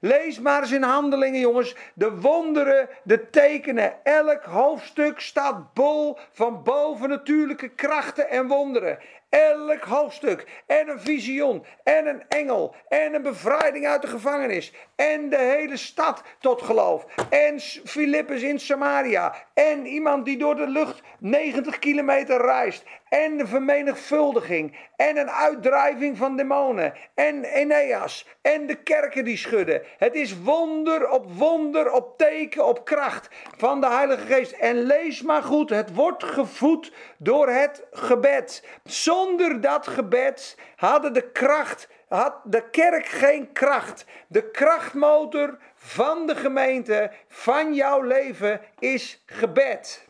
Lees 0.00 0.38
maar 0.38 0.62
eens 0.62 0.72
in 0.72 0.82
handelingen, 0.82 1.40
jongens. 1.40 1.74
De 1.94 2.20
wonderen, 2.20 2.88
de 3.02 3.30
tekenen. 3.30 4.04
Elk 4.04 4.44
hoofdstuk 4.44 5.20
staat 5.20 5.74
bol 5.74 6.18
van 6.32 6.62
bovennatuurlijke 6.62 7.68
krachten 7.68 8.28
en 8.30 8.46
wonderen. 8.46 8.98
Elk 9.28 9.82
hoofdstuk. 9.82 10.46
En 10.66 10.88
een 10.88 11.00
visioen. 11.00 11.64
En 11.84 12.06
een 12.06 12.22
engel. 12.28 12.74
En 12.88 13.14
een 13.14 13.22
bevrijding 13.22 13.86
uit 13.86 14.02
de 14.02 14.08
gevangenis. 14.08 14.72
En 14.96 15.28
de 15.28 15.36
hele 15.36 15.76
stad 15.76 16.22
tot 16.38 16.62
geloof. 16.62 17.06
En 17.30 17.60
Filippus 17.84 18.42
in 18.42 18.58
Samaria. 18.58 19.34
En 19.58 19.86
iemand 19.86 20.24
die 20.24 20.38
door 20.38 20.56
de 20.56 20.68
lucht 20.68 21.02
90 21.18 21.78
kilometer 21.78 22.40
reist. 22.40 22.84
En 23.08 23.36
de 23.36 23.46
vermenigvuldiging. 23.46 24.76
En 24.96 25.16
een 25.16 25.30
uitdrijving 25.30 26.16
van 26.16 26.36
demonen. 26.36 26.94
En 27.14 27.44
Eneas. 27.44 28.26
En 28.42 28.66
de 28.66 28.74
kerken 28.74 29.24
die 29.24 29.36
schudden. 29.36 29.82
Het 29.96 30.14
is 30.14 30.42
wonder 30.42 31.10
op 31.10 31.32
wonder 31.32 31.92
op 31.92 32.18
teken 32.18 32.66
op 32.66 32.84
kracht 32.84 33.28
van 33.56 33.80
de 33.80 33.88
Heilige 33.88 34.26
Geest. 34.26 34.52
En 34.52 34.82
lees 34.82 35.22
maar 35.22 35.42
goed. 35.42 35.70
Het 35.70 35.94
wordt 35.94 36.24
gevoed 36.24 36.92
door 37.16 37.48
het 37.48 37.86
gebed. 37.90 38.66
Zonder 38.84 39.60
dat 39.60 39.86
gebed 39.86 40.56
hadden 40.76 41.12
de 41.12 41.30
kracht, 41.30 41.88
had 42.08 42.40
de 42.44 42.70
kerk 42.70 43.06
geen 43.06 43.52
kracht. 43.52 44.04
De 44.26 44.50
krachtmotor 44.50 45.58
van 45.74 46.26
de 46.26 46.36
gemeente, 46.36 47.10
van 47.28 47.74
jouw 47.74 48.02
leven, 48.02 48.60
is 48.78 49.22
gebed. 49.26 50.06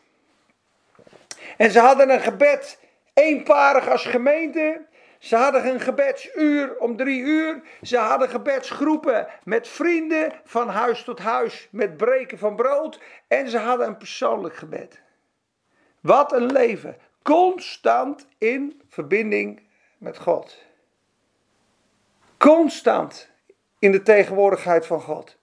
En 1.57 1.71
ze 1.71 1.79
hadden 1.79 2.09
een 2.09 2.21
gebed 2.21 2.79
eenparig 3.13 3.89
als 3.89 4.05
gemeente. 4.05 4.87
Ze 5.19 5.35
hadden 5.35 5.67
een 5.67 5.79
gebedsuur 5.79 6.77
om 6.77 6.97
drie 6.97 7.21
uur. 7.21 7.61
Ze 7.81 7.97
hadden 7.97 8.29
gebedsgroepen 8.29 9.27
met 9.43 9.67
vrienden 9.67 10.33
van 10.43 10.69
huis 10.69 11.03
tot 11.03 11.19
huis 11.19 11.67
met 11.71 11.97
breken 11.97 12.37
van 12.37 12.55
brood. 12.55 12.99
En 13.27 13.49
ze 13.49 13.57
hadden 13.57 13.87
een 13.87 13.97
persoonlijk 13.97 14.55
gebed. 14.55 15.01
Wat 16.01 16.31
een 16.31 16.51
leven 16.51 16.97
constant 17.21 18.27
in 18.37 18.81
verbinding 18.87 19.61
met 19.97 20.17
God. 20.17 20.68
Constant 22.39 23.29
in 23.79 23.91
de 23.91 24.01
tegenwoordigheid 24.01 24.85
van 24.85 25.01
God. 25.01 25.37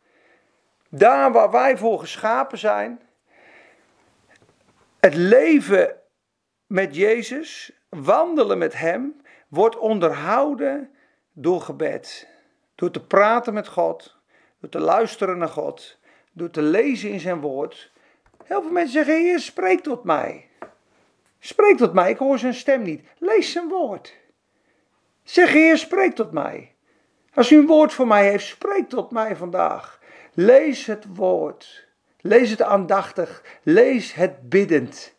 Daar 0.89 1.33
waar 1.33 1.51
wij 1.51 1.77
voor 1.77 1.99
geschapen 1.99 2.59
zijn. 2.59 3.01
Het 5.01 5.15
leven 5.15 5.97
met 6.67 6.97
Jezus, 6.97 7.73
wandelen 7.89 8.59
met 8.59 8.79
Hem, 8.79 9.21
wordt 9.49 9.79
onderhouden 9.79 10.91
door 11.33 11.61
gebed. 11.61 12.29
Door 12.75 12.91
te 12.91 13.07
praten 13.07 13.55
met 13.55 13.69
God, 13.69 14.17
door 14.61 14.71
te 14.71 14.81
luisteren 14.81 15.39
naar 15.39 15.49
God, 15.49 15.99
door 16.33 16.51
te 16.51 16.63
lezen 16.63 17.11
in 17.11 17.21
Zijn 17.21 17.41
woord. 17.41 17.93
Heel 18.45 18.63
veel 18.63 18.73
mensen 18.73 19.05
zeggen: 19.05 19.25
Heer, 19.25 19.41
spreek 19.41 19.81
tot 19.81 20.05
mij. 20.05 20.49
Spreek 21.39 21.77
tot 21.77 21.93
mij, 21.93 22.11
ik 22.11 22.19
hoor 22.19 22.39
zijn 22.39 22.55
stem 22.55 22.83
niet. 22.83 23.09
Lees 23.19 23.53
zijn 23.53 23.69
woord. 23.69 24.15
Zeg, 25.23 25.53
Heer, 25.53 25.79
spreek 25.79 26.15
tot 26.15 26.33
mij. 26.33 26.76
Als 27.37 27.51
u 27.51 27.59
een 27.59 27.67
woord 27.67 27.93
voor 27.93 28.07
mij 28.07 28.29
heeft, 28.29 28.47
spreek 28.47 28.89
tot 28.89 29.11
mij 29.11 29.37
vandaag. 29.37 30.01
Lees 30.35 30.87
het 30.87 31.05
woord. 31.15 31.87
Lees 32.21 32.51
het 32.51 32.63
aandachtig. 32.63 33.43
Lees 33.63 34.15
het 34.15 34.49
biddend. 34.49 35.15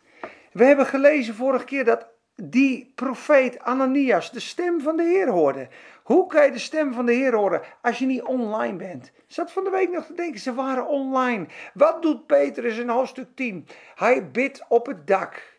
We 0.52 0.64
hebben 0.64 0.86
gelezen 0.86 1.34
vorige 1.34 1.64
keer 1.64 1.84
dat 1.84 2.06
die 2.34 2.92
profeet 2.94 3.58
Ananias 3.58 4.30
de 4.30 4.40
stem 4.40 4.80
van 4.80 4.96
de 4.96 5.02
Heer 5.02 5.28
hoorde. 5.28 5.68
Hoe 6.02 6.26
kan 6.26 6.44
je 6.44 6.52
de 6.52 6.58
stem 6.58 6.92
van 6.92 7.06
de 7.06 7.12
Heer 7.12 7.34
horen 7.34 7.62
als 7.82 7.98
je 7.98 8.06
niet 8.06 8.22
online 8.22 8.76
bent? 8.76 9.12
Zat 9.26 9.52
van 9.52 9.64
de 9.64 9.70
week 9.70 9.90
nog 9.90 10.06
te 10.06 10.14
denken, 10.14 10.40
ze 10.40 10.54
waren 10.54 10.86
online. 10.86 11.46
Wat 11.74 12.02
doet 12.02 12.26
Petrus 12.26 12.78
in 12.78 12.88
hoofdstuk 12.88 13.28
10? 13.34 13.66
Hij 13.94 14.30
bidt 14.30 14.64
op 14.68 14.86
het 14.86 15.06
dak. 15.06 15.58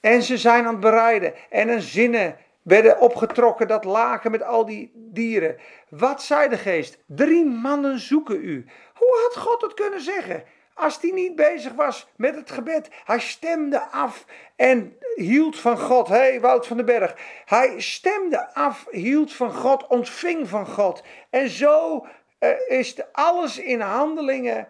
En 0.00 0.22
ze 0.22 0.38
zijn 0.38 0.64
aan 0.64 0.72
het 0.72 0.80
bereiden. 0.80 1.34
En 1.50 1.68
een 1.68 1.82
zinnen 1.82 2.36
werden 2.68 3.00
opgetrokken, 3.00 3.68
dat 3.68 3.84
laken 3.84 4.30
met 4.30 4.42
al 4.42 4.66
die 4.66 4.92
dieren. 4.94 5.56
Wat 5.88 6.22
zei 6.22 6.48
de 6.48 6.58
geest? 6.58 6.98
Drie 7.06 7.44
mannen 7.44 7.98
zoeken 7.98 8.44
u. 8.44 8.66
Hoe 8.94 9.28
had 9.28 9.42
God 9.42 9.60
het 9.62 9.74
kunnen 9.74 10.00
zeggen? 10.00 10.44
Als 10.74 10.98
hij 11.00 11.10
niet 11.10 11.36
bezig 11.36 11.72
was 11.72 12.08
met 12.16 12.34
het 12.34 12.50
gebed. 12.50 12.88
Hij 13.04 13.20
stemde 13.20 13.80
af 13.80 14.24
en 14.56 14.96
hield 15.14 15.58
van 15.58 15.78
God. 15.78 16.08
Hé, 16.08 16.14
hey, 16.14 16.40
Wout 16.40 16.66
van 16.66 16.76
den 16.76 16.86
Berg. 16.86 17.16
Hij 17.44 17.80
stemde 17.80 18.54
af, 18.54 18.86
hield 18.90 19.32
van 19.32 19.52
God, 19.52 19.86
ontving 19.86 20.48
van 20.48 20.66
God. 20.66 21.02
En 21.30 21.48
zo 21.48 22.06
uh, 22.40 22.50
is 22.68 22.96
alles 23.12 23.58
in 23.58 23.80
handelingen 23.80 24.68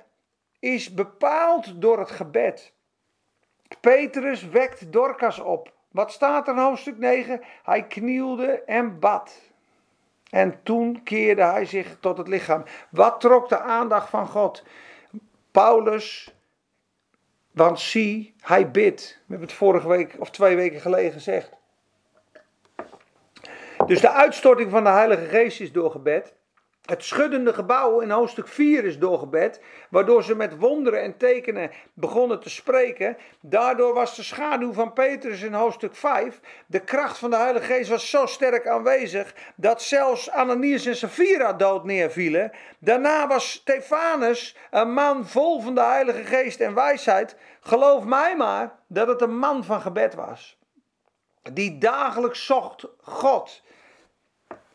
is 0.59 0.95
bepaald 0.95 1.81
door 1.81 1.99
het 1.99 2.11
gebed. 2.11 2.73
Petrus 3.81 4.49
wekt 4.49 4.93
Dorcas 4.93 5.39
op. 5.39 5.73
Wat 5.91 6.13
staat 6.13 6.49
er 6.49 6.55
in 6.55 6.61
hoofdstuk 6.61 6.99
9? 6.99 7.41
Hij 7.63 7.87
knielde 7.87 8.63
en 8.65 8.99
bad. 8.99 9.41
En 10.31 10.63
toen 10.63 11.03
keerde 11.03 11.43
hij 11.43 11.65
zich 11.65 11.97
tot 12.01 12.19
het 12.19 12.29
lichaam. 12.29 12.65
Wat 12.91 13.21
trok 13.21 13.49
de 13.49 13.59
aandacht 13.59 14.09
van 14.09 14.27
God? 14.27 14.65
Paulus, 15.51 16.35
want 17.53 17.81
zie, 17.81 18.35
hij 18.41 18.71
bidt. 18.71 19.15
We 19.19 19.25
hebben 19.29 19.47
het 19.47 19.57
vorige 19.57 19.89
week 19.89 20.17
of 20.19 20.31
twee 20.31 20.57
weken 20.57 20.81
geleden 20.81 21.13
gezegd. 21.13 21.57
Dus 23.87 24.01
de 24.01 24.11
uitstorting 24.11 24.71
van 24.71 24.85
de 24.85 24.91
Heilige 24.91 25.25
Geest 25.25 25.61
is 25.61 25.73
door 25.73 25.91
gebed. 25.91 26.35
Het 26.89 27.05
schuddende 27.05 27.55
gebouw 27.55 28.01
in 28.01 28.11
hoofdstuk 28.11 28.49
4 28.49 28.85
is 28.85 28.99
doorgebed, 28.99 29.61
waardoor 29.91 30.23
ze 30.23 30.37
met 30.37 30.59
wonderen 30.59 31.03
en 31.03 31.17
tekenen 31.17 31.71
begonnen 31.95 32.41
te 32.41 32.51
spreken. 32.51 33.17
Daardoor 33.41 33.95
was 33.95 34.17
de 34.17 34.23
schaduw 34.23 34.73
van 34.73 34.93
Petrus 34.93 35.43
in 35.43 35.53
hoofdstuk 35.53 35.95
5, 35.95 36.41
de 36.67 36.81
kracht 36.81 37.19
van 37.19 37.31
de 37.31 37.37
Heilige 37.37 37.65
Geest 37.65 37.91
was 37.91 38.11
zo 38.11 38.27
sterk 38.27 38.67
aanwezig, 38.67 39.35
dat 39.57 39.83
zelfs 39.83 40.31
Ananias 40.31 40.87
en 40.87 40.97
Sapphira 40.97 41.53
dood 41.53 41.85
neervielen. 41.85 42.53
Daarna 42.79 43.27
was 43.27 43.51
Stefanus 43.51 44.57
een 44.71 44.93
man 44.93 45.27
vol 45.27 45.61
van 45.61 45.75
de 45.75 45.85
Heilige 45.85 46.25
Geest 46.25 46.61
en 46.61 46.75
wijsheid. 46.75 47.37
Geloof 47.61 48.05
mij 48.05 48.37
maar 48.37 48.79
dat 48.87 49.09
het 49.09 49.21
een 49.21 49.39
man 49.39 49.65
van 49.65 49.81
gebed 49.81 50.15
was, 50.15 50.59
die 51.53 51.79
dagelijks 51.79 52.47
zocht 52.47 52.85
God 53.01 53.63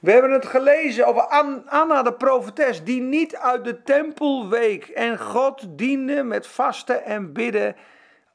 we 0.04 0.12
hebben 0.12 0.32
het 0.32 0.46
gelezen 0.46 1.06
over 1.08 1.22
Anna 1.66 2.04
de 2.04 2.14
profetes, 2.14 2.84
die 2.84 3.02
niet 3.02 3.36
uit 3.36 3.64
de 3.64 3.84
tempel 3.84 4.50
week 4.50 4.88
en 4.88 5.20
God 5.20 5.78
diende 5.78 6.24
met 6.24 6.48
vasten 6.48 7.04
en 7.04 7.34
bidden 7.34 7.76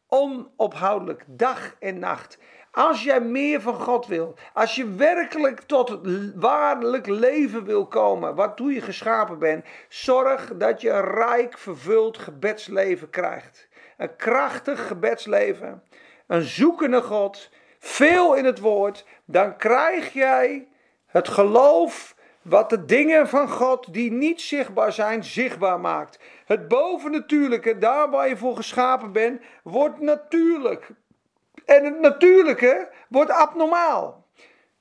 onophoudelijk, 0.06 1.24
dag 1.26 1.74
en 1.78 1.98
nacht. 1.98 2.38
Als 2.70 3.04
jij 3.04 3.20
meer 3.20 3.60
van 3.60 3.74
God 3.74 4.06
wil, 4.06 4.34
als 4.52 4.74
je 4.74 4.94
werkelijk 4.94 5.60
tot 5.60 5.88
het 5.88 6.00
waarlijk 6.34 7.06
leven 7.06 7.64
wil 7.64 7.86
komen, 7.86 8.34
waartoe 8.34 8.72
je 8.72 8.80
geschapen 8.80 9.38
bent, 9.38 9.64
zorg 9.88 10.52
dat 10.54 10.80
je 10.80 10.90
een 10.90 11.10
rijk 11.10 11.58
vervuld 11.58 12.18
gebedsleven 12.18 13.10
krijgt. 13.10 13.68
Een 13.96 14.16
krachtig 14.16 14.86
gebedsleven, 14.86 15.82
een 16.26 16.42
zoekende 16.42 17.02
God, 17.02 17.50
veel 17.78 18.34
in 18.34 18.44
het 18.44 18.58
woord, 18.58 19.06
dan 19.24 19.56
krijg 19.56 20.12
jij 20.12 20.68
het 21.08 21.28
geloof 21.28 22.16
wat 22.42 22.70
de 22.70 22.84
dingen 22.84 23.28
van 23.28 23.48
God 23.48 23.92
die 23.92 24.12
niet 24.12 24.40
zichtbaar 24.40 24.92
zijn, 24.92 25.24
zichtbaar 25.24 25.80
maakt. 25.80 26.18
Het 26.44 26.68
bovennatuurlijke, 26.68 27.78
daar 27.78 28.10
waar 28.10 28.28
je 28.28 28.36
voor 28.36 28.56
geschapen 28.56 29.12
bent, 29.12 29.42
wordt 29.62 30.00
natuurlijk. 30.00 30.90
En 31.64 31.84
het 31.84 32.00
natuurlijke 32.00 32.88
wordt 33.08 33.30
abnormaal. 33.30 34.26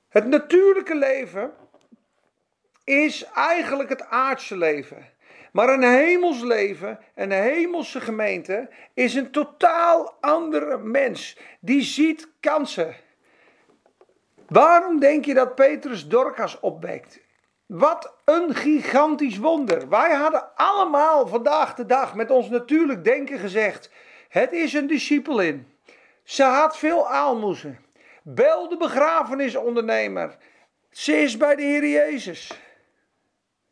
Het 0.09 0.27
natuurlijke 0.27 0.95
leven 0.95 1.53
is 2.83 3.23
eigenlijk 3.23 3.89
het 3.89 4.05
aardse 4.05 4.57
leven. 4.57 5.15
Maar 5.51 5.69
een 5.69 5.83
hemels 5.83 6.41
leven, 6.41 6.99
een 7.15 7.31
hemelse 7.31 8.01
gemeente, 8.01 8.69
is 8.93 9.15
een 9.15 9.31
totaal 9.31 10.17
andere 10.21 10.77
mens. 10.77 11.37
Die 11.59 11.81
ziet 11.81 12.29
kansen. 12.39 12.95
Waarom 14.47 14.99
denk 14.99 15.25
je 15.25 15.33
dat 15.33 15.55
Petrus 15.55 16.07
Dorcas 16.07 16.59
opwekt? 16.59 17.19
Wat 17.65 18.13
een 18.25 18.55
gigantisch 18.55 19.37
wonder. 19.37 19.89
Wij 19.89 20.13
hadden 20.13 20.55
allemaal 20.55 21.27
vandaag 21.27 21.73
de 21.73 21.85
dag 21.85 22.15
met 22.15 22.31
ons 22.31 22.49
natuurlijk 22.49 23.03
denken 23.03 23.39
gezegd: 23.39 23.91
het 24.29 24.51
is 24.51 24.73
een 24.73 24.87
discipelin. 24.87 25.67
Ze 26.23 26.43
had 26.43 26.77
veel 26.77 27.09
aalmoezen. 27.09 27.79
Bel 28.23 28.69
de 28.69 28.77
begrafenisondernemer. 28.77 30.37
Ze 30.89 31.21
is 31.21 31.37
bij 31.37 31.55
de 31.55 31.61
Heer 31.61 31.87
Jezus. 31.87 32.61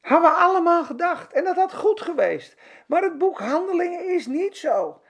Hebben 0.02 0.30
we 0.30 0.36
allemaal 0.36 0.84
gedacht. 0.84 1.34
En 1.34 1.44
dat 1.44 1.56
had 1.56 1.74
goed 1.74 2.02
geweest. 2.02 2.56
Maar 2.88 3.02
het 3.02 3.18
boek 3.18 3.40
Handelingen 3.40 4.14
is 4.16 4.26
niet 4.26 4.58
zo. 4.58 5.02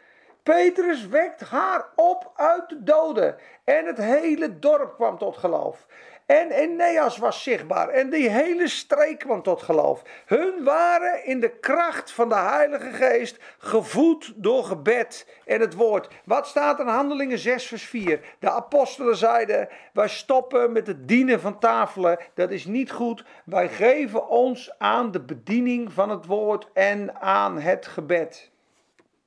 Petrus 0.45 1.07
wekt 1.07 1.41
haar 1.41 1.85
op 1.95 2.31
uit 2.35 2.69
de 2.69 2.83
doden. 2.83 3.35
En 3.63 3.85
het 3.85 3.97
hele 3.97 4.59
dorp 4.59 4.95
kwam 4.95 5.17
tot 5.17 5.37
geloof. 5.37 5.87
En 6.25 6.51
Eneas 6.51 7.17
was 7.17 7.43
zichtbaar. 7.43 7.89
En 7.89 8.09
die 8.09 8.29
hele 8.29 8.67
streek 8.67 9.19
kwam 9.19 9.41
tot 9.41 9.61
geloof. 9.61 10.01
Hun 10.25 10.63
waren 10.63 11.25
in 11.25 11.39
de 11.39 11.49
kracht 11.49 12.11
van 12.11 12.29
de 12.29 12.35
Heilige 12.35 12.91
Geest 12.91 13.37
gevoed 13.57 14.33
door 14.35 14.63
gebed 14.63 15.27
en 15.45 15.59
het 15.61 15.73
woord. 15.73 16.07
Wat 16.25 16.47
staat 16.47 16.79
in 16.79 16.87
Handelingen 16.87 17.39
6, 17.39 17.67
vers 17.67 17.83
4? 17.83 18.19
De 18.39 18.49
apostelen 18.49 19.15
zeiden: 19.15 19.69
Wij 19.93 20.07
stoppen 20.07 20.71
met 20.71 20.87
het 20.87 21.07
dienen 21.07 21.39
van 21.39 21.59
tafelen. 21.59 22.19
Dat 22.33 22.51
is 22.51 22.65
niet 22.65 22.91
goed. 22.91 23.23
Wij 23.45 23.69
geven 23.69 24.27
ons 24.27 24.73
aan 24.77 25.11
de 25.11 25.21
bediening 25.21 25.93
van 25.93 26.09
het 26.09 26.25
woord 26.25 26.67
en 26.73 27.21
aan 27.21 27.59
het 27.59 27.87
gebed. 27.87 28.51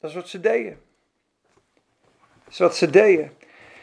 Dat 0.00 0.10
is 0.10 0.16
wat 0.16 0.28
ze 0.28 0.40
deden. 0.40 0.86
Dat 2.48 2.56
is 2.56 2.58
wat 2.58 2.76
ze 2.76 2.90
deden. 2.90 3.32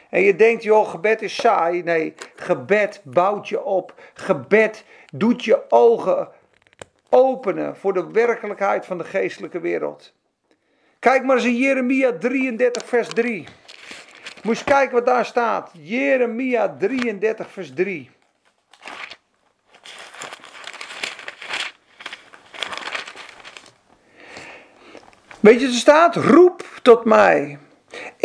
En 0.09 0.21
je 0.21 0.35
denkt, 0.35 0.63
joh, 0.63 0.89
gebed 0.89 1.21
is 1.21 1.35
saai. 1.35 1.83
Nee, 1.83 2.13
gebed 2.35 3.01
bouwt 3.03 3.47
je 3.47 3.63
op. 3.63 3.93
Gebed 4.13 4.83
doet 5.11 5.43
je 5.43 5.63
ogen 5.69 6.29
openen 7.09 7.75
voor 7.75 7.93
de 7.93 8.11
werkelijkheid 8.11 8.85
van 8.85 8.97
de 8.97 9.03
geestelijke 9.03 9.59
wereld. 9.59 10.13
Kijk 10.99 11.23
maar 11.23 11.35
eens 11.35 11.45
in 11.45 11.55
Jeremia 11.55 12.17
33, 12.17 12.85
vers 12.85 13.07
3. 13.07 13.47
Moet 14.43 14.57
je 14.57 14.63
kijken 14.63 14.93
wat 14.93 15.05
daar 15.05 15.25
staat. 15.25 15.71
Jeremia 15.73 16.75
33, 16.79 17.51
vers 17.51 17.73
3. 17.73 18.09
Weet 25.39 25.59
je, 25.59 25.67
er 25.67 25.73
staat: 25.73 26.15
roep 26.15 26.79
tot 26.81 27.05
mij 27.05 27.59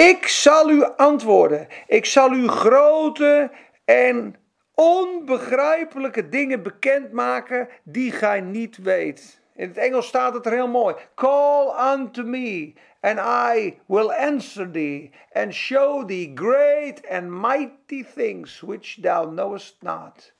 ik 0.08 0.28
zal 0.28 0.70
u 0.70 0.84
antwoorden. 0.96 1.66
Ik 1.86 2.04
zal 2.04 2.32
u 2.32 2.48
grote 2.48 3.50
en 3.84 4.34
onbegrijpelijke 4.74 6.28
dingen 6.28 6.62
bekendmaken 6.62 7.68
die 7.84 8.12
gij 8.12 8.40
niet 8.40 8.76
weet. 8.76 9.40
In 9.54 9.68
het 9.68 9.76
Engels 9.76 10.06
staat 10.06 10.34
het 10.34 10.46
er 10.46 10.52
heel 10.52 10.68
mooi. 10.68 10.94
Call 11.14 11.92
unto 11.92 12.22
me, 12.22 12.72
and 13.00 13.18
I 13.54 13.80
will 13.86 14.10
answer 14.10 14.70
thee, 14.70 15.10
and 15.32 15.54
show 15.54 16.06
thee 16.06 16.32
great 16.34 17.08
and 17.08 17.30
mighty 17.30 18.04
things 18.14 18.60
which 18.60 18.98
thou 19.00 19.28
knowest 19.28 19.76
not. 19.80 20.32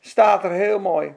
Staat 0.00 0.44
er 0.44 0.50
heel 0.50 0.78
mooi. 0.78 1.14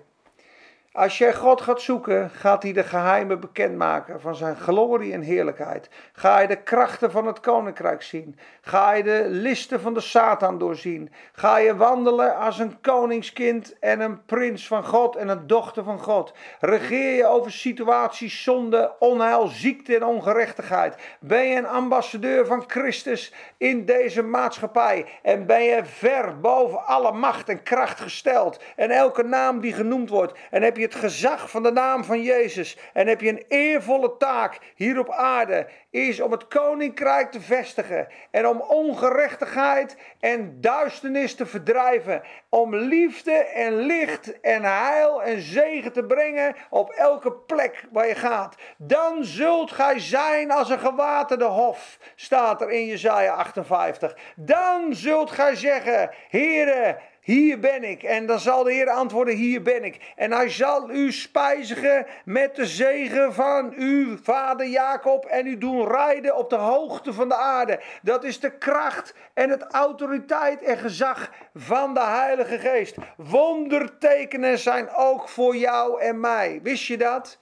Als 0.93 1.17
jij 1.17 1.33
God 1.33 1.61
gaat 1.61 1.81
zoeken, 1.81 2.29
gaat 2.29 2.63
hij 2.63 2.73
de 2.73 2.83
geheimen 2.83 3.39
bekendmaken 3.39 4.21
van 4.21 4.35
zijn 4.35 4.55
glorie 4.55 5.13
en 5.13 5.21
heerlijkheid. 5.21 5.89
Ga 6.13 6.39
je 6.39 6.47
de 6.47 6.63
krachten 6.63 7.11
van 7.11 7.27
het 7.27 7.39
koninkrijk 7.39 8.01
zien. 8.01 8.37
Ga 8.61 8.91
je 8.91 9.03
de 9.03 9.25
listen 9.27 9.81
van 9.81 9.93
de 9.93 9.99
Satan 9.99 10.57
doorzien. 10.57 11.11
Ga 11.31 11.57
je 11.57 11.75
wandelen 11.75 12.37
als 12.37 12.59
een 12.59 12.81
koningskind 12.81 13.79
en 13.79 13.99
een 13.99 14.25
prins 14.25 14.67
van 14.67 14.83
God 14.85 15.15
en 15.15 15.27
een 15.27 15.47
dochter 15.47 15.83
van 15.83 15.99
God. 15.99 16.33
Regeer 16.59 17.15
je 17.15 17.25
over 17.25 17.51
situaties 17.51 18.43
zonde, 18.43 18.95
onheil, 18.99 19.47
ziekte 19.47 19.95
en 19.95 20.03
ongerechtigheid. 20.03 20.95
Ben 21.19 21.47
je 21.47 21.57
een 21.57 21.67
ambassadeur 21.67 22.45
van 22.45 22.63
Christus 22.67 23.33
in 23.57 23.85
deze 23.85 24.21
maatschappij. 24.21 25.05
En 25.21 25.45
ben 25.45 25.63
je 25.63 25.85
ver 25.85 26.39
boven 26.39 26.85
alle 26.85 27.11
macht 27.11 27.49
en 27.49 27.63
kracht 27.63 27.99
gesteld. 27.99 28.63
En 28.75 28.89
elke 28.89 29.23
naam 29.23 29.59
die 29.59 29.73
genoemd 29.73 30.09
wordt. 30.09 30.39
En 30.49 30.61
heb 30.61 30.77
je 30.77 30.80
het 30.82 30.95
gezag 30.95 31.49
van 31.49 31.63
de 31.63 31.71
naam 31.71 32.03
van 32.03 32.21
Jezus 32.21 32.77
en 32.93 33.07
heb 33.07 33.21
je 33.21 33.29
een 33.29 33.45
eervolle 33.47 34.17
taak 34.17 34.59
hier 34.75 34.99
op 34.99 35.09
aarde, 35.09 35.67
is 35.89 36.21
om 36.21 36.32
het 36.32 36.47
koninkrijk 36.47 37.32
te 37.32 37.41
vestigen 37.41 38.07
en 38.32 38.47
om 38.47 38.61
ongerechtigheid 38.61 39.97
en 40.19 40.61
duisternis 40.61 41.36
te 41.36 41.45
verdrijven, 41.45 42.21
om 42.49 42.75
liefde 42.75 43.32
en 43.32 43.75
licht 43.75 44.39
en 44.41 44.63
heil 44.63 45.23
en 45.23 45.41
zegen 45.41 45.91
te 45.91 46.03
brengen 46.03 46.55
op 46.69 46.89
elke 46.89 47.32
plek 47.32 47.86
waar 47.91 48.07
je 48.07 48.15
gaat. 48.15 48.55
Dan 48.77 49.23
zult 49.23 49.71
gij 49.71 49.99
zijn 49.99 50.51
als 50.51 50.69
een 50.69 50.79
gewaterde 50.79 51.45
hof, 51.45 51.97
staat 52.15 52.61
er 52.61 52.71
in 52.71 52.86
Jezaja 52.86 53.34
58. 53.34 54.17
Dan 54.36 54.95
zult 54.95 55.32
gij 55.32 55.55
zeggen, 55.55 56.09
Heere, 56.29 56.97
hier 57.22 57.59
ben 57.59 57.84
ik. 57.84 58.03
En 58.03 58.26
dan 58.26 58.39
zal 58.39 58.63
de 58.63 58.74
Heer 58.74 58.89
antwoorden, 58.89 59.36
hier 59.36 59.61
ben 59.61 59.84
ik. 59.84 60.13
En 60.15 60.32
hij 60.32 60.49
zal 60.49 60.89
u 60.89 61.11
spijzigen 61.11 62.05
met 62.26 62.55
de 62.55 62.65
zegen 62.65 63.34
van 63.34 63.74
uw 63.76 64.17
vader 64.24 64.67
Jacob 64.67 65.26
en 65.26 65.47
u 65.47 65.57
doen 65.57 65.88
rijden 65.88 66.38
op 66.38 66.49
de 66.49 66.55
hoogte 66.55 67.13
van 67.13 67.30
de 67.30 67.36
aarde. 67.36 67.80
Dat 68.01 68.24
is 68.24 68.39
de 68.39 68.57
kracht 68.57 69.13
en 69.34 69.49
het 69.49 69.63
autoriteit 69.63 70.61
en 70.61 70.78
gezag 70.78 71.32
van 71.55 71.93
de 71.93 72.03
Heilige 72.03 72.59
Geest. 72.59 72.95
Wondertekenen 73.17 74.57
zijn 74.57 74.89
ook 74.89 75.30
voor 75.30 75.55
jou 75.55 76.01
en 76.01 76.19
mij. 76.19 76.59
Wist 76.63 76.86
je 76.86 76.97
dat? 76.97 77.38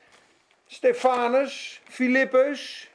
Stefanus, 0.67 1.81
Filippus, 1.87 2.91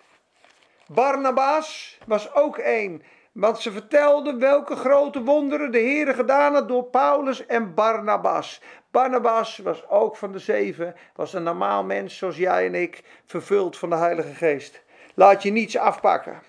Barnabas 0.87 1.99
was 2.07 2.35
ook 2.35 2.59
één. 2.59 3.03
Want 3.35 3.61
ze 3.61 3.73
vertelden 3.73 4.39
welke 4.39 4.77
grote 4.77 5.23
wonderen 5.23 5.73
de 5.73 5.79
Heer 5.79 6.15
gedaan 6.15 6.55
had 6.55 6.69
door 6.69 6.85
Paulus 6.85 7.47
en 7.47 7.75
Barnabas. 7.75 8.61
Barnabas 8.91 9.59
was 9.59 9.89
ook 9.89 10.17
van 10.17 10.33
de 10.33 10.39
zeven, 10.39 10.95
was 11.15 11.33
een 11.33 11.43
normaal 11.43 11.85
mens 11.85 12.17
zoals 12.17 12.37
jij 12.37 12.67
en 12.67 12.75
ik, 12.75 13.03
vervuld 13.27 13.77
van 13.77 13.91
de 13.91 13.97
Heilige 13.97 14.35
Geest. 14.35 14.83
Laat 15.15 15.43
je 15.43 15.51
niets 15.51 15.77
afpakken. 15.77 16.43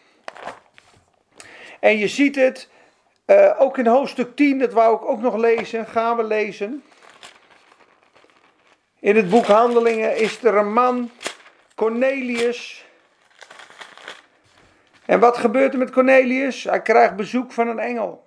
En 1.79 1.97
je 1.97 2.07
ziet 2.07 2.35
het 2.35 2.69
uh, 3.25 3.61
ook 3.61 3.77
in 3.77 3.87
hoofdstuk 3.87 4.35
10, 4.35 4.59
dat 4.59 4.73
wou 4.73 4.95
ik 4.95 5.05
ook 5.05 5.21
nog 5.21 5.35
lezen, 5.35 5.85
gaan 5.85 6.17
we 6.17 6.23
lezen. 6.23 6.83
In 8.99 9.15
het 9.15 9.29
boek 9.29 9.45
Handelingen 9.45 10.17
is 10.17 10.43
er 10.43 10.55
een 10.55 10.73
man, 10.73 11.11
Cornelius, 11.75 12.84
en 15.05 15.19
wat 15.19 15.37
gebeurt 15.37 15.73
er 15.73 15.79
met 15.79 15.91
Cornelius? 15.91 16.63
Hij 16.63 16.81
krijgt 16.81 17.15
bezoek 17.15 17.51
van 17.51 17.67
een 17.67 17.79
engel. 17.79 18.23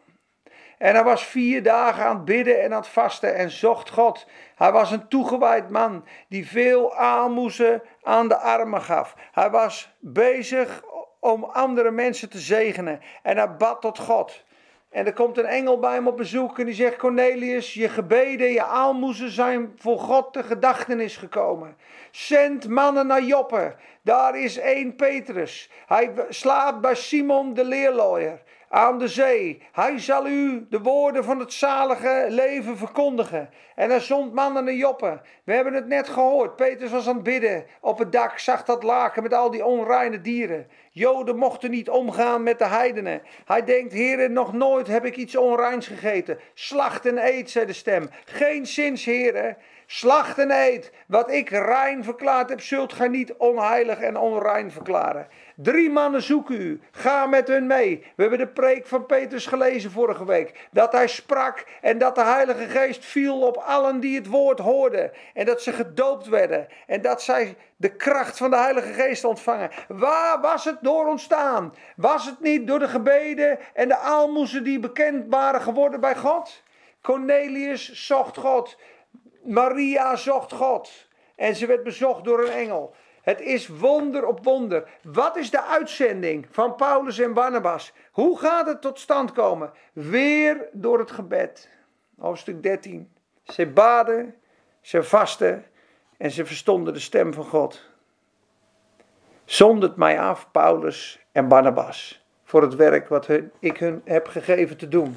En 0.78 0.94
hij 0.94 1.04
was 1.04 1.24
vier 1.24 1.62
dagen 1.62 2.04
aan 2.04 2.16
het 2.16 2.24
bidden 2.24 2.62
en 2.62 2.72
aan 2.72 2.80
het 2.80 2.88
vasten 2.88 3.34
en 3.34 3.50
zocht 3.50 3.90
God. 3.90 4.26
Hij 4.56 4.72
was 4.72 4.90
een 4.90 5.08
toegewijd 5.08 5.70
man 5.70 6.04
die 6.28 6.48
veel 6.48 6.94
aalmoezen 6.96 7.82
aan 8.02 8.28
de 8.28 8.36
armen 8.36 8.82
gaf. 8.82 9.14
Hij 9.32 9.50
was 9.50 9.96
bezig 9.98 10.82
om 11.20 11.44
andere 11.44 11.90
mensen 11.90 12.30
te 12.30 12.38
zegenen 12.38 13.00
en 13.22 13.36
hij 13.36 13.56
bad 13.56 13.80
tot 13.80 13.98
God. 13.98 14.44
En 14.90 15.06
er 15.06 15.12
komt 15.12 15.38
een 15.38 15.44
engel 15.46 15.78
bij 15.78 15.94
hem 15.94 16.06
op 16.06 16.16
bezoek 16.16 16.58
en 16.58 16.64
die 16.64 16.74
zegt: 16.74 16.96
Cornelius, 16.96 17.74
je 17.74 17.88
gebeden, 17.88 18.52
je 18.52 18.64
aalmoezen 18.64 19.30
zijn 19.30 19.72
voor 19.76 19.98
God 19.98 20.32
de 20.32 20.42
gedachtenis 20.42 21.16
gekomen. 21.16 21.76
Zend 22.10 22.68
mannen 22.68 23.06
naar 23.06 23.22
Joppe. 23.22 23.74
Daar 24.02 24.38
is 24.38 24.58
één 24.58 24.96
Petrus. 24.96 25.70
Hij 25.86 26.12
slaapt 26.28 26.80
bij 26.80 26.94
Simon 26.94 27.54
de 27.54 27.64
leerlooier 27.64 28.42
aan 28.68 28.98
de 28.98 29.08
zee. 29.08 29.62
Hij 29.72 29.98
zal 29.98 30.26
u 30.26 30.66
de 30.70 30.80
woorden 30.80 31.24
van 31.24 31.38
het 31.38 31.52
zalige 31.52 32.26
leven 32.28 32.76
verkondigen. 32.76 33.50
En 33.74 33.90
hij 33.90 34.00
zond 34.00 34.32
mannen 34.32 34.64
naar 34.64 34.74
Joppe. 34.74 35.20
We 35.44 35.52
hebben 35.52 35.72
het 35.74 35.86
net 35.86 36.08
gehoord. 36.08 36.56
Petrus 36.56 36.90
was 36.90 37.08
aan 37.08 37.14
het 37.14 37.22
bidden. 37.22 37.66
Op 37.80 37.98
het 37.98 38.12
dak 38.12 38.38
zag 38.38 38.64
dat 38.64 38.82
laken 38.82 39.22
met 39.22 39.34
al 39.34 39.50
die 39.50 39.64
onreine 39.64 40.20
dieren. 40.20 40.66
Joden 40.90 41.36
mochten 41.36 41.70
niet 41.70 41.88
omgaan 41.88 42.42
met 42.42 42.58
de 42.58 42.66
heidenen. 42.66 43.22
Hij 43.44 43.64
denkt, 43.64 43.92
heren, 43.92 44.32
nog 44.32 44.52
nooit 44.52 44.86
heb 44.86 45.04
ik 45.04 45.16
iets 45.16 45.36
onreins 45.36 45.86
gegeten. 45.86 46.38
Slacht 46.54 47.06
en 47.06 47.18
eet, 47.26 47.50
zei 47.50 47.66
de 47.66 47.72
stem. 47.72 48.08
Geen 48.24 48.66
zins, 48.66 49.04
heren. 49.04 49.56
Slacht 49.86 50.38
en 50.38 50.50
eet. 50.50 50.92
Wat 51.06 51.30
ik 51.30 51.48
rein 51.48 52.04
verklaard 52.04 52.48
heb, 52.48 52.60
zult 52.60 52.92
gij 52.92 53.08
niet 53.08 53.32
onheilig 53.32 54.00
en 54.00 54.16
onrein 54.16 54.70
verklaren. 54.70 55.26
Drie 55.60 55.90
mannen 55.90 56.22
zoeken 56.22 56.60
u. 56.60 56.80
Ga 56.90 57.26
met 57.26 57.48
hun 57.48 57.66
mee. 57.66 58.04
We 58.16 58.22
hebben 58.22 58.38
de 58.38 58.48
preek 58.48 58.86
van 58.86 59.06
Petrus 59.06 59.46
gelezen 59.46 59.90
vorige 59.90 60.24
week. 60.24 60.68
Dat 60.70 60.92
hij 60.92 61.08
sprak 61.08 61.64
en 61.80 61.98
dat 61.98 62.14
de 62.14 62.22
Heilige 62.22 62.68
Geest 62.68 63.04
viel 63.04 63.40
op 63.40 63.56
allen 63.56 64.00
die 64.00 64.16
het 64.16 64.26
woord 64.26 64.58
hoorden. 64.58 65.12
En 65.34 65.46
dat 65.46 65.62
ze 65.62 65.72
gedoopt 65.72 66.26
werden. 66.26 66.66
En 66.86 67.02
dat 67.02 67.22
zij 67.22 67.56
de 67.76 67.96
kracht 67.96 68.36
van 68.36 68.50
de 68.50 68.56
Heilige 68.56 68.92
Geest 68.92 69.24
ontvangen. 69.24 69.70
Waar 69.88 70.40
was 70.40 70.64
het 70.64 70.78
door 70.80 71.06
ontstaan? 71.06 71.74
Was 71.96 72.26
het 72.26 72.40
niet 72.40 72.66
door 72.66 72.78
de 72.78 72.88
gebeden 72.88 73.58
en 73.74 73.88
de 73.88 73.96
aalmoezen 73.96 74.64
die 74.64 74.78
bekend 74.78 75.24
waren 75.28 75.60
geworden 75.60 76.00
bij 76.00 76.16
God? 76.16 76.62
Cornelius 77.02 78.06
zocht 78.06 78.36
God. 78.36 78.78
Maria 79.42 80.16
zocht 80.16 80.52
God. 80.52 81.08
En 81.36 81.54
ze 81.54 81.66
werd 81.66 81.82
bezocht 81.82 82.24
door 82.24 82.44
een 82.44 82.52
engel. 82.52 82.94
Het 83.28 83.40
is 83.40 83.66
wonder 83.66 84.26
op 84.26 84.44
wonder. 84.44 84.88
Wat 85.02 85.36
is 85.36 85.50
de 85.50 85.62
uitzending 85.62 86.46
van 86.50 86.74
Paulus 86.74 87.18
en 87.18 87.32
Barnabas? 87.32 87.92
Hoe 88.10 88.38
gaat 88.38 88.66
het 88.66 88.80
tot 88.80 88.98
stand 88.98 89.32
komen? 89.32 89.72
Weer 89.92 90.68
door 90.72 90.98
het 90.98 91.10
gebed. 91.10 91.68
Hoofdstuk 92.18 92.62
13. 92.62 93.12
Ze 93.44 93.66
baden, 93.66 94.34
ze 94.80 95.02
vasten 95.02 95.64
en 96.16 96.30
ze 96.30 96.46
verstonden 96.46 96.92
de 96.92 97.00
stem 97.00 97.32
van 97.32 97.44
God. 97.44 97.90
Zond 99.44 99.96
mij 99.96 100.20
af, 100.20 100.50
Paulus 100.50 101.20
en 101.32 101.48
Barnabas, 101.48 102.24
voor 102.44 102.62
het 102.62 102.74
werk 102.74 103.08
wat 103.08 103.28
ik 103.58 103.76
hun 103.78 104.02
heb 104.04 104.26
gegeven 104.26 104.76
te 104.76 104.88
doen. 104.88 105.16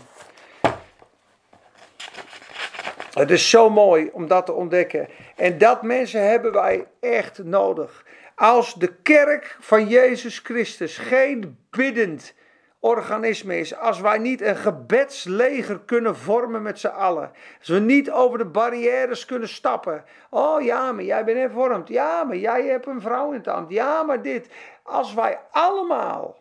Het 3.13 3.31
is 3.31 3.49
zo 3.49 3.69
mooi 3.69 4.09
om 4.13 4.27
dat 4.27 4.45
te 4.45 4.53
ontdekken. 4.53 5.07
En 5.35 5.57
dat 5.57 5.81
mensen 5.81 6.29
hebben 6.29 6.51
wij 6.51 6.87
echt 6.99 7.43
nodig. 7.43 8.05
Als 8.35 8.73
de 8.73 8.93
kerk 9.01 9.57
van 9.59 9.87
Jezus 9.87 10.39
Christus 10.39 10.97
geen 10.97 11.57
biddend 11.69 12.33
organisme 12.79 13.59
is, 13.59 13.77
als 13.77 13.99
wij 14.01 14.17
niet 14.17 14.41
een 14.41 14.55
gebedsleger 14.55 15.79
kunnen 15.79 16.15
vormen 16.15 16.61
met 16.61 16.79
z'n 16.79 16.87
allen, 16.87 17.31
als 17.59 17.67
we 17.67 17.79
niet 17.79 18.11
over 18.11 18.37
de 18.37 18.45
barrières 18.45 19.25
kunnen 19.25 19.49
stappen. 19.49 20.03
Oh 20.29 20.61
ja, 20.61 20.91
maar 20.91 21.03
jij 21.03 21.23
bent 21.23 21.37
hervormd. 21.37 21.87
Ja, 21.87 22.23
maar 22.23 22.37
jij 22.37 22.65
hebt 22.65 22.87
een 22.87 23.01
vrouw 23.01 23.27
in 23.27 23.37
het 23.37 23.45
hand. 23.45 23.71
Ja, 23.71 24.03
maar 24.03 24.21
dit. 24.21 24.49
Als 24.83 25.13
wij 25.13 25.39
allemaal 25.51 26.37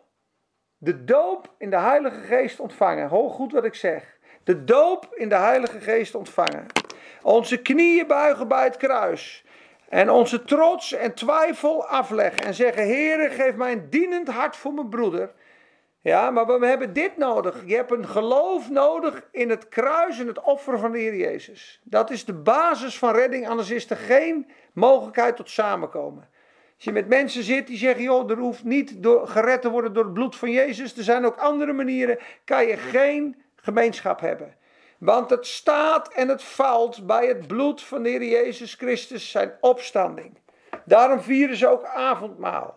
de 0.79 1.05
doop 1.05 1.55
in 1.59 1.71
de 1.71 1.79
Heilige 1.79 2.21
Geest 2.21 2.61
ontvangen, 2.61 3.09
hoor 3.09 3.31
goed 3.31 3.53
wat 3.53 3.65
ik 3.65 3.75
zeg 3.75 4.19
de 4.45 4.65
doop 4.65 5.09
in 5.15 5.29
de 5.29 5.35
Heilige 5.35 5.81
Geest 5.81 6.15
ontvangen. 6.15 6.67
Onze 7.23 7.63
knieën 7.63 8.07
buigen 8.07 8.49
bij 8.49 8.65
het 8.65 8.77
kruis. 8.77 9.45
En 9.89 10.11
onze 10.11 10.45
trots 10.45 10.93
en 10.93 11.15
twijfel 11.15 11.87
afleggen. 11.87 12.47
En 12.47 12.55
zeggen: 12.55 12.87
Heere, 12.87 13.31
geef 13.31 13.55
mij 13.55 13.73
een 13.73 13.91
dienend 13.91 14.29
hart 14.29 14.57
voor 14.57 14.73
mijn 14.73 14.89
broeder. 14.89 15.33
Ja, 16.03 16.31
maar 16.31 16.61
we 16.61 16.67
hebben 16.67 16.93
dit 16.93 17.17
nodig. 17.17 17.63
Je 17.67 17.75
hebt 17.75 17.91
een 17.91 18.09
geloof 18.09 18.71
nodig 18.71 19.29
in 19.33 19.51
het 19.51 19.69
kruis 19.69 20.19
en 20.19 20.27
het 20.27 20.41
offer 20.41 20.79
van 20.79 20.93
de 20.93 20.99
Heer 20.99 21.17
Jezus. 21.17 21.81
Dat 21.85 22.11
is 22.11 22.25
de 22.25 22.35
basis 22.35 22.99
van 22.99 23.15
redding, 23.15 23.49
anders 23.49 23.71
is 23.71 23.91
er 23.91 23.97
geen 23.97 24.51
mogelijkheid 24.73 25.37
tot 25.37 25.51
samenkomen. 25.51 26.29
Als 26.75 26.85
je 26.85 26.93
met 26.93 27.09
mensen 27.09 27.43
zit 27.43 27.67
die 27.67 27.77
zeggen, 27.77 28.03
joh, 28.03 28.31
er 28.31 28.37
hoeft 28.37 28.65
niet 28.65 29.03
door, 29.03 29.29
gered 29.29 29.63
te 29.63 29.71
worden 29.71 29.93
door 29.93 30.05
het 30.05 30.13
bloed 30.13 30.37
van 30.37 30.51
Jezus. 30.51 30.97
Er 30.97 31.03
zijn 31.03 31.25
ook 31.25 31.37
andere 31.37 31.73
manieren. 31.73 32.19
Kan 32.45 32.67
je 32.67 32.77
geen 32.77 33.43
gemeenschap 33.63 34.21
hebben. 34.21 34.55
Want 34.99 35.31
het 35.31 35.47
staat 35.47 36.13
en 36.13 36.29
het 36.29 36.43
valt 36.43 37.07
bij 37.07 37.27
het 37.27 37.47
bloed 37.47 37.83
van 37.83 38.03
de 38.03 38.09
Heer 38.09 38.25
Jezus 38.25 38.75
Christus, 38.75 39.31
zijn 39.31 39.53
opstanding. 39.61 40.39
Daarom 40.85 41.21
vieren 41.21 41.57
ze 41.57 41.69
ook 41.69 41.85
avondmaal. 41.85 42.75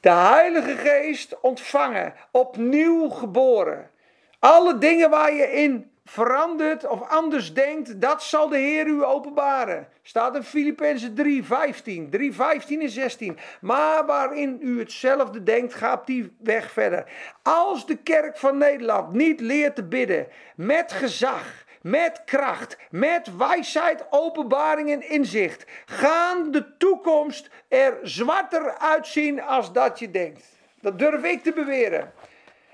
De 0.00 0.10
Heilige 0.10 0.76
Geest 0.76 1.40
ontvangen, 1.40 2.14
opnieuw 2.30 3.08
geboren. 3.08 3.90
Alle 4.38 4.78
dingen 4.78 5.10
waar 5.10 5.32
je 5.32 5.52
in 5.52 5.90
verandert 6.08 6.86
of 6.86 7.08
anders 7.08 7.54
denkt, 7.54 8.00
dat 8.00 8.22
zal 8.22 8.48
de 8.48 8.56
Heer 8.56 8.86
u 8.86 9.04
openbaren. 9.04 9.88
Staat 10.02 10.34
in 10.34 10.42
Filippenzen 10.42 11.14
3, 11.14 11.44
15, 11.44 12.10
3, 12.10 12.32
15 12.34 12.80
en 12.80 12.88
16. 12.88 13.38
Maar 13.60 14.06
waarin 14.06 14.58
u 14.60 14.78
hetzelfde 14.78 15.42
denkt, 15.42 15.74
gaat 15.74 16.06
die 16.06 16.36
weg 16.38 16.70
verder. 16.70 17.04
Als 17.42 17.86
de 17.86 17.96
kerk 17.96 18.36
van 18.36 18.58
Nederland 18.58 19.12
niet 19.12 19.40
leert 19.40 19.74
te 19.74 19.84
bidden 19.84 20.26
met 20.56 20.92
gezag, 20.92 21.64
met 21.82 22.22
kracht, 22.24 22.78
met 22.90 23.36
wijsheid, 23.36 24.06
openbaring 24.10 24.90
en 24.90 25.08
inzicht, 25.08 25.64
gaan 25.86 26.50
de 26.50 26.76
toekomst 26.76 27.50
er 27.68 27.98
zwarter 28.02 28.78
uitzien 28.78 29.42
als 29.42 29.72
dat 29.72 29.98
je 29.98 30.10
denkt. 30.10 30.44
Dat 30.80 30.98
durf 30.98 31.22
ik 31.22 31.42
te 31.42 31.52
beweren. 31.52 32.12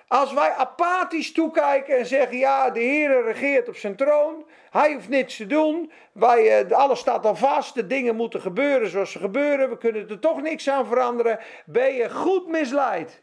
Als 0.08 0.32
wij 0.32 0.50
apathisch 0.50 1.32
toekijken 1.32 1.98
en 1.98 2.06
zeggen: 2.06 2.36
ja, 2.36 2.70
de 2.70 2.80
Heer 2.80 3.22
regeert 3.22 3.68
op 3.68 3.76
zijn 3.76 3.96
troon, 3.96 4.44
hij 4.70 4.92
hoeft 4.92 5.08
niets 5.08 5.36
te 5.36 5.46
doen, 5.46 5.92
wij, 6.12 6.64
eh, 6.64 6.76
alles 6.76 6.98
staat 6.98 7.26
al 7.26 7.36
vast, 7.36 7.74
de 7.74 7.86
dingen 7.86 8.16
moeten 8.16 8.40
gebeuren 8.40 8.88
zoals 8.88 9.10
ze 9.10 9.18
gebeuren, 9.18 9.68
we 9.68 9.78
kunnen 9.78 10.08
er 10.08 10.18
toch 10.18 10.42
niks 10.42 10.68
aan 10.68 10.86
veranderen, 10.86 11.38
ben 11.66 11.94
je 11.94 12.10
goed 12.10 12.48
misleid. 12.48 13.22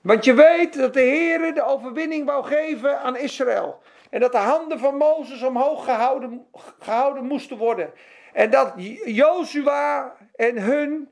Want 0.00 0.24
je 0.24 0.34
weet 0.34 0.74
dat 0.78 0.94
de 0.94 1.00
Heer 1.00 1.54
de 1.54 1.64
overwinning 1.64 2.26
wou 2.26 2.44
geven 2.44 3.00
aan 3.00 3.16
Israël. 3.16 3.82
En 4.10 4.20
dat 4.20 4.32
de 4.32 4.38
handen 4.38 4.78
van 4.78 4.96
Mozes 4.96 5.42
omhoog 5.42 5.84
gehouden, 5.84 6.46
gehouden 6.78 7.24
moesten 7.24 7.56
worden. 7.56 7.92
En 8.32 8.50
dat 8.50 8.72
Jozua 9.04 10.16
en 10.34 10.58
hun 10.58 11.08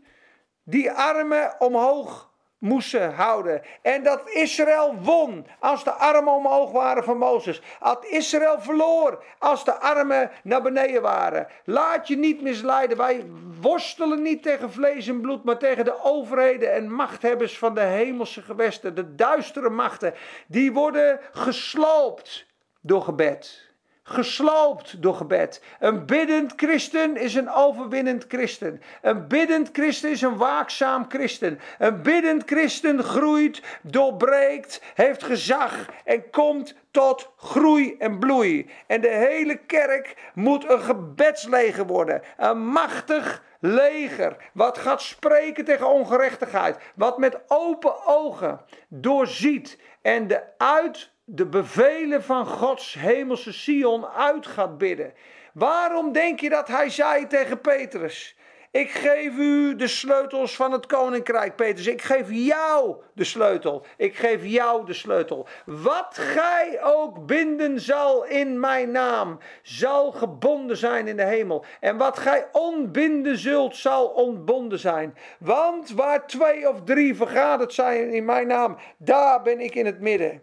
die 0.64 0.91
armen 0.91 1.55
omhoog 1.59 2.32
moesten 2.63 3.15
houden. 3.15 3.63
En 3.83 4.03
dat 4.03 4.31
Israël 4.31 4.95
won 5.01 5.47
als 5.59 5.85
de 5.85 5.91
armen 5.91 6.33
omhoog 6.33 6.71
waren 6.71 7.05
van 7.05 7.19
Mozes. 7.19 7.63
Dat 7.81 8.07
Israël 8.07 8.61
verloor 8.61 9.25
als 9.39 9.65
de 9.65 9.75
armen 9.75 10.31
naar 10.43 10.63
beneden 10.63 11.03
waren. 11.03 11.47
Laat 11.65 12.09
je 12.09 12.17
niet 12.17 12.43
misleiden. 12.43 12.97
Wij 12.97 13.25
worstelen 13.61 14.23
niet 14.23 14.43
tegen 14.43 14.73
vlees 14.73 15.09
en 15.09 15.21
bloed, 15.21 15.45
maar 15.45 15.59
tegen 15.59 15.85
de 15.85 16.03
overheden 16.03 16.73
en 16.73 16.93
machthebbers 16.93 17.59
van 17.59 17.75
de 17.75 17.81
hemelse 17.81 18.43
gewesten. 18.43 18.95
De 18.95 19.15
duistere 19.15 19.71
machten. 19.71 20.15
Die 20.47 20.73
worden 20.73 21.21
gesloopt 21.33 22.47
door 22.81 23.03
gebed 23.03 23.72
gesloopt 24.03 25.03
door 25.03 25.15
gebed. 25.15 25.63
Een 25.81 26.07
biddend 26.07 26.53
christen 26.57 27.17
is 27.17 27.35
een 27.35 27.51
overwinnend 27.51 28.25
christen. 28.29 28.83
Een 29.03 29.29
biddend 29.29 29.69
christen 29.73 30.11
is 30.11 30.23
een 30.23 30.37
waakzaam 30.37 31.05
christen. 31.09 31.61
Een 31.79 32.03
biddend 32.03 32.43
christen 32.47 33.03
groeit, 33.03 33.63
doorbreekt, 33.83 34.83
heeft 34.95 35.23
gezag 35.23 35.87
en 36.05 36.31
komt 36.31 36.75
tot 36.91 37.33
groei 37.37 37.97
en 37.99 38.19
bloei. 38.19 38.71
En 38.87 39.01
de 39.01 39.09
hele 39.09 39.57
kerk 39.57 40.31
moet 40.35 40.71
een 40.71 40.83
gebedsleger 40.83 41.87
worden. 41.87 42.23
Een 42.37 42.67
machtig 42.67 43.43
leger. 43.61 44.37
Wat 44.53 44.79
gaat 44.79 45.03
spreken 45.03 45.65
tegen 45.65 45.89
ongerechtigheid. 45.89 46.79
Wat 46.95 47.19
met 47.19 47.41
open 47.47 48.07
ogen 48.07 48.61
doorziet 48.89 49.79
en 50.03 50.27
de 50.27 50.43
uit 50.57 51.12
de 51.35 51.47
bevelen 51.47 52.22
van 52.22 52.47
Gods 52.47 52.95
hemelse 52.95 53.53
Sion 53.53 54.07
uit 54.07 54.47
gaat 54.47 54.78
bidden. 54.78 55.12
Waarom 55.53 56.12
denk 56.12 56.41
je 56.41 56.49
dat 56.49 56.68
hij 56.68 56.91
zei 56.91 57.26
tegen 57.26 57.61
Petrus? 57.61 58.37
Ik 58.70 58.91
geef 58.91 59.37
u 59.37 59.76
de 59.76 59.87
sleutels 59.89 60.57
van 60.57 60.72
het 60.72 60.87
koninkrijk, 60.87 61.57
Petrus. 61.57 61.87
Ik 61.87 62.03
geef 62.03 62.26
jou 62.30 62.97
de 63.14 63.24
sleutel. 63.24 63.87
Ik 63.97 64.16
geef 64.16 64.45
jou 64.45 64.87
de 64.87 64.93
sleutel. 64.93 65.47
Wat 65.64 66.18
gij 66.18 66.78
ook 66.83 67.26
binden 67.26 67.80
zal 67.80 68.24
in 68.24 68.61
mijn 68.61 68.91
naam, 68.91 69.39
zal 69.62 70.12
gebonden 70.12 70.76
zijn 70.76 71.09
in 71.09 71.16
de 71.16 71.24
hemel. 71.24 71.64
En 71.80 71.97
wat 71.97 72.18
gij 72.18 72.47
onbinden 72.53 73.39
zult, 73.39 73.76
zal 73.76 74.07
ontbonden 74.07 74.78
zijn. 74.78 75.16
Want 75.39 75.91
waar 75.91 76.26
twee 76.26 76.68
of 76.68 76.83
drie 76.85 77.16
vergaderd 77.16 77.72
zijn 77.72 78.12
in 78.12 78.24
mijn 78.24 78.47
naam, 78.47 78.76
daar 78.97 79.43
ben 79.43 79.61
ik 79.61 79.74
in 79.74 79.87
het 79.87 80.01
midden. 80.01 80.43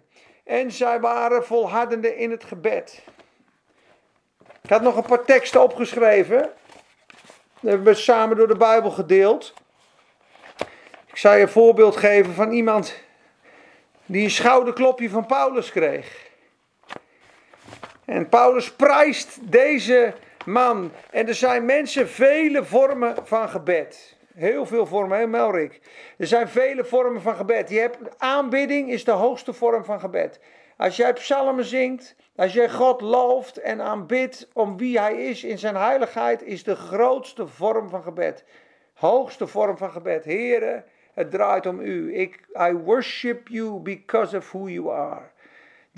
En 0.49 0.71
zij 0.71 0.99
waren 0.99 1.45
volhardende 1.45 2.15
in 2.15 2.31
het 2.31 2.43
gebed. 2.43 3.03
Ik 4.61 4.69
had 4.69 4.81
nog 4.81 4.95
een 4.95 5.03
paar 5.03 5.25
teksten 5.25 5.61
opgeschreven. 5.61 6.37
Dat 7.59 7.71
hebben 7.71 7.83
we 7.83 7.93
samen 7.93 8.37
door 8.37 8.47
de 8.47 8.57
Bijbel 8.57 8.91
gedeeld. 8.91 9.53
Ik 11.05 11.17
zou 11.17 11.35
je 11.35 11.41
een 11.41 11.49
voorbeeld 11.49 11.95
geven 11.95 12.33
van 12.33 12.51
iemand 12.51 12.95
die 14.05 14.23
een 14.23 14.29
schouderklopje 14.29 15.09
van 15.09 15.25
Paulus 15.25 15.71
kreeg. 15.71 16.29
En 18.05 18.29
Paulus 18.29 18.71
prijst 18.71 19.37
deze 19.41 20.13
man. 20.45 20.91
En 21.09 21.27
er 21.27 21.35
zijn 21.35 21.65
mensen 21.65 22.09
vele 22.09 22.65
vormen 22.65 23.15
van 23.23 23.49
gebed. 23.49 24.17
Heel 24.39 24.65
veel 24.65 24.85
vormen, 24.85 25.19
hè 25.19 25.27
Melrik? 25.27 25.79
Er 26.17 26.27
zijn 26.27 26.47
vele 26.47 26.85
vormen 26.85 27.21
van 27.21 27.35
gebed. 27.35 27.69
Je 27.69 27.79
hebt 27.79 27.97
aanbidding 28.17 28.91
is 28.91 29.03
de 29.03 29.11
hoogste 29.11 29.53
vorm 29.53 29.85
van 29.85 29.99
gebed. 29.99 30.39
Als 30.77 30.95
jij 30.95 31.13
psalmen 31.13 31.65
zingt, 31.65 32.15
als 32.35 32.53
jij 32.53 32.69
God 32.69 33.01
looft 33.01 33.57
en 33.57 33.81
aanbidt 33.81 34.49
om 34.53 34.77
wie 34.77 34.99
hij 34.99 35.27
is 35.27 35.43
in 35.43 35.57
zijn 35.57 35.75
heiligheid, 35.75 36.43
is 36.43 36.63
de 36.63 36.75
grootste 36.75 37.47
vorm 37.47 37.89
van 37.89 38.03
gebed. 38.03 38.43
Hoogste 38.93 39.47
vorm 39.47 39.77
van 39.77 39.91
gebed. 39.91 40.23
Heren, 40.23 40.85
het 41.13 41.31
draait 41.31 41.65
om 41.65 41.79
u. 41.79 42.15
Ik, 42.15 42.47
I 42.69 42.73
worship 42.73 43.47
you 43.47 43.79
because 43.79 44.37
of 44.37 44.51
who 44.51 44.67
you 44.67 44.91
are. 44.91 45.31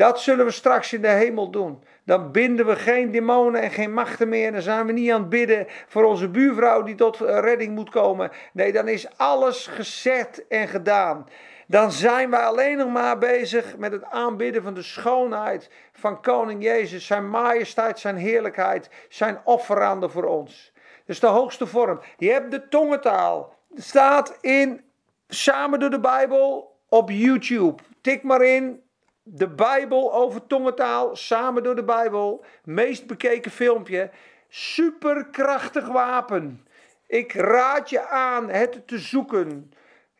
Dat 0.02 0.22
zullen 0.22 0.46
we 0.46 0.52
straks 0.52 0.94
in 0.94 1.02
de 1.02 1.08
hemel 1.08 1.50
doen. 1.50 1.84
Dan 2.06 2.32
binden 2.32 2.66
we 2.66 2.76
geen 2.76 3.12
demonen 3.12 3.62
en 3.62 3.72
geen 3.72 3.94
machten 3.94 4.30
meer. 4.30 4.52
Dan 4.52 4.62
zijn 4.62 4.86
we 4.86 4.92
niet 4.92 5.12
aan 5.12 5.20
het 5.20 5.30
bidden 5.30 5.68
voor 5.88 6.04
onze 6.04 6.30
buurvrouw 6.30 6.84
die 6.84 6.96
tot 6.96 7.18
redding 7.20 7.76
moet 7.76 7.90
komen. 7.90 8.32
Nee, 8.54 8.72
dan 8.72 8.88
is 8.88 9.18
alles 9.18 9.68
gezet 9.68 10.46
en 10.48 10.68
gedaan. 10.68 11.28
Dan 11.68 11.92
zijn 11.92 12.30
wij 12.30 12.40
alleen 12.40 12.78
nog 12.78 12.90
maar 12.90 13.18
bezig 13.18 13.78
met 13.78 13.92
het 13.92 14.04
aanbidden 14.04 14.64
van 14.64 14.74
de 14.74 14.82
schoonheid 14.82 15.70
van 15.94 16.22
Koning 16.22 16.64
Jezus, 16.64 17.06
zijn 17.06 17.30
majesteit, 17.30 18.00
zijn 18.00 18.16
heerlijkheid, 18.16 18.90
zijn 19.10 19.40
offeranden 19.44 20.12
voor 20.12 20.26
ons. 20.26 20.74
Dus 21.06 21.20
de 21.20 21.28
hoogste 21.28 21.68
vorm. 21.68 22.00
Je 22.18 22.32
hebt 22.32 22.52
de 22.52 22.68
tongentaal. 22.68 23.56
Staat 23.76 24.38
in 24.42 24.82
Samen 25.28 25.80
door 25.80 25.90
de 25.90 26.00
Bijbel 26.00 26.78
op 26.90 27.10
YouTube. 27.10 27.84
Tik 28.02 28.24
maar 28.24 28.42
in 28.42 28.82
de 29.24 29.48
Bijbel 29.48 30.14
over 30.14 30.48
tongentaal, 30.48 31.16
samen 31.16 31.64
door 31.64 31.76
de 31.76 31.84
Bijbel. 31.84 32.46
Meest 32.64 33.08
bekeken 33.08 33.52
filmpje. 33.52 34.10
Superkrachtig 34.50 35.88
wapen. 35.88 36.68
Ik 37.08 37.34
raad 37.34 37.90
je 37.90 38.08
aan 38.08 38.50
het 38.50 38.88
te 38.88 39.00
zoeken. 39.00 39.74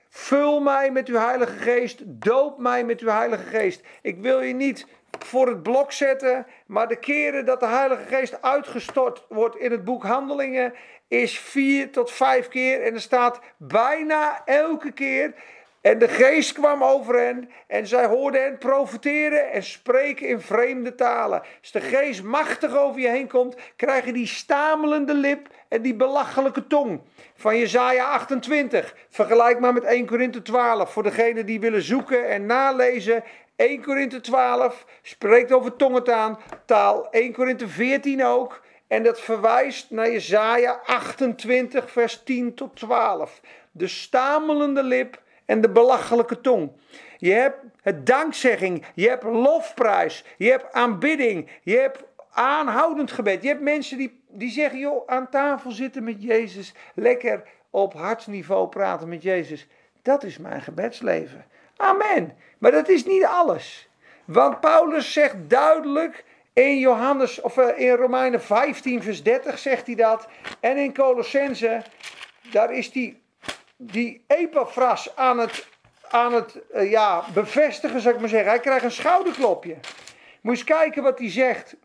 Vul 0.10 0.60
mij 0.60 0.92
met 0.92 1.08
uw 1.08 1.18
Heilige 1.18 1.58
Geest. 1.58 2.02
Doop 2.06 2.60
mij 2.60 2.84
met 2.84 3.00
uw 3.00 3.10
Heilige 3.10 3.44
Geest. 3.44 3.84
Ik 4.02 4.22
wil 4.22 4.42
je 4.42 4.54
niet 4.54 4.88
voor 5.20 5.48
het 5.48 5.64
blok 5.64 5.92
zetten, 5.92 6.46
maar 6.66 6.88
de 6.88 7.00
keren 7.00 7.46
dat 7.46 7.60
de 7.60 7.68
Heilige 7.68 8.16
Geest 8.16 8.42
uitgestort 8.42 9.26
wordt 9.30 9.56
in 9.56 9.72
het 9.72 9.84
boek 9.84 10.04
Handelingen 10.04 10.74
is 11.08 11.40
vier 11.40 11.92
tot 11.92 12.12
vijf 12.12 12.48
keer. 12.48 12.82
En 12.82 12.94
er 12.94 13.02
staat 13.02 13.40
bijna 13.58 14.46
elke 14.46 14.92
keer 14.92 15.34
en 15.82 16.00
de 16.00 16.08
geest 16.08 16.54
kwam 16.54 16.84
over 16.84 17.16
hen 17.16 17.50
en 17.68 17.88
zij 17.88 18.06
hoorden 18.06 18.42
hen 18.42 18.58
profeteren 18.58 19.52
en 19.52 19.64
spreken 19.64 20.28
in 20.28 20.42
vreemde 20.42 20.96
talen. 20.96 21.42
Als 21.62 21.72
de 21.72 21.82
geest 21.82 22.24
machtig 22.24 22.78
over 22.78 23.02
je 23.02 23.08
heen 23.08 23.28
komt, 23.28 23.56
krijg 23.76 24.06
je 24.06 24.14
die 24.14 24.28
stamelende 24.28 25.14
lip 25.14 25.48
en 25.68 25.82
die 25.82 25.96
belachelijke 25.96 26.68
tong. 26.68 27.02
Van 27.36 27.58
Jezaja 27.58 28.06
28, 28.06 28.96
vergelijk 29.10 29.60
maar 29.60 29.74
met 29.74 29.84
1 29.84 30.06
Korinthe 30.06 30.42
12. 30.42 30.92
Voor 30.92 31.04
degenen 31.04 31.46
die 31.46 31.60
willen 31.60 31.82
zoeken 31.82 32.28
en 32.28 32.46
nalezen, 32.46 33.24
1 33.56 33.82
Korinthe 33.82 34.22
12 34.22 34.86
spreekt 35.02 35.52
over 35.52 35.76
tongentaal, 35.76 36.40
taal. 36.66 37.10
1 37.12 37.34
Korinthe 37.34 37.68
14 37.68 38.26
ook. 38.26 38.62
En 38.88 39.04
dat 39.04 39.22
verwijst 39.22 39.92
naar 39.92 40.12
Jezaja 40.12 40.82
28 40.86 41.92
vers 41.92 42.24
10 42.24 42.54
tot 42.54 42.76
12. 42.76 43.42
De 43.72 43.88
stamelende 43.88 44.84
lip 44.84 45.22
en 45.46 45.62
de 45.62 45.70
belachelijke 45.70 46.42
tong. 46.42 46.72
Je 47.18 47.32
hebt 47.32 47.58
het 47.82 48.06
dankzegging, 48.06 48.86
je 48.96 49.10
hebt 49.10 49.24
lofprijs, 49.24 50.24
je 50.38 50.50
hebt 50.50 50.74
aanbidding, 50.74 51.50
je 51.64 51.78
hebt 51.78 52.04
aanhoudend 52.32 53.12
gebed. 53.12 53.42
Je 53.42 53.48
hebt 53.48 53.62
mensen 53.62 53.98
die, 53.98 54.24
die 54.28 54.52
zeggen, 54.52 54.80
joh, 54.80 55.08
aan 55.08 55.30
tafel 55.30 55.72
zitten 55.72 56.04
met 56.04 56.24
Jezus, 56.24 56.74
lekker 56.96 57.44
op 57.70 57.94
hartsniveau 57.94 58.68
praten 58.68 59.10
met 59.10 59.24
Jezus. 59.24 59.68
Dat 60.02 60.24
is 60.24 60.38
mijn 60.38 60.62
gebedsleven. 60.62 61.46
Amen. 61.78 62.38
Maar 62.58 62.72
dat 62.72 62.90
is 62.90 63.06
niet 63.06 63.26
alles. 63.26 63.90
Want 64.26 64.60
Paulus 64.60 65.14
zegt 65.14 65.36
duidelijk 65.48 66.24
in 66.54 66.80
Johannes 66.80 67.42
of 67.42 67.58
eh, 67.58 67.88
in 67.88 67.96
Romeinen 67.96 68.42
15 68.42 69.04
vers 69.04 69.24
30 69.24 69.60
zegt 69.60 69.86
hij 69.86 69.96
dat 69.96 70.28
en 70.60 70.78
in 70.78 70.94
Colossense 70.94 71.82
daar 72.52 72.74
is 72.74 72.92
die 72.92 73.22
die 73.82 74.24
Epaphras 74.28 75.16
aan 75.16 75.40
het, 75.40 75.68
aan 76.10 76.34
het 76.34 76.60
uh, 76.76 76.92
ja, 76.92 77.24
bevestigen, 77.34 78.02
zou 78.02 78.14
ik 78.14 78.20
maar 78.20 78.30
zeggen. 78.30 78.50
Hij 78.50 78.60
krijgt 78.60 78.84
een 78.84 78.92
schouderklopje. 78.92 79.78
Moet 80.42 80.54
eens 80.54 80.64
kijken 80.64 81.04
wat 81.04 81.20
hij 81.20 81.32
zegt. 81.32 81.76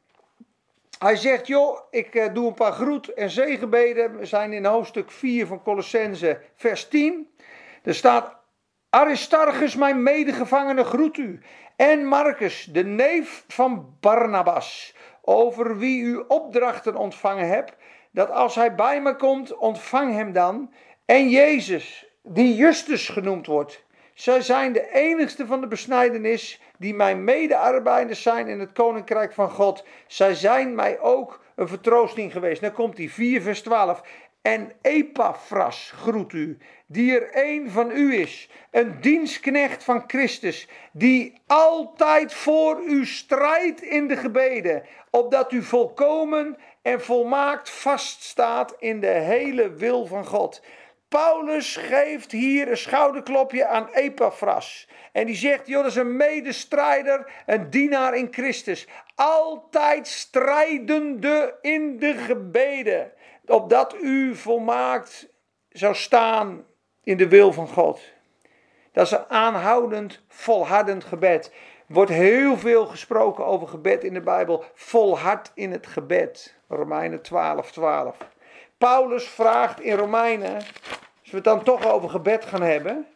Hij 0.98 1.16
zegt, 1.16 1.46
joh, 1.46 1.78
ik 1.90 2.14
uh, 2.14 2.34
doe 2.34 2.46
een 2.46 2.54
paar 2.54 2.72
groet 2.72 3.08
en 3.08 3.30
zegenbeden. 3.30 4.18
We 4.18 4.26
zijn 4.26 4.52
in 4.52 4.64
hoofdstuk 4.64 5.10
4 5.10 5.46
van 5.46 5.62
Colossense, 5.62 6.40
vers 6.56 6.88
10. 6.88 7.30
Er 7.82 7.94
staat, 7.94 8.36
Aristarchus, 8.90 9.76
mijn 9.76 10.02
medegevangene, 10.02 10.84
groet 10.84 11.16
u. 11.16 11.40
En 11.76 12.06
Marcus, 12.06 12.68
de 12.72 12.84
neef 12.84 13.44
van 13.48 13.96
Barnabas, 14.00 14.94
over 15.22 15.78
wie 15.78 16.02
u 16.02 16.24
opdrachten 16.28 16.96
ontvangen 16.96 17.48
hebt, 17.48 17.72
dat 18.10 18.30
als 18.30 18.54
hij 18.54 18.74
bij 18.74 19.00
me 19.00 19.16
komt, 19.16 19.56
ontvang 19.56 20.12
hem 20.12 20.32
dan 20.32 20.70
en 21.06 21.28
Jezus, 21.28 22.06
die 22.22 22.54
Justus 22.54 23.08
genoemd 23.08 23.46
wordt. 23.46 23.84
Zij 24.14 24.40
zijn 24.40 24.72
de 24.72 24.92
enigste 24.92 25.46
van 25.46 25.60
de 25.60 25.66
besnijdenis 25.66 26.60
die 26.78 26.94
mijn 26.94 27.24
medearbeiders 27.24 28.22
zijn 28.22 28.48
in 28.48 28.60
het 28.60 28.72
koninkrijk 28.72 29.32
van 29.32 29.50
God. 29.50 29.84
Zij 30.06 30.34
zijn 30.34 30.74
mij 30.74 31.00
ook 31.00 31.44
een 31.54 31.68
vertroosting 31.68 32.32
geweest. 32.32 32.60
Dan 32.60 32.72
komt 32.72 32.96
die 32.96 33.12
4 33.12 33.42
vers 33.42 33.62
12. 33.62 34.02
En 34.42 34.72
Epaphras 34.82 35.92
groet 35.96 36.32
u, 36.32 36.58
die 36.86 37.20
er 37.20 37.28
een 37.32 37.70
van 37.70 37.90
u 37.90 38.14
is, 38.14 38.50
een 38.70 39.00
dienstknecht 39.00 39.84
van 39.84 40.04
Christus, 40.06 40.68
die 40.92 41.40
altijd 41.46 42.34
voor 42.34 42.82
u 42.86 43.06
strijdt 43.06 43.82
in 43.82 44.08
de 44.08 44.16
gebeden, 44.16 44.82
opdat 45.10 45.52
u 45.52 45.62
volkomen 45.62 46.56
en 46.82 47.00
volmaakt 47.00 47.70
vaststaat 47.70 48.74
in 48.78 49.00
de 49.00 49.06
hele 49.06 49.72
wil 49.72 50.06
van 50.06 50.26
God. 50.26 50.62
Paulus 51.08 51.76
geeft 51.76 52.32
hier 52.32 52.70
een 52.70 52.76
schouderklopje 52.76 53.66
aan 53.66 53.88
Epaphras. 53.88 54.88
En 55.12 55.26
die 55.26 55.34
zegt, 55.34 55.66
joh, 55.66 55.82
dat 55.82 55.90
is 55.90 55.96
een 55.96 56.16
medestrijder, 56.16 57.32
een 57.46 57.70
dienaar 57.70 58.16
in 58.16 58.28
Christus. 58.30 58.86
Altijd 59.14 60.08
strijdende 60.08 61.58
in 61.60 61.98
de 61.98 62.14
gebeden. 62.14 63.12
Opdat 63.46 63.96
u 64.00 64.34
volmaakt 64.34 65.28
zou 65.68 65.94
staan 65.94 66.64
in 67.02 67.16
de 67.16 67.28
wil 67.28 67.52
van 67.52 67.68
God. 67.68 68.00
Dat 68.92 69.06
is 69.06 69.12
een 69.12 69.28
aanhoudend, 69.28 70.22
volhardend 70.28 71.04
gebed. 71.04 71.50
Er 71.88 71.94
wordt 71.94 72.10
heel 72.10 72.56
veel 72.56 72.86
gesproken 72.86 73.44
over 73.46 73.68
gebed 73.68 74.04
in 74.04 74.14
de 74.14 74.20
Bijbel. 74.20 74.64
Volhard 74.74 75.52
in 75.54 75.72
het 75.72 75.86
gebed. 75.86 76.54
Romeinen 76.68 77.22
12, 77.22 77.72
12. 77.72 78.16
Paulus 78.86 79.28
vraagt 79.28 79.80
in 79.80 79.96
Romeinen, 79.96 80.54
als 80.54 81.30
we 81.30 81.36
het 81.36 81.44
dan 81.44 81.62
toch 81.62 81.86
over 81.86 82.08
gebed 82.08 82.44
gaan 82.44 82.62
hebben. 82.62 83.06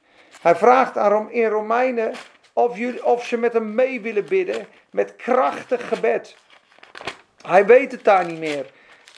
Hij 0.41 0.57
vraagt 0.57 0.97
aan 0.97 1.31
in 1.31 1.47
Romeinen 1.47 2.13
of, 2.53 2.77
jullie, 2.77 3.05
of 3.05 3.27
ze 3.27 3.37
met 3.37 3.53
hem 3.53 3.75
mee 3.75 4.01
willen 4.01 4.25
bidden 4.25 4.67
met 4.91 5.17
krachtig 5.17 5.89
gebed. 5.89 6.37
Hij 7.47 7.67
weet 7.67 7.93
het 7.93 8.05
daar 8.05 8.27
niet 8.27 8.39
meer. 8.39 8.67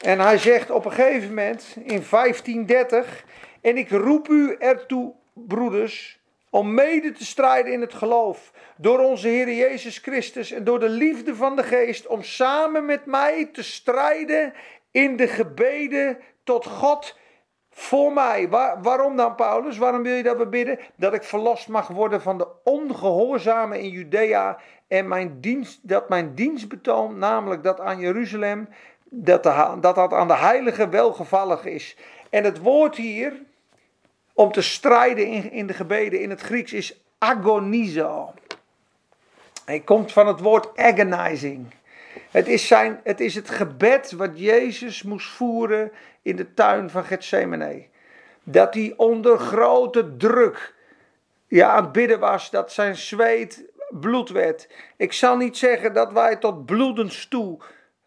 En 0.00 0.20
hij 0.20 0.38
zegt 0.38 0.70
op 0.70 0.84
een 0.84 0.92
gegeven 0.92 1.28
moment 1.28 1.76
in 1.76 2.04
1530: 2.10 3.24
En 3.60 3.76
ik 3.76 3.90
roep 3.90 4.28
u 4.28 4.56
ertoe, 4.58 5.12
broeders, 5.32 6.20
om 6.50 6.74
mede 6.74 7.12
te 7.12 7.24
strijden 7.24 7.72
in 7.72 7.80
het 7.80 7.94
geloof. 7.94 8.52
Door 8.76 8.98
onze 8.98 9.28
Heer 9.28 9.52
Jezus 9.52 9.98
Christus 9.98 10.50
en 10.50 10.64
door 10.64 10.80
de 10.80 10.88
liefde 10.88 11.34
van 11.34 11.56
de 11.56 11.62
Geest. 11.62 12.06
Om 12.06 12.22
samen 12.22 12.84
met 12.84 13.06
mij 13.06 13.48
te 13.52 13.62
strijden 13.62 14.52
in 14.90 15.16
de 15.16 15.28
gebeden 15.28 16.18
tot 16.44 16.66
God 16.66 17.16
voor 17.70 18.12
mij. 18.12 18.48
waarom 18.82 19.16
dan, 19.16 19.34
Paulus? 19.34 19.78
Waarom 19.78 20.02
wil 20.02 20.14
je 20.14 20.22
dat 20.22 20.36
we 20.36 20.46
bidden? 20.46 20.78
Dat 20.96 21.14
ik 21.14 21.22
verlost 21.22 21.68
mag 21.68 21.88
worden 21.88 22.22
van 22.22 22.38
de 22.38 22.48
ongehoorzame 22.64 23.82
in 23.82 23.88
Judea. 23.88 24.58
En 24.88 25.08
mijn 25.08 25.40
dienst, 25.40 25.88
dat 25.88 26.08
mijn 26.08 26.34
dienstbetoon, 26.34 27.18
namelijk 27.18 27.62
dat 27.62 27.80
aan 27.80 27.98
Jeruzalem, 27.98 28.68
dat, 29.04 29.42
dat 29.80 29.94
dat 29.94 30.12
aan 30.12 30.28
de 30.28 30.36
heilige 30.36 30.88
welgevallig 30.88 31.64
is. 31.64 31.96
En 32.30 32.44
het 32.44 32.58
woord 32.58 32.96
hier, 32.96 33.42
om 34.32 34.52
te 34.52 34.62
strijden 34.62 35.26
in, 35.26 35.50
in 35.50 35.66
de 35.66 35.74
gebeden 35.74 36.20
in 36.20 36.30
het 36.30 36.40
Grieks, 36.40 36.72
is 36.72 37.00
agonizo. 37.18 38.32
Hij 39.64 39.80
komt 39.80 40.12
van 40.12 40.26
het 40.26 40.40
woord 40.40 40.78
agonizing. 40.78 41.66
Het 42.32 42.48
is, 42.48 42.66
zijn, 42.66 43.00
het 43.04 43.20
is 43.20 43.34
het 43.34 43.50
gebed 43.50 44.12
wat 44.12 44.38
Jezus 44.38 45.02
moest 45.02 45.28
voeren 45.28 45.92
in 46.22 46.36
de 46.36 46.54
tuin 46.54 46.90
van 46.90 47.04
Gethsemane. 47.04 47.86
Dat 48.42 48.74
hij 48.74 48.94
onder 48.96 49.38
grote 49.38 50.16
druk 50.16 50.74
ja, 51.46 51.68
aan 51.68 51.82
het 51.82 51.92
bidden 51.92 52.20
was, 52.20 52.50
dat 52.50 52.72
zijn 52.72 52.96
zweet 52.96 53.64
bloed 53.90 54.28
werd. 54.30 54.68
Ik 54.96 55.12
zal 55.12 55.36
niet 55.36 55.56
zeggen 55.56 55.92
dat 55.92 56.12
wij 56.12 56.36
tot 56.36 56.66
bloedens 56.66 57.26
toe 57.28 57.58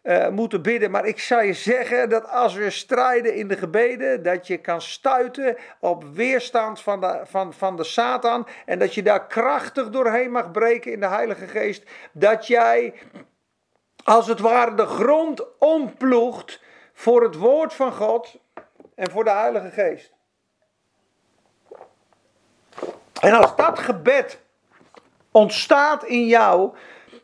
uh, 0.02 0.28
moeten 0.28 0.62
bidden. 0.62 0.90
Maar 0.90 1.06
ik 1.06 1.20
zou 1.20 1.44
je 1.44 1.52
zeggen 1.52 2.08
dat 2.08 2.28
als 2.28 2.54
we 2.54 2.70
strijden 2.70 3.34
in 3.34 3.48
de 3.48 3.56
gebeden, 3.56 4.22
dat 4.22 4.46
je 4.46 4.56
kan 4.56 4.82
stuiten 4.82 5.56
op 5.80 6.04
weerstand 6.14 6.80
van 6.80 7.00
de, 7.00 7.20
van, 7.24 7.54
van 7.54 7.76
de 7.76 7.84
Satan. 7.84 8.46
En 8.64 8.78
dat 8.78 8.94
je 8.94 9.02
daar 9.02 9.26
krachtig 9.26 9.90
doorheen 9.90 10.30
mag 10.30 10.50
breken 10.50 10.92
in 10.92 11.00
de 11.00 11.08
Heilige 11.08 11.46
Geest. 11.46 11.82
Dat 12.12 12.46
jij 12.46 12.94
als 14.06 14.26
het 14.26 14.40
ware 14.40 14.74
de 14.74 14.86
grond 14.86 15.58
omploegt 15.58 16.60
voor 16.92 17.22
het 17.22 17.34
woord 17.34 17.74
van 17.74 17.92
God 17.92 18.36
en 18.94 19.10
voor 19.10 19.24
de 19.24 19.30
Heilige 19.30 19.70
Geest. 19.70 20.12
En 23.20 23.32
als 23.32 23.56
dat 23.56 23.78
gebed 23.78 24.40
ontstaat 25.30 26.04
in 26.04 26.26
jou 26.26 26.76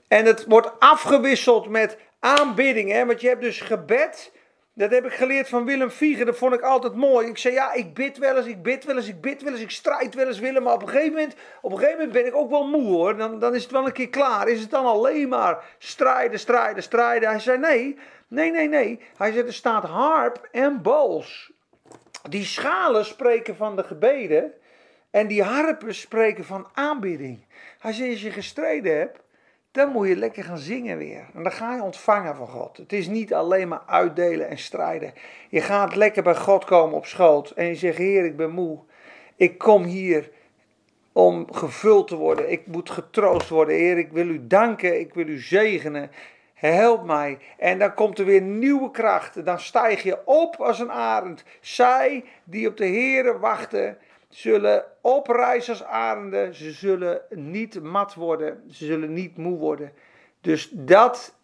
en 0.09 0.25
het 0.25 0.45
wordt 0.45 0.81
afgewisseld 0.81 1.69
met 1.69 1.99
aanbidding, 2.21 2.91
hè, 2.91 3.07
want 3.07 3.21
je 3.21 3.29
hebt 3.29 3.41
dus 3.41 3.61
gebed. 3.61 4.32
Dat 4.75 4.91
heb 4.91 5.05
ik 5.05 5.13
geleerd 5.13 5.49
van 5.49 5.65
Willem 5.65 5.91
Vieger, 5.91 6.25
dat 6.25 6.37
vond 6.37 6.55
ik 6.55 6.61
altijd 6.61 6.95
mooi. 6.95 7.29
Ik 7.29 7.39
zei, 7.39 7.55
ja, 7.55 7.73
ik 7.73 7.95
bid 7.95 8.19
wel 8.19 8.37
eens, 8.37 8.47
ik 8.47 8.63
bid 8.63 8.85
wel 8.85 8.97
eens, 8.97 9.09
ik 9.09 9.21
bid 9.21 9.43
wel 9.43 9.53
eens, 9.53 9.63
ik 9.63 9.71
strijd 9.71 10.15
wel 10.15 10.27
eens, 10.27 10.39
Willem. 10.39 10.63
Maar 10.63 10.75
op 10.75 10.83
een 10.83 10.89
gegeven 10.89 11.13
moment, 11.13 11.35
op 11.61 11.73
een 11.73 11.79
gegeven 11.79 11.99
moment 11.99 12.13
ben 12.13 12.27
ik 12.27 12.35
ook 12.35 12.51
wel 12.51 12.67
moe 12.67 12.83
hoor. 12.83 13.17
Dan, 13.17 13.39
dan 13.39 13.55
is 13.55 13.63
het 13.63 13.73
wel 13.73 13.87
een 13.87 13.93
keer 13.93 14.09
klaar. 14.09 14.49
Is 14.49 14.61
het 14.61 14.71
dan 14.71 14.85
alleen 14.85 15.29
maar 15.29 15.65
strijden, 15.79 16.39
strijden, 16.39 16.83
strijden? 16.83 17.29
Hij 17.29 17.39
zei, 17.39 17.59
nee, 17.59 17.99
nee, 18.29 18.51
nee, 18.51 18.69
nee. 18.69 19.01
Hij 19.17 19.33
zei, 19.33 19.47
er 19.47 19.53
staat 19.53 19.85
harp 19.85 20.49
en 20.51 20.83
bals. 20.83 21.53
Die 22.29 22.45
schalen 22.45 23.05
spreken 23.05 23.57
van 23.57 23.77
de 23.77 23.83
gebeden. 23.83 24.53
En 25.11 25.27
die 25.27 25.43
harpen 25.43 25.95
spreken 25.95 26.45
van 26.45 26.69
aanbidding. 26.75 27.45
Hij 27.79 27.93
zei, 27.93 28.11
als 28.11 28.23
je 28.23 28.31
gestreden 28.31 28.99
hebt, 28.99 29.19
dan 29.73 29.93
moet 29.93 30.09
je 30.09 30.17
lekker 30.17 30.45
gaan 30.45 30.59
zingen 30.59 30.99
weer. 30.99 31.25
En 31.35 31.43
dan 31.43 31.53
ga 31.53 31.75
je 31.75 31.83
ontvangen 31.83 32.37
van 32.37 32.49
God. 32.49 32.77
Het 32.77 32.93
is 32.93 33.09
niet 33.09 33.35
alleen 33.35 33.69
maar 33.69 33.83
uitdelen 33.87 34.49
en 34.49 34.59
strijden. 34.59 35.13
Je 35.49 35.61
gaat 35.61 35.95
lekker 35.95 36.23
bij 36.23 36.37
God 36.37 36.65
komen 36.65 36.97
op 36.97 37.07
schoot. 37.07 37.51
En 37.51 37.67
je 37.67 37.75
zegt, 37.75 37.99
Heer, 37.99 38.25
ik 38.25 38.37
ben 38.37 38.51
moe. 38.51 38.79
Ik 39.37 39.59
kom 39.59 39.85
hier 39.85 40.31
om 41.13 41.53
gevuld 41.53 42.09
te 42.09 42.17
worden. 42.17 42.51
Ik 42.51 42.67
moet 42.67 42.91
getroost 42.91 43.49
worden. 43.49 43.75
Heer, 43.75 43.99
ik 43.99 44.13
wil 44.13 44.29
u 44.29 44.47
danken. 44.47 45.01
Ik 45.01 45.15
wil 45.15 45.29
u 45.29 45.39
zegenen. 45.39 46.11
Help 46.55 47.05
mij. 47.05 47.39
En 47.59 47.79
dan 47.79 47.95
komt 47.95 48.19
er 48.19 48.25
weer 48.25 48.43
nieuwe 48.43 48.91
kracht. 48.91 49.45
Dan 49.45 49.61
stijg 49.61 50.03
je 50.03 50.27
op 50.27 50.57
als 50.57 50.79
een 50.79 50.93
arend. 50.93 51.45
Zij 51.61 52.25
die 52.45 52.69
op 52.69 52.77
de 52.77 52.87
Heer 52.87 53.41
wachten, 53.41 53.99
zullen 54.35 54.85
oprijzen 55.01 55.73
als 55.73 55.85
arenden. 55.85 56.55
Ze 56.55 56.71
zullen 56.71 57.21
niet 57.31 57.83
mat 57.83 58.15
worden. 58.15 58.63
Ze 58.71 58.85
zullen 58.85 59.13
niet 59.13 59.37
moe 59.37 59.59
worden. 59.59 59.93
Dus 60.41 60.69
dat 60.73 61.35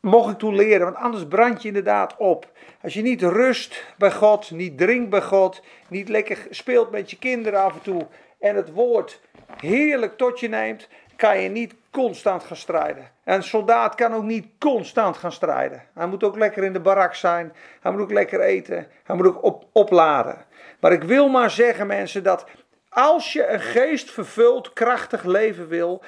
mocht 0.00 0.30
ik 0.30 0.38
toen 0.38 0.56
leren, 0.56 0.84
want 0.84 0.96
anders 0.96 1.26
brand 1.26 1.62
je 1.62 1.68
inderdaad 1.68 2.16
op. 2.16 2.50
Als 2.82 2.94
je 2.94 3.02
niet 3.02 3.22
rust 3.22 3.84
bij 3.96 4.12
God, 4.12 4.50
niet 4.50 4.78
drinkt 4.78 5.10
bij 5.10 5.22
God, 5.22 5.62
niet 5.88 6.08
lekker 6.08 6.46
speelt 6.50 6.90
met 6.90 7.10
je 7.10 7.18
kinderen 7.18 7.60
af 7.60 7.72
en 7.72 7.82
toe 7.82 8.06
en 8.38 8.56
het 8.56 8.72
woord 8.72 9.20
heerlijk 9.56 10.16
tot 10.16 10.40
je 10.40 10.48
neemt, 10.48 10.88
kan 11.16 11.40
je 11.40 11.48
niet 11.48 11.74
constant 11.90 12.44
gaan 12.44 12.56
strijden. 12.56 13.10
En 13.24 13.34
een 13.34 13.42
soldaat 13.42 13.94
kan 13.94 14.14
ook 14.14 14.22
niet 14.22 14.46
constant 14.58 15.16
gaan 15.16 15.32
strijden. 15.32 15.82
Hij 15.94 16.06
moet 16.06 16.24
ook 16.24 16.36
lekker 16.36 16.64
in 16.64 16.72
de 16.72 16.80
barak 16.80 17.14
zijn, 17.14 17.52
hij 17.80 17.92
moet 17.92 18.00
ook 18.00 18.12
lekker 18.12 18.40
eten, 18.40 18.86
hij 19.04 19.16
moet 19.16 19.26
ook 19.26 19.42
op, 19.42 19.66
opladen. 19.72 20.46
Maar 20.80 20.92
ik 20.92 21.02
wil 21.02 21.28
maar 21.28 21.50
zeggen, 21.50 21.86
mensen, 21.86 22.22
dat 22.22 22.46
als 22.88 23.32
je 23.32 23.46
een 23.46 23.60
geestvervuld, 23.60 24.72
krachtig 24.72 25.24
leven 25.24 25.68
wil, 25.68 26.02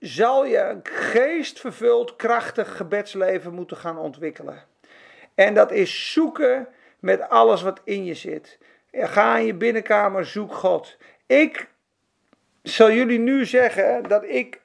zal 0.00 0.44
je 0.46 0.58
een 0.58 0.80
geestvervuld, 0.82 2.16
krachtig 2.16 2.76
gebedsleven 2.76 3.54
moeten 3.54 3.76
gaan 3.76 3.98
ontwikkelen. 3.98 4.64
En 5.34 5.54
dat 5.54 5.70
is 5.70 6.12
zoeken 6.12 6.68
met 6.98 7.28
alles 7.28 7.62
wat 7.62 7.80
in 7.84 8.04
je 8.04 8.14
zit. 8.14 8.58
Ga 8.92 9.36
in 9.36 9.46
je 9.46 9.54
binnenkamer, 9.54 10.26
zoek 10.26 10.54
God. 10.54 10.96
Ik 11.26 11.68
zal 12.62 12.92
jullie 12.92 13.18
nu 13.18 13.46
zeggen 13.46 14.02
dat 14.02 14.24
ik 14.24 14.60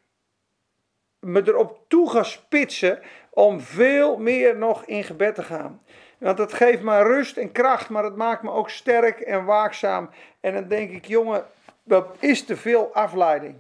me 1.20 1.42
erop 1.46 1.80
toe 1.88 2.10
ga 2.10 2.24
spitsen 2.24 3.00
om 3.30 3.62
veel 3.62 4.18
meer 4.18 4.58
nog 4.58 4.86
in 4.86 5.04
gebed 5.04 5.36
te 5.36 5.44
gaan. 5.44 5.82
Want 6.18 6.38
dat 6.38 6.54
geeft 6.54 6.82
me 6.82 7.04
rust 7.04 7.38
en 7.38 7.52
kracht, 7.52 7.90
maar 7.90 8.04
het 8.04 8.16
maakt 8.16 8.44
me 8.44 8.52
ook 8.52 8.70
sterk 8.70 9.20
en 9.20 9.46
waakzaam. 9.46 10.10
En 10.40 10.54
dan 10.54 10.68
denk 10.68 10.92
ik, 10.92 11.06
jongen, 11.06 11.46
dat 11.84 12.16
is 12.20 12.46
te 12.46 12.56
veel 12.56 12.94
afleiding. 12.94 13.56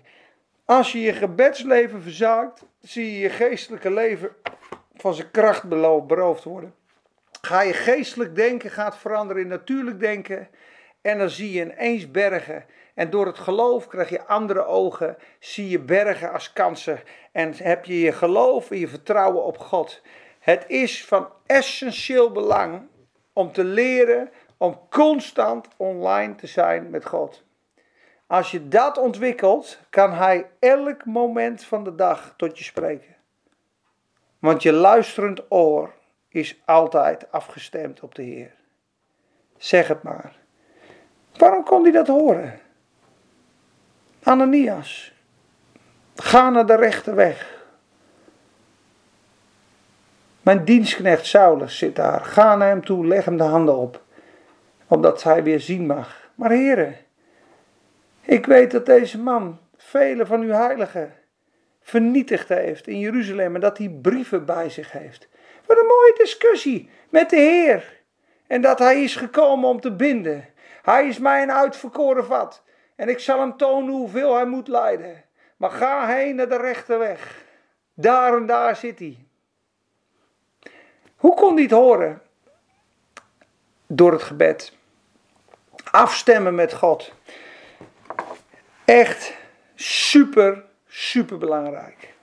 Als 0.65 0.91
je 0.91 1.01
je 1.01 1.13
gebedsleven 1.13 2.01
verzaakt, 2.01 2.65
zie 2.79 3.13
je 3.13 3.19
je 3.19 3.29
geestelijke 3.29 3.91
leven 3.91 4.29
van 4.95 5.13
zijn 5.13 5.31
kracht 5.31 5.63
beroofd 6.07 6.43
worden. 6.43 6.73
Ga 7.41 7.61
je 7.61 7.73
geestelijk 7.73 8.35
denken, 8.35 8.71
gaat 8.71 8.97
veranderen 8.97 9.41
in 9.41 9.47
natuurlijk 9.47 9.99
denken. 9.99 10.47
En 11.01 11.17
dan 11.17 11.29
zie 11.29 11.51
je 11.51 11.61
ineens 11.61 12.11
bergen. 12.11 12.65
En 12.93 13.09
door 13.09 13.25
het 13.25 13.39
geloof 13.39 13.87
krijg 13.87 14.09
je 14.09 14.25
andere 14.25 14.65
ogen, 14.65 15.17
zie 15.39 15.69
je 15.69 15.79
bergen 15.79 16.31
als 16.31 16.53
kansen. 16.53 16.99
En 17.31 17.53
heb 17.55 17.85
je 17.85 17.99
je 17.99 18.11
geloof 18.11 18.71
en 18.71 18.77
je 18.77 18.87
vertrouwen 18.87 19.43
op 19.43 19.57
God. 19.57 20.01
Het 20.47 20.63
is 20.67 21.05
van 21.05 21.27
essentieel 21.45 22.31
belang 22.31 22.87
om 23.33 23.51
te 23.51 23.63
leren 23.63 24.29
om 24.57 24.79
constant 24.89 25.67
online 25.77 26.35
te 26.35 26.47
zijn 26.47 26.89
met 26.89 27.05
God. 27.05 27.43
Als 28.27 28.51
je 28.51 28.67
dat 28.67 28.97
ontwikkelt, 28.97 29.79
kan 29.89 30.13
Hij 30.13 30.49
elk 30.59 31.05
moment 31.05 31.63
van 31.63 31.83
de 31.83 31.95
dag 31.95 32.33
tot 32.37 32.57
je 32.57 32.63
spreken. 32.63 33.15
Want 34.39 34.63
je 34.63 34.73
luisterend 34.73 35.51
oor 35.51 35.93
is 36.29 36.61
altijd 36.65 37.31
afgestemd 37.31 38.01
op 38.01 38.15
de 38.15 38.23
Heer. 38.23 38.53
Zeg 39.57 39.87
het 39.87 40.03
maar. 40.03 40.35
Waarom 41.37 41.63
kon 41.63 41.83
hij 41.83 41.91
dat 41.91 42.07
horen? 42.07 42.59
Ananias, 44.23 45.13
ga 46.15 46.49
naar 46.49 46.65
de 46.65 46.75
rechte 46.75 47.13
weg. 47.13 47.56
Mijn 50.47 50.65
dienstknecht 50.65 51.25
Saulus 51.25 51.77
zit 51.77 51.95
daar. 51.95 52.21
Ga 52.21 52.55
naar 52.55 52.67
hem 52.67 52.85
toe, 52.85 53.07
leg 53.07 53.25
hem 53.25 53.37
de 53.37 53.43
handen 53.43 53.77
op, 53.77 54.01
opdat 54.87 55.23
hij 55.23 55.43
weer 55.43 55.59
zien 55.59 55.85
mag. 55.85 56.29
Maar 56.35 56.51
heren, 56.51 56.95
ik 58.21 58.45
weet 58.45 58.71
dat 58.71 58.85
deze 58.85 59.19
man 59.19 59.59
vele 59.77 60.25
van 60.25 60.41
uw 60.41 60.51
heiligen 60.51 61.13
vernietigd 61.81 62.49
heeft 62.49 62.87
in 62.87 62.99
Jeruzalem 62.99 63.55
en 63.55 63.61
dat 63.61 63.77
hij 63.77 63.89
brieven 64.01 64.45
bij 64.45 64.69
zich 64.69 64.91
heeft. 64.91 65.27
Wat 65.65 65.77
een 65.77 65.85
mooie 65.85 66.15
discussie 66.17 66.89
met 67.09 67.29
de 67.29 67.35
Heer. 67.35 68.01
En 68.47 68.61
dat 68.61 68.79
hij 68.79 69.03
is 69.03 69.15
gekomen 69.15 69.69
om 69.69 69.81
te 69.81 69.95
binden. 69.95 70.45
Hij 70.81 71.07
is 71.07 71.17
mij 71.17 71.41
een 71.41 71.51
uitverkoren 71.51 72.25
vat. 72.25 72.63
En 72.95 73.09
ik 73.09 73.19
zal 73.19 73.39
hem 73.39 73.57
tonen 73.57 73.93
hoeveel 73.93 74.35
hij 74.35 74.45
moet 74.45 74.67
lijden. 74.67 75.23
Maar 75.57 75.71
ga 75.71 76.07
heen 76.07 76.35
naar 76.35 76.49
de 76.49 76.57
rechte 76.57 76.97
weg. 76.97 77.43
Daar 77.93 78.37
en 78.37 78.45
daar 78.45 78.75
zit 78.75 78.99
hij. 78.99 79.26
Hoe 81.17 81.35
kon 81.35 81.53
hij 81.53 81.63
het 81.63 81.71
horen? 81.71 82.21
Door 83.87 84.11
het 84.11 84.23
gebed. 84.23 84.73
Afstemmen 85.91 86.55
met 86.55 86.73
God. 86.73 87.13
Echt 88.85 89.33
super, 89.75 90.63
super 90.87 91.37
belangrijk. 91.37 92.13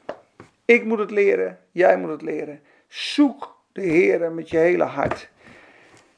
Ik 0.65 0.85
moet 0.85 0.99
het 0.99 1.11
leren, 1.11 1.59
jij 1.71 1.99
moet 1.99 2.11
het 2.11 2.23
leren. 2.23 2.63
Zoek 2.89 3.57
de 3.73 3.83
Heer 3.83 4.33
met 4.33 4.51
je 4.51 4.57
hele 4.57 4.85
hart. 4.85 5.29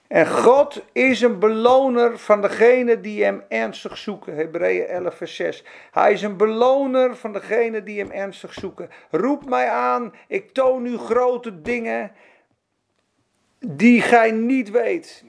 En 0.06 0.26
God 0.26 0.82
is 0.92 1.20
een 1.20 1.38
beloner 1.38 2.18
van 2.18 2.42
degenen 2.42 3.02
die 3.02 3.24
hem 3.24 3.42
ernstig 3.48 3.96
zoeken. 3.96 4.34
Hebreeën 4.34 4.86
11, 4.86 5.14
vers 5.14 5.36
6. 5.36 5.64
Hij 5.90 6.12
is 6.12 6.22
een 6.22 6.36
beloner 6.36 7.16
van 7.16 7.32
degenen 7.32 7.84
die 7.84 7.98
hem 7.98 8.10
ernstig 8.10 8.52
zoeken. 8.52 8.90
Roep 9.10 9.48
mij 9.48 9.68
aan, 9.68 10.14
ik 10.28 10.52
toon 10.52 10.86
u 10.86 10.98
grote 10.98 11.62
dingen 11.62 12.12
die 13.58 14.00
gij 14.00 14.30
niet 14.30 14.70
weet. 14.70 15.24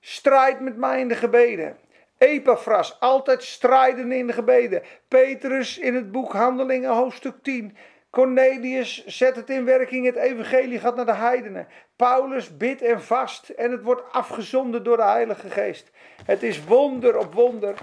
Strijd 0.00 0.60
met 0.60 0.76
mij 0.76 1.00
in 1.00 1.08
de 1.08 1.14
gebeden. 1.14 1.76
Epaphras, 2.18 3.00
altijd 3.00 3.42
strijden 3.42 4.12
in 4.12 4.26
de 4.26 4.32
gebeden. 4.32 4.82
Petrus 5.08 5.78
in 5.78 5.94
het 5.94 6.12
boek 6.12 6.32
Handelingen, 6.32 6.90
hoofdstuk 6.90 7.34
10. 7.42 7.76
Cornelius 8.10 9.06
zet 9.06 9.36
het 9.36 9.50
in 9.50 9.64
werking, 9.64 10.06
het 10.06 10.16
evangelie 10.16 10.78
gaat 10.78 10.96
naar 10.96 11.06
de 11.06 11.14
heidenen. 11.14 11.68
Paulus 11.96 12.56
bidt 12.56 12.82
en 12.82 13.02
vast 13.02 13.48
en 13.48 13.70
het 13.70 13.82
wordt 13.82 14.12
afgezonden 14.12 14.84
door 14.84 14.96
de 14.96 15.02
Heilige 15.02 15.50
Geest. 15.50 15.90
Het 16.24 16.42
is 16.42 16.64
wonder 16.64 17.18
op 17.18 17.34
wonder, 17.34 17.74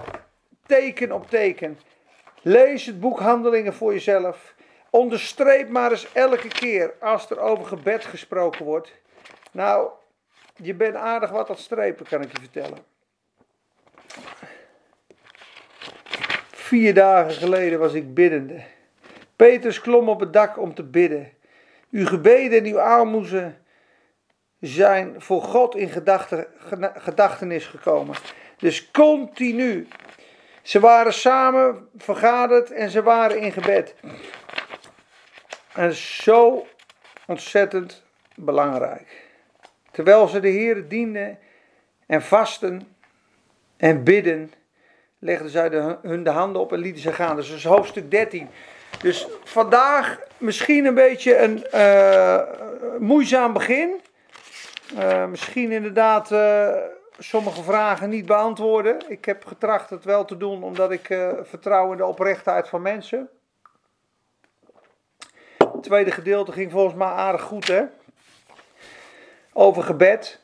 teken 0.66 1.12
op 1.12 1.30
teken. 1.30 1.80
Lees 2.42 2.86
het 2.86 3.00
boek 3.00 3.20
Handelingen 3.20 3.74
voor 3.74 3.94
jezelf. 3.94 4.56
Onderstreep 4.90 5.70
maar 5.70 5.92
eens 5.92 6.14
elke 6.14 6.48
keer 6.48 6.94
als 7.00 7.30
er 7.30 7.40
over 7.40 7.66
gebed 7.66 8.06
gesproken 8.06 8.66
wordt. 8.66 8.92
Nou, 9.54 9.90
je 10.56 10.74
bent 10.74 10.96
aardig 10.96 11.30
wat 11.30 11.50
aan 11.50 11.58
strepen, 11.58 12.06
kan 12.06 12.22
ik 12.22 12.32
je 12.32 12.40
vertellen. 12.40 12.78
Vier 16.52 16.94
dagen 16.94 17.34
geleden 17.34 17.80
was 17.80 17.94
ik 17.94 18.14
biddende. 18.14 18.64
Petrus 19.36 19.82
klom 19.82 20.10
op 20.10 20.20
het 20.20 20.34
dak 20.34 20.58
om 20.58 20.74
te 20.74 20.84
bidden. 20.84 21.32
Uw 21.92 22.06
gebeden 22.06 22.60
en 22.60 22.66
uw 22.66 22.80
aalmoezen 22.80 23.66
zijn 24.60 25.22
voor 25.22 25.42
God 25.42 25.76
in 25.76 25.90
gedachte, 25.90 26.48
gedachtenis 26.96 27.66
gekomen. 27.66 28.16
Dus 28.58 28.92
continu. 28.92 29.88
Ze 30.62 30.80
waren 30.80 31.14
samen 31.14 31.90
vergaderd 31.98 32.72
en 32.72 32.90
ze 32.90 33.04
waren 33.04 33.40
in 33.40 33.52
gebed. 33.52 33.96
En 35.74 35.94
zo 35.94 36.68
ontzettend 37.28 38.04
belangrijk. 38.36 39.23
Terwijl 39.94 40.28
ze 40.28 40.40
de 40.40 40.48
Heer 40.48 40.88
dienden 40.88 41.40
en 42.06 42.22
vasten 42.22 42.96
en 43.78 44.04
bidden, 44.04 44.52
legden 45.20 45.50
zij 45.50 45.98
hun 46.02 46.24
de 46.24 46.30
handen 46.30 46.62
op 46.62 46.74
en 46.74 46.80
lieten 46.80 47.02
ze 47.02 47.14
gaan. 47.14 47.36
Dus 47.36 47.48
dat 47.48 47.58
is 47.58 47.64
hoofdstuk 47.64 48.12
13. 48.12 48.50
Dus 49.02 49.28
vandaag 49.44 50.20
misschien 50.38 50.86
een 50.86 50.94
beetje 50.94 51.38
een 51.38 51.66
uh, 51.74 52.42
moeizaam 53.00 53.54
begin. 53.54 54.02
Uh, 54.98 55.26
misschien 55.26 55.72
inderdaad 55.72 56.32
uh, 56.32 56.76
sommige 57.18 57.64
vragen 57.64 58.10
niet 58.10 58.26
beantwoorden. 58.26 58.98
Ik 59.08 59.26
heb 59.26 59.46
getracht 59.46 59.90
het 59.90 60.04
wel 60.04 60.26
te 60.26 60.38
doen 60.38 60.64
omdat 60.64 60.92
ik 60.92 61.06
vertrouw 61.42 61.92
in 61.92 61.98
de 61.98 62.06
oprechtheid 62.06 62.68
van 62.68 62.82
mensen. 62.82 63.30
Het 65.58 65.84
tweede 65.84 66.12
gedeelte 66.12 66.52
ging 66.52 66.72
volgens 66.72 66.96
mij 66.96 67.08
aardig 67.08 67.42
goed 67.42 67.68
hè. 67.68 67.84
Over 69.54 69.84
gebed. 69.84 70.42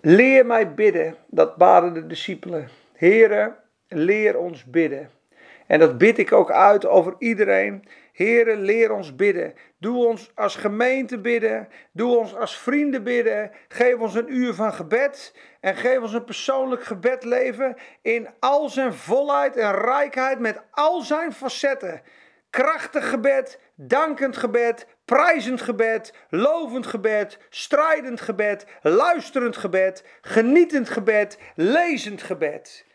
Leer 0.00 0.46
mij 0.46 0.74
bidden, 0.74 1.16
dat 1.26 1.56
baden 1.56 1.92
de 1.94 2.06
discipelen. 2.06 2.68
Heren, 2.92 3.56
leer 3.88 4.38
ons 4.38 4.64
bidden. 4.64 5.10
En 5.66 5.78
dat 5.78 5.98
bid 5.98 6.18
ik 6.18 6.32
ook 6.32 6.50
uit 6.50 6.86
over 6.86 7.14
iedereen. 7.18 7.84
Heren, 8.12 8.60
leer 8.60 8.92
ons 8.92 9.16
bidden. 9.16 9.54
Doe 9.78 10.06
ons 10.06 10.30
als 10.34 10.56
gemeente 10.56 11.18
bidden. 11.18 11.68
Doe 11.92 12.18
ons 12.18 12.36
als 12.36 12.58
vrienden 12.58 13.02
bidden. 13.02 13.50
Geef 13.68 13.98
ons 13.98 14.14
een 14.14 14.34
uur 14.34 14.54
van 14.54 14.72
gebed. 14.72 15.34
En 15.60 15.76
geef 15.76 16.00
ons 16.00 16.12
een 16.12 16.24
persoonlijk 16.24 16.84
gebedleven 16.84 17.76
in 18.02 18.28
al 18.38 18.68
zijn 18.68 18.94
volheid 18.94 19.56
en 19.56 19.74
rijkheid 19.74 20.38
met 20.38 20.62
al 20.70 21.00
zijn 21.00 21.32
facetten. 21.32 22.02
Krachtig 22.54 23.08
gebed, 23.08 23.58
dankend 23.74 24.36
gebed, 24.36 24.86
prijzend 25.04 25.62
gebed, 25.62 26.12
lovend 26.28 26.86
gebed, 26.86 27.38
strijdend 27.48 28.20
gebed, 28.20 28.66
luisterend 28.82 29.56
gebed, 29.56 30.04
genietend 30.20 30.88
gebed, 30.88 31.38
lezend 31.54 32.22
gebed. 32.22 32.86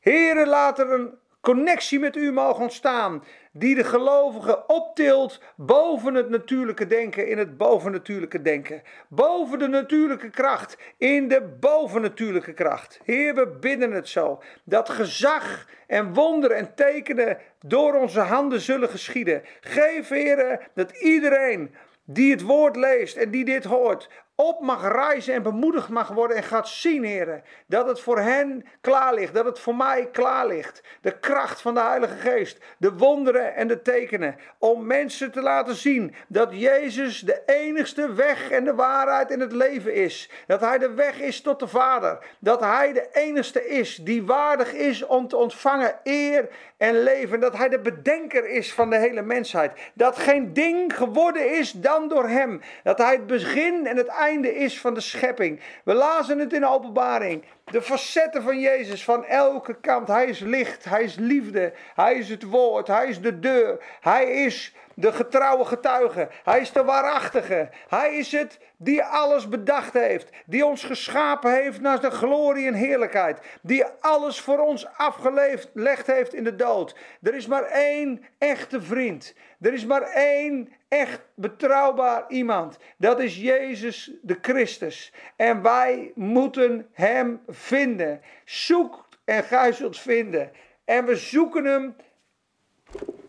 Heren, 0.00 0.48
laat 0.48 0.78
er 0.78 0.92
een 0.92 1.18
connectie 1.40 1.98
met 1.98 2.16
u 2.16 2.32
mogen 2.32 2.62
ontstaan, 2.62 3.24
die 3.52 3.74
de 3.74 3.84
gelovige 3.84 4.66
optilt 4.66 5.40
boven 5.56 6.14
het 6.14 6.28
natuurlijke 6.28 6.86
denken 6.86 7.28
in 7.28 7.38
het 7.38 7.56
bovennatuurlijke 7.56 8.42
denken. 8.42 8.82
Boven 9.08 9.58
de 9.58 9.66
natuurlijke 9.66 10.30
kracht 10.30 10.78
in 10.98 11.28
de 11.28 11.56
bovennatuurlijke 11.60 12.52
kracht. 12.52 13.00
Heer, 13.04 13.34
we 13.34 13.46
bidden 13.60 13.92
het 13.92 14.08
zo, 14.08 14.42
dat 14.64 14.88
gezag 14.90 15.68
en 15.86 16.14
wonderen 16.14 16.56
en 16.56 16.74
tekenen 16.74 17.38
door 17.60 17.94
onze 17.94 18.20
handen 18.20 18.60
zullen 18.60 18.88
geschieden. 18.88 19.42
Geef, 19.60 20.08
Heer, 20.08 20.68
dat 20.74 21.02
iedereen 21.02 21.74
die 22.04 22.30
het 22.30 22.42
woord 22.42 22.76
leest 22.76 23.16
en 23.16 23.30
die 23.30 23.44
dit 23.44 23.64
hoort, 23.64 24.08
op 24.40 24.60
mag 24.60 24.92
reizen 24.92 25.34
en 25.34 25.42
bemoedigd 25.42 25.88
mag 25.88 26.08
worden 26.08 26.36
en 26.36 26.42
gaat 26.42 26.68
zien, 26.68 27.04
heren, 27.04 27.42
dat 27.66 27.86
het 27.86 28.00
voor 28.00 28.18
hen 28.18 28.64
klaar 28.80 29.14
ligt, 29.14 29.34
dat 29.34 29.44
het 29.44 29.58
voor 29.58 29.76
mij 29.76 30.08
klaar 30.12 30.46
ligt. 30.46 30.82
De 31.00 31.18
kracht 31.18 31.60
van 31.60 31.74
de 31.74 31.80
Heilige 31.80 32.16
Geest, 32.16 32.58
de 32.78 32.92
wonderen 32.92 33.54
en 33.54 33.68
de 33.68 33.82
tekenen, 33.82 34.36
om 34.58 34.86
mensen 34.86 35.32
te 35.32 35.40
laten 35.40 35.74
zien 35.74 36.14
dat 36.28 36.48
Jezus 36.52 37.20
de 37.20 37.42
enigste 37.46 38.12
weg 38.12 38.50
en 38.50 38.64
de 38.64 38.74
waarheid 38.74 39.30
in 39.30 39.40
het 39.40 39.52
leven 39.52 39.94
is. 39.94 40.30
Dat 40.46 40.60
Hij 40.60 40.78
de 40.78 40.94
weg 40.94 41.20
is 41.20 41.40
tot 41.40 41.58
de 41.58 41.68
Vader. 41.68 42.18
Dat 42.38 42.60
Hij 42.60 42.92
de 42.92 43.08
enigste 43.12 43.68
is 43.68 43.96
die 43.96 44.26
waardig 44.26 44.72
is 44.72 45.06
om 45.06 45.28
te 45.28 45.36
ontvangen 45.36 45.98
eer 46.04 46.48
en 46.76 47.02
leven. 47.02 47.40
Dat 47.40 47.56
Hij 47.56 47.68
de 47.68 47.80
bedenker 47.80 48.48
is 48.48 48.74
van 48.74 48.90
de 48.90 48.96
hele 48.96 49.22
mensheid. 49.22 49.72
Dat 49.94 50.18
geen 50.18 50.52
ding 50.52 50.96
geworden 50.96 51.58
is 51.58 51.72
dan 51.72 52.08
door 52.08 52.28
Hem. 52.28 52.60
Dat 52.82 52.98
Hij 52.98 53.12
het 53.12 53.26
begin 53.26 53.86
en 53.86 53.96
het 53.96 54.08
is 54.38 54.80
van 54.80 54.94
de 54.94 55.00
schepping. 55.00 55.60
We 55.84 55.94
lazen 55.94 56.38
het 56.38 56.52
in 56.52 56.66
openbaring. 56.66 57.44
De 57.64 57.82
facetten 57.82 58.42
van 58.42 58.60
Jezus 58.60 59.04
van 59.04 59.24
elke 59.24 59.80
kant. 59.80 60.08
Hij 60.08 60.26
is 60.26 60.38
licht, 60.38 60.84
hij 60.84 61.02
is 61.02 61.14
liefde, 61.14 61.72
hij 61.94 62.14
is 62.14 62.28
het 62.28 62.42
woord, 62.42 62.86
hij 62.86 63.08
is 63.08 63.20
de 63.20 63.38
deur. 63.38 63.84
Hij 64.00 64.24
is 64.24 64.74
de 64.94 65.12
getrouwe 65.12 65.64
getuige. 65.64 66.28
Hij 66.44 66.60
is 66.60 66.72
de 66.72 66.84
waarachtige. 66.84 67.68
Hij 67.88 68.14
is 68.16 68.32
het 68.32 68.58
die 68.76 69.04
alles 69.04 69.48
bedacht 69.48 69.92
heeft. 69.92 70.30
Die 70.46 70.66
ons 70.66 70.84
geschapen 70.84 71.52
heeft 71.52 71.80
naar 71.80 72.00
de 72.00 72.10
glorie 72.10 72.66
en 72.66 72.74
heerlijkheid. 72.74 73.38
Die 73.62 73.84
alles 74.00 74.40
voor 74.40 74.58
ons 74.58 74.86
afgelegd 74.96 76.06
heeft 76.06 76.34
in 76.34 76.44
de 76.44 76.56
dood. 76.56 76.96
Er 77.22 77.34
is 77.34 77.46
maar 77.46 77.64
één 77.64 78.24
echte 78.38 78.82
vriend. 78.82 79.34
Er 79.60 79.72
is 79.72 79.86
maar 79.86 80.02
één 80.02 80.72
echt 80.90 81.20
betrouwbaar 81.34 82.24
iemand. 82.28 82.78
Dat 82.96 83.20
is 83.20 83.36
Jezus 83.36 84.10
de 84.22 84.38
Christus. 84.42 85.12
En 85.36 85.62
wij 85.62 86.12
moeten 86.14 86.88
Hem 86.92 87.42
vinden. 87.48 88.20
Zoek 88.44 89.08
en 89.24 89.42
gij 89.42 89.72
zult 89.72 89.98
vinden. 89.98 90.50
En 90.84 91.04
we 91.04 91.16
zoeken 91.16 91.64
Hem 91.64 91.96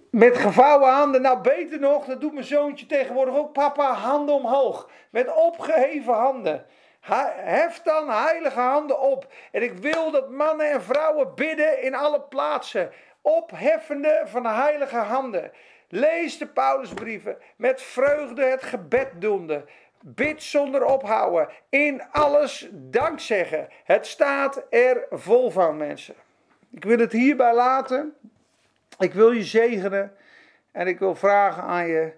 met 0.09 0.37
gevouwen 0.37 0.89
handen. 0.89 1.21
Nou, 1.21 1.41
beter 1.41 1.79
nog, 1.79 2.05
dat 2.05 2.21
doet 2.21 2.33
mijn 2.33 2.45
zoontje 2.45 2.85
tegenwoordig 2.85 3.35
ook. 3.35 3.53
Papa, 3.53 3.93
handen 3.93 4.35
omhoog. 4.35 4.89
Met 5.09 5.33
opgeheven 5.35 6.13
handen. 6.13 6.65
Hef 6.99 7.81
dan 7.81 8.09
heilige 8.09 8.59
handen 8.59 8.99
op. 8.99 9.27
En 9.51 9.63
ik 9.63 9.73
wil 9.73 10.11
dat 10.11 10.29
mannen 10.29 10.71
en 10.71 10.83
vrouwen 10.83 11.35
bidden 11.35 11.81
in 11.81 11.95
alle 11.95 12.21
plaatsen. 12.21 12.91
Opheffende 13.21 14.21
van 14.25 14.45
heilige 14.45 14.97
handen. 14.97 15.51
Lees 15.93 16.37
de 16.37 16.47
Paulusbrieven 16.47 17.37
met 17.55 17.81
vreugde 17.81 18.45
het 18.45 18.63
gebed 18.63 19.09
doende. 19.17 19.65
Bid 20.01 20.43
zonder 20.43 20.85
ophouden. 20.85 21.49
In 21.69 22.03
alles 22.11 22.69
dankzeggen. 22.71 23.67
Het 23.83 24.07
staat 24.07 24.63
er 24.69 25.05
vol 25.09 25.49
van, 25.49 25.77
mensen. 25.77 26.15
Ik 26.69 26.83
wil 26.83 26.97
het 26.97 27.11
hierbij 27.11 27.55
laten. 27.55 28.13
Ik 28.99 29.13
wil 29.13 29.31
je 29.31 29.43
zegenen. 29.43 30.15
En 30.71 30.87
ik 30.87 30.99
wil 30.99 31.15
vragen 31.15 31.63
aan 31.63 31.87
je. 31.87 32.13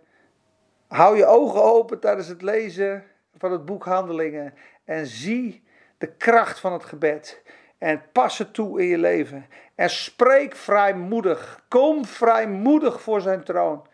Hou 0.88 1.18
je 1.18 1.26
ogen 1.26 1.64
open 1.64 2.00
tijdens 2.00 2.28
het 2.28 2.42
lezen 2.42 3.04
van 3.38 3.52
het 3.52 3.66
boek 3.66 3.86
Handelingen. 3.86 4.54
En 4.86 5.06
zie 5.06 5.64
de 5.98 6.08
kracht 6.08 6.60
van 6.60 6.74
het 6.74 6.84
gebed. 6.84 7.42
En 7.84 8.02
pas 8.12 8.38
het 8.38 8.54
toe 8.54 8.82
in 8.82 8.88
je 8.88 8.98
leven. 8.98 9.46
En 9.76 9.90
spreek 9.90 10.56
vrijmoedig. 10.56 11.64
Kom 11.68 12.06
vrijmoedig 12.06 13.02
voor 13.02 13.22
zijn 13.22 13.44
troon. 13.44 13.88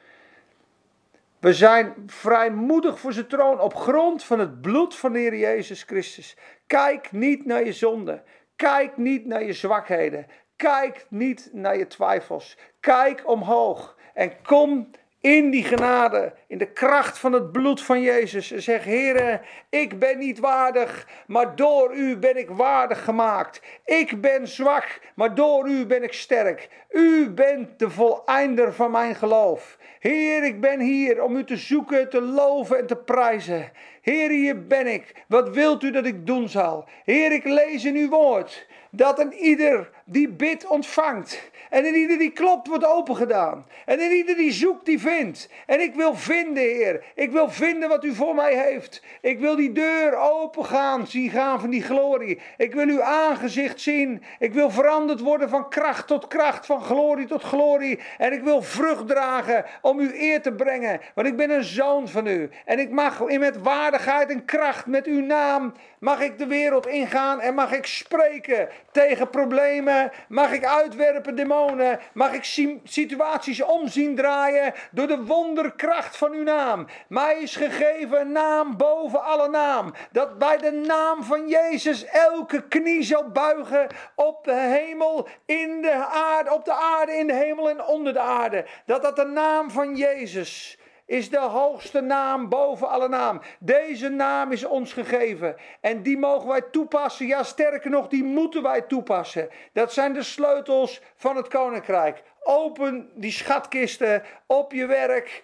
We 1.39 1.53
zijn 1.53 1.93
vrijmoedig 2.07 2.99
voor 2.99 3.13
zijn 3.13 3.27
troon 3.27 3.59
op 3.59 3.75
grond 3.75 4.23
van 4.23 4.39
het 4.39 4.61
bloed 4.61 4.95
van 4.95 5.13
de 5.13 5.19
Heer 5.19 5.35
Jezus 5.35 5.83
Christus. 5.83 6.37
Kijk 6.67 7.11
niet 7.11 7.45
naar 7.45 7.65
je 7.65 7.73
zonde. 7.73 8.23
Kijk 8.55 8.97
niet 8.97 9.25
naar 9.25 9.43
je 9.43 9.53
zwakheden. 9.53 10.27
Kijk 10.55 11.05
niet 11.09 11.49
naar 11.51 11.77
je 11.77 11.87
twijfels. 11.87 12.57
Kijk 12.79 13.27
omhoog 13.29 13.97
en 14.13 14.41
kom 14.41 14.89
in 15.21 15.49
die 15.49 15.63
genade, 15.63 16.33
in 16.47 16.57
de 16.57 16.71
kracht 16.71 17.19
van 17.19 17.33
het 17.33 17.51
bloed 17.51 17.81
van 17.81 18.01
Jezus. 18.01 18.51
En 18.51 18.61
zeg, 18.61 18.83
Heere, 18.83 19.41
ik 19.69 19.99
ben 19.99 20.17
niet 20.17 20.39
waardig, 20.39 21.07
maar 21.27 21.55
door 21.55 21.95
u 21.95 22.17
ben 22.17 22.37
ik 22.37 22.49
waardig 22.49 23.03
gemaakt. 23.03 23.61
Ik 23.85 24.21
ben 24.21 24.47
zwak, 24.47 24.99
maar 25.15 25.35
door 25.35 25.69
u 25.69 25.85
ben 25.85 26.03
ik 26.03 26.13
sterk. 26.13 26.69
U 26.89 27.29
bent 27.29 27.79
de 27.79 27.89
voleinder 27.89 28.73
van 28.73 28.91
mijn 28.91 29.15
geloof. 29.15 29.77
Heer, 29.99 30.43
ik 30.43 30.61
ben 30.61 30.79
hier 30.79 31.23
om 31.23 31.35
u 31.35 31.43
te 31.43 31.57
zoeken, 31.57 32.09
te 32.09 32.21
loven 32.21 32.77
en 32.77 32.87
te 32.87 32.95
prijzen. 32.95 33.71
Heer, 34.01 34.29
hier 34.29 34.67
ben 34.67 34.87
ik. 34.87 35.13
Wat 35.27 35.49
wilt 35.49 35.83
u 35.83 35.91
dat 35.91 36.05
ik 36.05 36.25
doen 36.25 36.49
zal? 36.49 36.87
Heer, 37.03 37.31
ik 37.31 37.43
lees 37.43 37.85
in 37.85 37.95
uw 37.95 38.09
woord 38.09 38.67
dat 38.91 39.19
een 39.19 39.33
ieder 39.33 39.89
die 40.05 40.29
bidt 40.29 40.67
ontvangt. 40.67 41.49
En 41.69 41.85
in 41.85 41.95
ieder 41.95 42.17
die 42.17 42.31
klopt 42.31 42.67
wordt 42.67 42.85
opengedaan. 42.85 43.65
En 43.85 43.99
in 43.99 44.11
ieder 44.11 44.35
die 44.35 44.51
zoekt 44.51 44.85
die 44.85 44.99
vindt. 44.99 45.49
En 45.65 45.79
ik 45.79 45.95
wil 45.95 46.15
vinden, 46.15 46.63
Heer. 46.63 47.03
Ik 47.15 47.31
wil 47.31 47.49
vinden 47.49 47.89
wat 47.89 48.03
u 48.03 48.13
voor 48.13 48.35
mij 48.35 48.53
heeft. 48.53 49.03
Ik 49.21 49.39
wil 49.39 49.55
die 49.55 49.71
deur 49.71 50.17
open 50.17 50.65
gaan, 50.65 51.07
zien 51.07 51.29
gaan 51.29 51.59
van 51.59 51.69
die 51.69 51.83
glorie. 51.83 52.39
Ik 52.57 52.73
wil 52.73 52.87
uw 52.87 53.01
aangezicht 53.01 53.81
zien. 53.81 54.23
Ik 54.39 54.53
wil 54.53 54.69
veranderd 54.69 55.19
worden 55.19 55.49
van 55.49 55.69
kracht 55.69 56.07
tot 56.07 56.27
kracht, 56.27 56.65
van 56.65 56.81
glorie 56.81 57.27
tot 57.27 57.43
glorie. 57.43 57.99
En 58.17 58.33
ik 58.33 58.43
wil 58.43 58.61
vrucht 58.61 59.07
dragen 59.07 59.65
om 59.81 59.99
u 59.99 60.11
eer 60.13 60.41
te 60.41 60.53
brengen. 60.53 60.99
Want 61.15 61.27
ik 61.27 61.35
ben 61.35 61.49
een 61.49 61.63
zoon 61.63 62.07
van 62.07 62.27
u. 62.27 62.49
En 62.65 62.79
ik 62.79 62.89
mag 62.89 63.27
met 63.27 63.61
waarde 63.61 63.98
rechtvaardigheid 63.99 64.29
en 64.29 64.45
kracht 64.45 64.85
met 64.85 65.05
uw 65.05 65.21
naam 65.21 65.73
mag 65.99 66.19
ik 66.19 66.37
de 66.37 66.47
wereld 66.47 66.87
ingaan 66.87 67.41
en 67.41 67.53
mag 67.53 67.71
ik 67.71 67.85
spreken 67.85 68.69
tegen 68.91 69.29
problemen. 69.29 70.11
Mag 70.27 70.51
ik 70.51 70.65
uitwerpen 70.65 71.35
demonen. 71.35 71.99
Mag 72.13 72.33
ik 72.33 72.43
situaties 72.83 73.61
omzien 73.61 74.15
draaien 74.15 74.73
door 74.91 75.07
de 75.07 75.23
wonderkracht 75.23 76.17
van 76.17 76.31
uw 76.31 76.43
naam. 76.43 76.87
Mij 77.07 77.39
is 77.41 77.55
gegeven 77.55 78.31
naam 78.31 78.77
boven 78.77 79.23
alle 79.23 79.49
naam. 79.49 79.93
Dat 80.11 80.37
bij 80.37 80.57
de 80.57 80.71
naam 80.71 81.23
van 81.23 81.47
Jezus 81.47 82.05
elke 82.05 82.67
knie 82.67 83.03
zal 83.03 83.29
buigen 83.29 83.87
op 84.15 84.43
de 84.43 84.53
hemel, 84.53 85.27
in 85.45 85.81
de 85.81 86.05
aarde, 86.11 86.53
op 86.53 86.65
de 86.65 86.73
aarde, 86.73 87.13
in 87.13 87.27
de 87.27 87.33
hemel 87.33 87.69
en 87.69 87.85
onder 87.85 88.13
de 88.13 88.19
aarde. 88.19 88.65
Dat 88.85 89.01
dat 89.01 89.15
de 89.15 89.25
naam 89.25 89.71
van 89.71 89.95
Jezus 89.95 90.78
is 91.09 91.29
de 91.29 91.39
hoogste 91.39 92.01
naam 92.01 92.49
boven 92.49 92.89
alle 92.89 93.07
naam. 93.07 93.41
Deze 93.59 94.09
naam 94.09 94.51
is 94.51 94.65
ons 94.65 94.93
gegeven 94.93 95.55
en 95.81 96.01
die 96.01 96.17
mogen 96.17 96.47
wij 96.47 96.61
toepassen. 96.61 97.27
Ja, 97.27 97.43
sterker 97.43 97.89
nog, 97.89 98.07
die 98.07 98.23
moeten 98.23 98.63
wij 98.63 98.81
toepassen. 98.81 99.49
Dat 99.73 99.93
zijn 99.93 100.13
de 100.13 100.23
sleutels 100.23 101.01
van 101.15 101.35
het 101.35 101.47
koninkrijk. 101.47 102.23
Open 102.43 103.09
die 103.15 103.31
schatkisten 103.31 104.23
op 104.45 104.71
je 104.71 104.85
werk, 104.85 105.43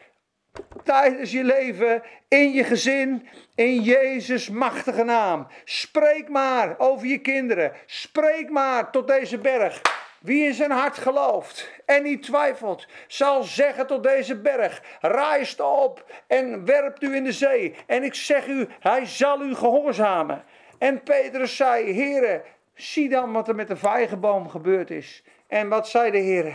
tijdens 0.84 1.32
je 1.32 1.43
leven, 1.43 2.03
in 2.28 2.51
je 2.51 2.63
gezin, 2.63 3.28
in 3.55 3.82
Jezus' 3.82 4.49
machtige 4.49 5.03
naam. 5.03 5.47
Spreek 5.63 6.30
maar 6.30 6.76
over 6.78 7.07
je 7.07 7.20
kinderen. 7.20 7.72
Spreek 7.86 8.49
maar 8.49 8.91
tot 8.91 9.07
deze 9.07 9.38
berg. 9.38 9.82
Wie 10.26 10.45
in 10.45 10.53
zijn 10.53 10.71
hart 10.71 10.97
gelooft 10.97 11.69
en 11.86 12.03
niet 12.03 12.23
twijfelt, 12.23 12.88
zal 13.07 13.43
zeggen 13.43 13.88
tot 13.88 14.03
deze 14.03 14.36
berg: 14.36 14.82
Rijst 15.01 15.59
op 15.59 16.05
en 16.28 16.65
werpt 16.65 17.01
u 17.03 17.15
in 17.15 17.23
de 17.23 17.32
zee. 17.32 17.76
En 17.86 18.03
ik 18.03 18.13
zeg 18.13 18.47
u, 18.47 18.67
hij 18.80 19.05
zal 19.05 19.41
u 19.41 19.55
gehoorzamen. 19.55 20.43
En 20.78 21.03
Petrus 21.03 21.55
zei: 21.55 21.93
Heere, 21.93 22.41
zie 22.73 23.09
dan 23.09 23.32
wat 23.32 23.47
er 23.47 23.55
met 23.55 23.67
de 23.67 23.76
vijgenboom 23.76 24.49
gebeurd 24.49 24.89
is. 24.89 25.23
En 25.47 25.69
wat 25.69 25.88
zei 25.88 26.11
de 26.11 26.17
Heer? 26.17 26.53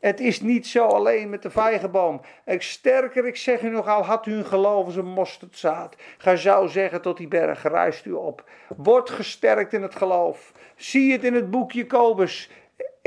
Het 0.00 0.20
is 0.20 0.40
niet 0.40 0.66
zo 0.66 0.86
alleen 0.86 1.30
met 1.30 1.42
de 1.42 1.50
vijgenboom. 1.50 2.20
Ik 2.44 2.62
sterker, 2.62 3.26
ik 3.26 3.36
zeg 3.36 3.62
u 3.62 3.68
nog 3.68 3.88
al, 3.88 4.04
had 4.04 4.26
u 4.26 4.32
een 4.32 4.44
geloof 4.44 4.84
als 4.84 4.96
een 4.96 5.12
mosterdzaad. 5.12 5.96
Ga 6.18 6.36
zou 6.36 6.68
zeggen 6.68 7.02
tot 7.02 7.16
die 7.16 7.28
berg, 7.28 7.62
rijst 7.62 8.04
u 8.04 8.12
op. 8.12 8.44
Word 8.76 9.10
gesterkt 9.10 9.72
in 9.72 9.82
het 9.82 9.94
geloof. 9.94 10.52
Zie 10.76 11.12
het 11.12 11.24
in 11.24 11.34
het 11.34 11.50
boek 11.50 11.72
Jacobus. 11.72 12.50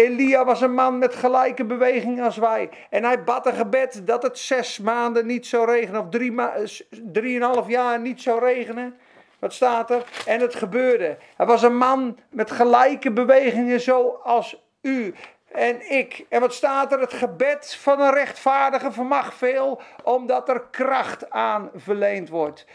Elia 0.02 0.46
was 0.46 0.62
een 0.62 0.74
man 0.74 0.98
met 0.98 1.16
gelijke 1.16 1.66
beweging 1.66 2.22
als 2.24 2.38
wij. 2.38 2.70
En 2.90 3.04
hij 3.04 3.24
bad 3.24 3.46
een 3.46 3.54
gebed 3.54 4.02
dat 4.08 4.24
het 4.24 4.38
zes 4.38 4.80
maanden 4.80 5.26
niet 5.26 5.48
zou 5.48 5.66
regenen. 5.66 6.02
Of 6.02 6.10
drie 6.10 6.32
ma 6.32 6.54
drieënhalf 6.90 7.68
jaar 7.68 8.00
niet 8.00 8.22
zou 8.22 8.40
regenen. 8.40 8.98
Wat 9.40 9.54
staat 9.54 9.92
er? 9.92 10.04
En 10.26 10.40
het 10.40 10.56
gebeurde. 10.56 11.18
Hij 11.38 11.46
was 11.46 11.64
een 11.64 11.78
man 11.78 12.18
met 12.30 12.52
gelijke 12.52 13.12
bewegingen 13.12 13.82
zoals 13.82 14.64
u 14.82 15.14
en 15.52 15.92
ik. 15.92 16.26
En 16.30 16.40
wat 16.40 16.54
staat 16.54 16.92
er? 16.92 17.00
Het 17.00 17.14
gebed 17.14 17.76
van 17.76 18.02
een 18.02 18.14
rechtvaardige 18.14 18.92
vermag 18.92 19.34
veel, 19.34 19.82
omdat 20.04 20.50
er 20.50 20.64
kracht 20.72 21.30
aan 21.30 21.70
verleend 21.76 22.30
wordt. 22.30 22.66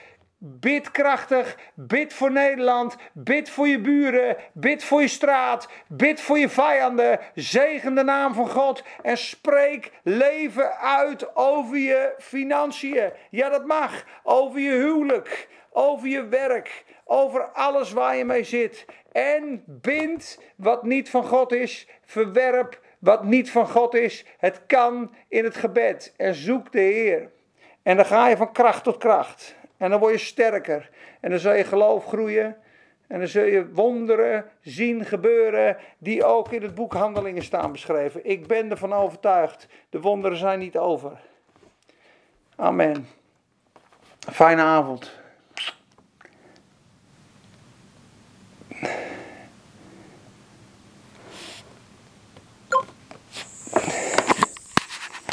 Bid 0.49 0.90
krachtig, 0.90 1.57
bid 1.74 2.12
voor 2.12 2.32
Nederland, 2.32 2.97
bid 3.12 3.51
voor 3.51 3.68
je 3.68 3.80
buren, 3.80 4.36
bid 4.53 4.84
voor 4.84 5.01
je 5.01 5.09
straat, 5.09 5.68
bid 5.88 6.20
voor 6.20 6.38
je 6.38 6.49
vijanden. 6.49 7.20
Zegen 7.34 7.94
de 7.94 8.03
naam 8.03 8.34
van 8.34 8.49
God 8.49 8.82
en 9.03 9.18
spreek 9.18 9.90
leven 10.03 10.78
uit 10.78 11.36
over 11.36 11.76
je 11.78 12.14
financiën. 12.18 13.12
Ja, 13.30 13.49
dat 13.49 13.66
mag. 13.66 14.05
Over 14.22 14.61
je 14.61 14.70
huwelijk, 14.70 15.49
over 15.70 16.09
je 16.09 16.26
werk, 16.26 16.84
over 17.05 17.42
alles 17.42 17.92
waar 17.92 18.16
je 18.16 18.24
mee 18.24 18.44
zit. 18.44 18.84
En 19.12 19.62
bind 19.66 20.38
wat 20.57 20.82
niet 20.82 21.11
van 21.11 21.24
God 21.24 21.53
is, 21.53 21.88
verwerp 22.05 22.80
wat 22.99 23.24
niet 23.24 23.51
van 23.51 23.68
God 23.68 23.94
is. 23.94 24.24
Het 24.38 24.61
kan 24.66 25.14
in 25.28 25.44
het 25.44 25.57
gebed 25.57 26.14
en 26.16 26.34
zoek 26.34 26.72
de 26.72 26.80
Heer. 26.80 27.30
En 27.82 27.97
dan 27.97 28.07
ga 28.07 28.28
je 28.28 28.36
van 28.36 28.53
kracht 28.53 28.84
tot 28.84 28.97
kracht. 28.97 29.55
En 29.77 29.91
dan 29.91 30.01
word 30.01 30.12
je 30.12 30.18
sterker. 30.18 30.91
En 31.20 31.31
dan 31.31 31.39
zal 31.39 31.55
je 31.55 31.64
geloof 31.64 32.05
groeien. 32.05 32.57
En 33.07 33.18
dan 33.18 33.29
zul 33.29 33.45
je 33.45 33.72
wonderen 33.72 34.45
zien 34.61 35.05
gebeuren 35.05 35.77
die 35.99 36.24
ook 36.24 36.53
in 36.53 36.62
het 36.62 36.74
boek 36.74 36.93
Handelingen 36.93 37.43
staan 37.43 37.72
beschreven. 37.72 38.24
Ik 38.24 38.47
ben 38.47 38.70
ervan 38.70 38.93
overtuigd. 38.93 39.66
De 39.91 40.01
wonderen 40.01 40.39
zijn 40.39 40.59
niet 40.59 40.79
over. 40.79 41.20
Amen. 42.57 43.09
Fijne 44.31 44.62
avond. 44.62 45.24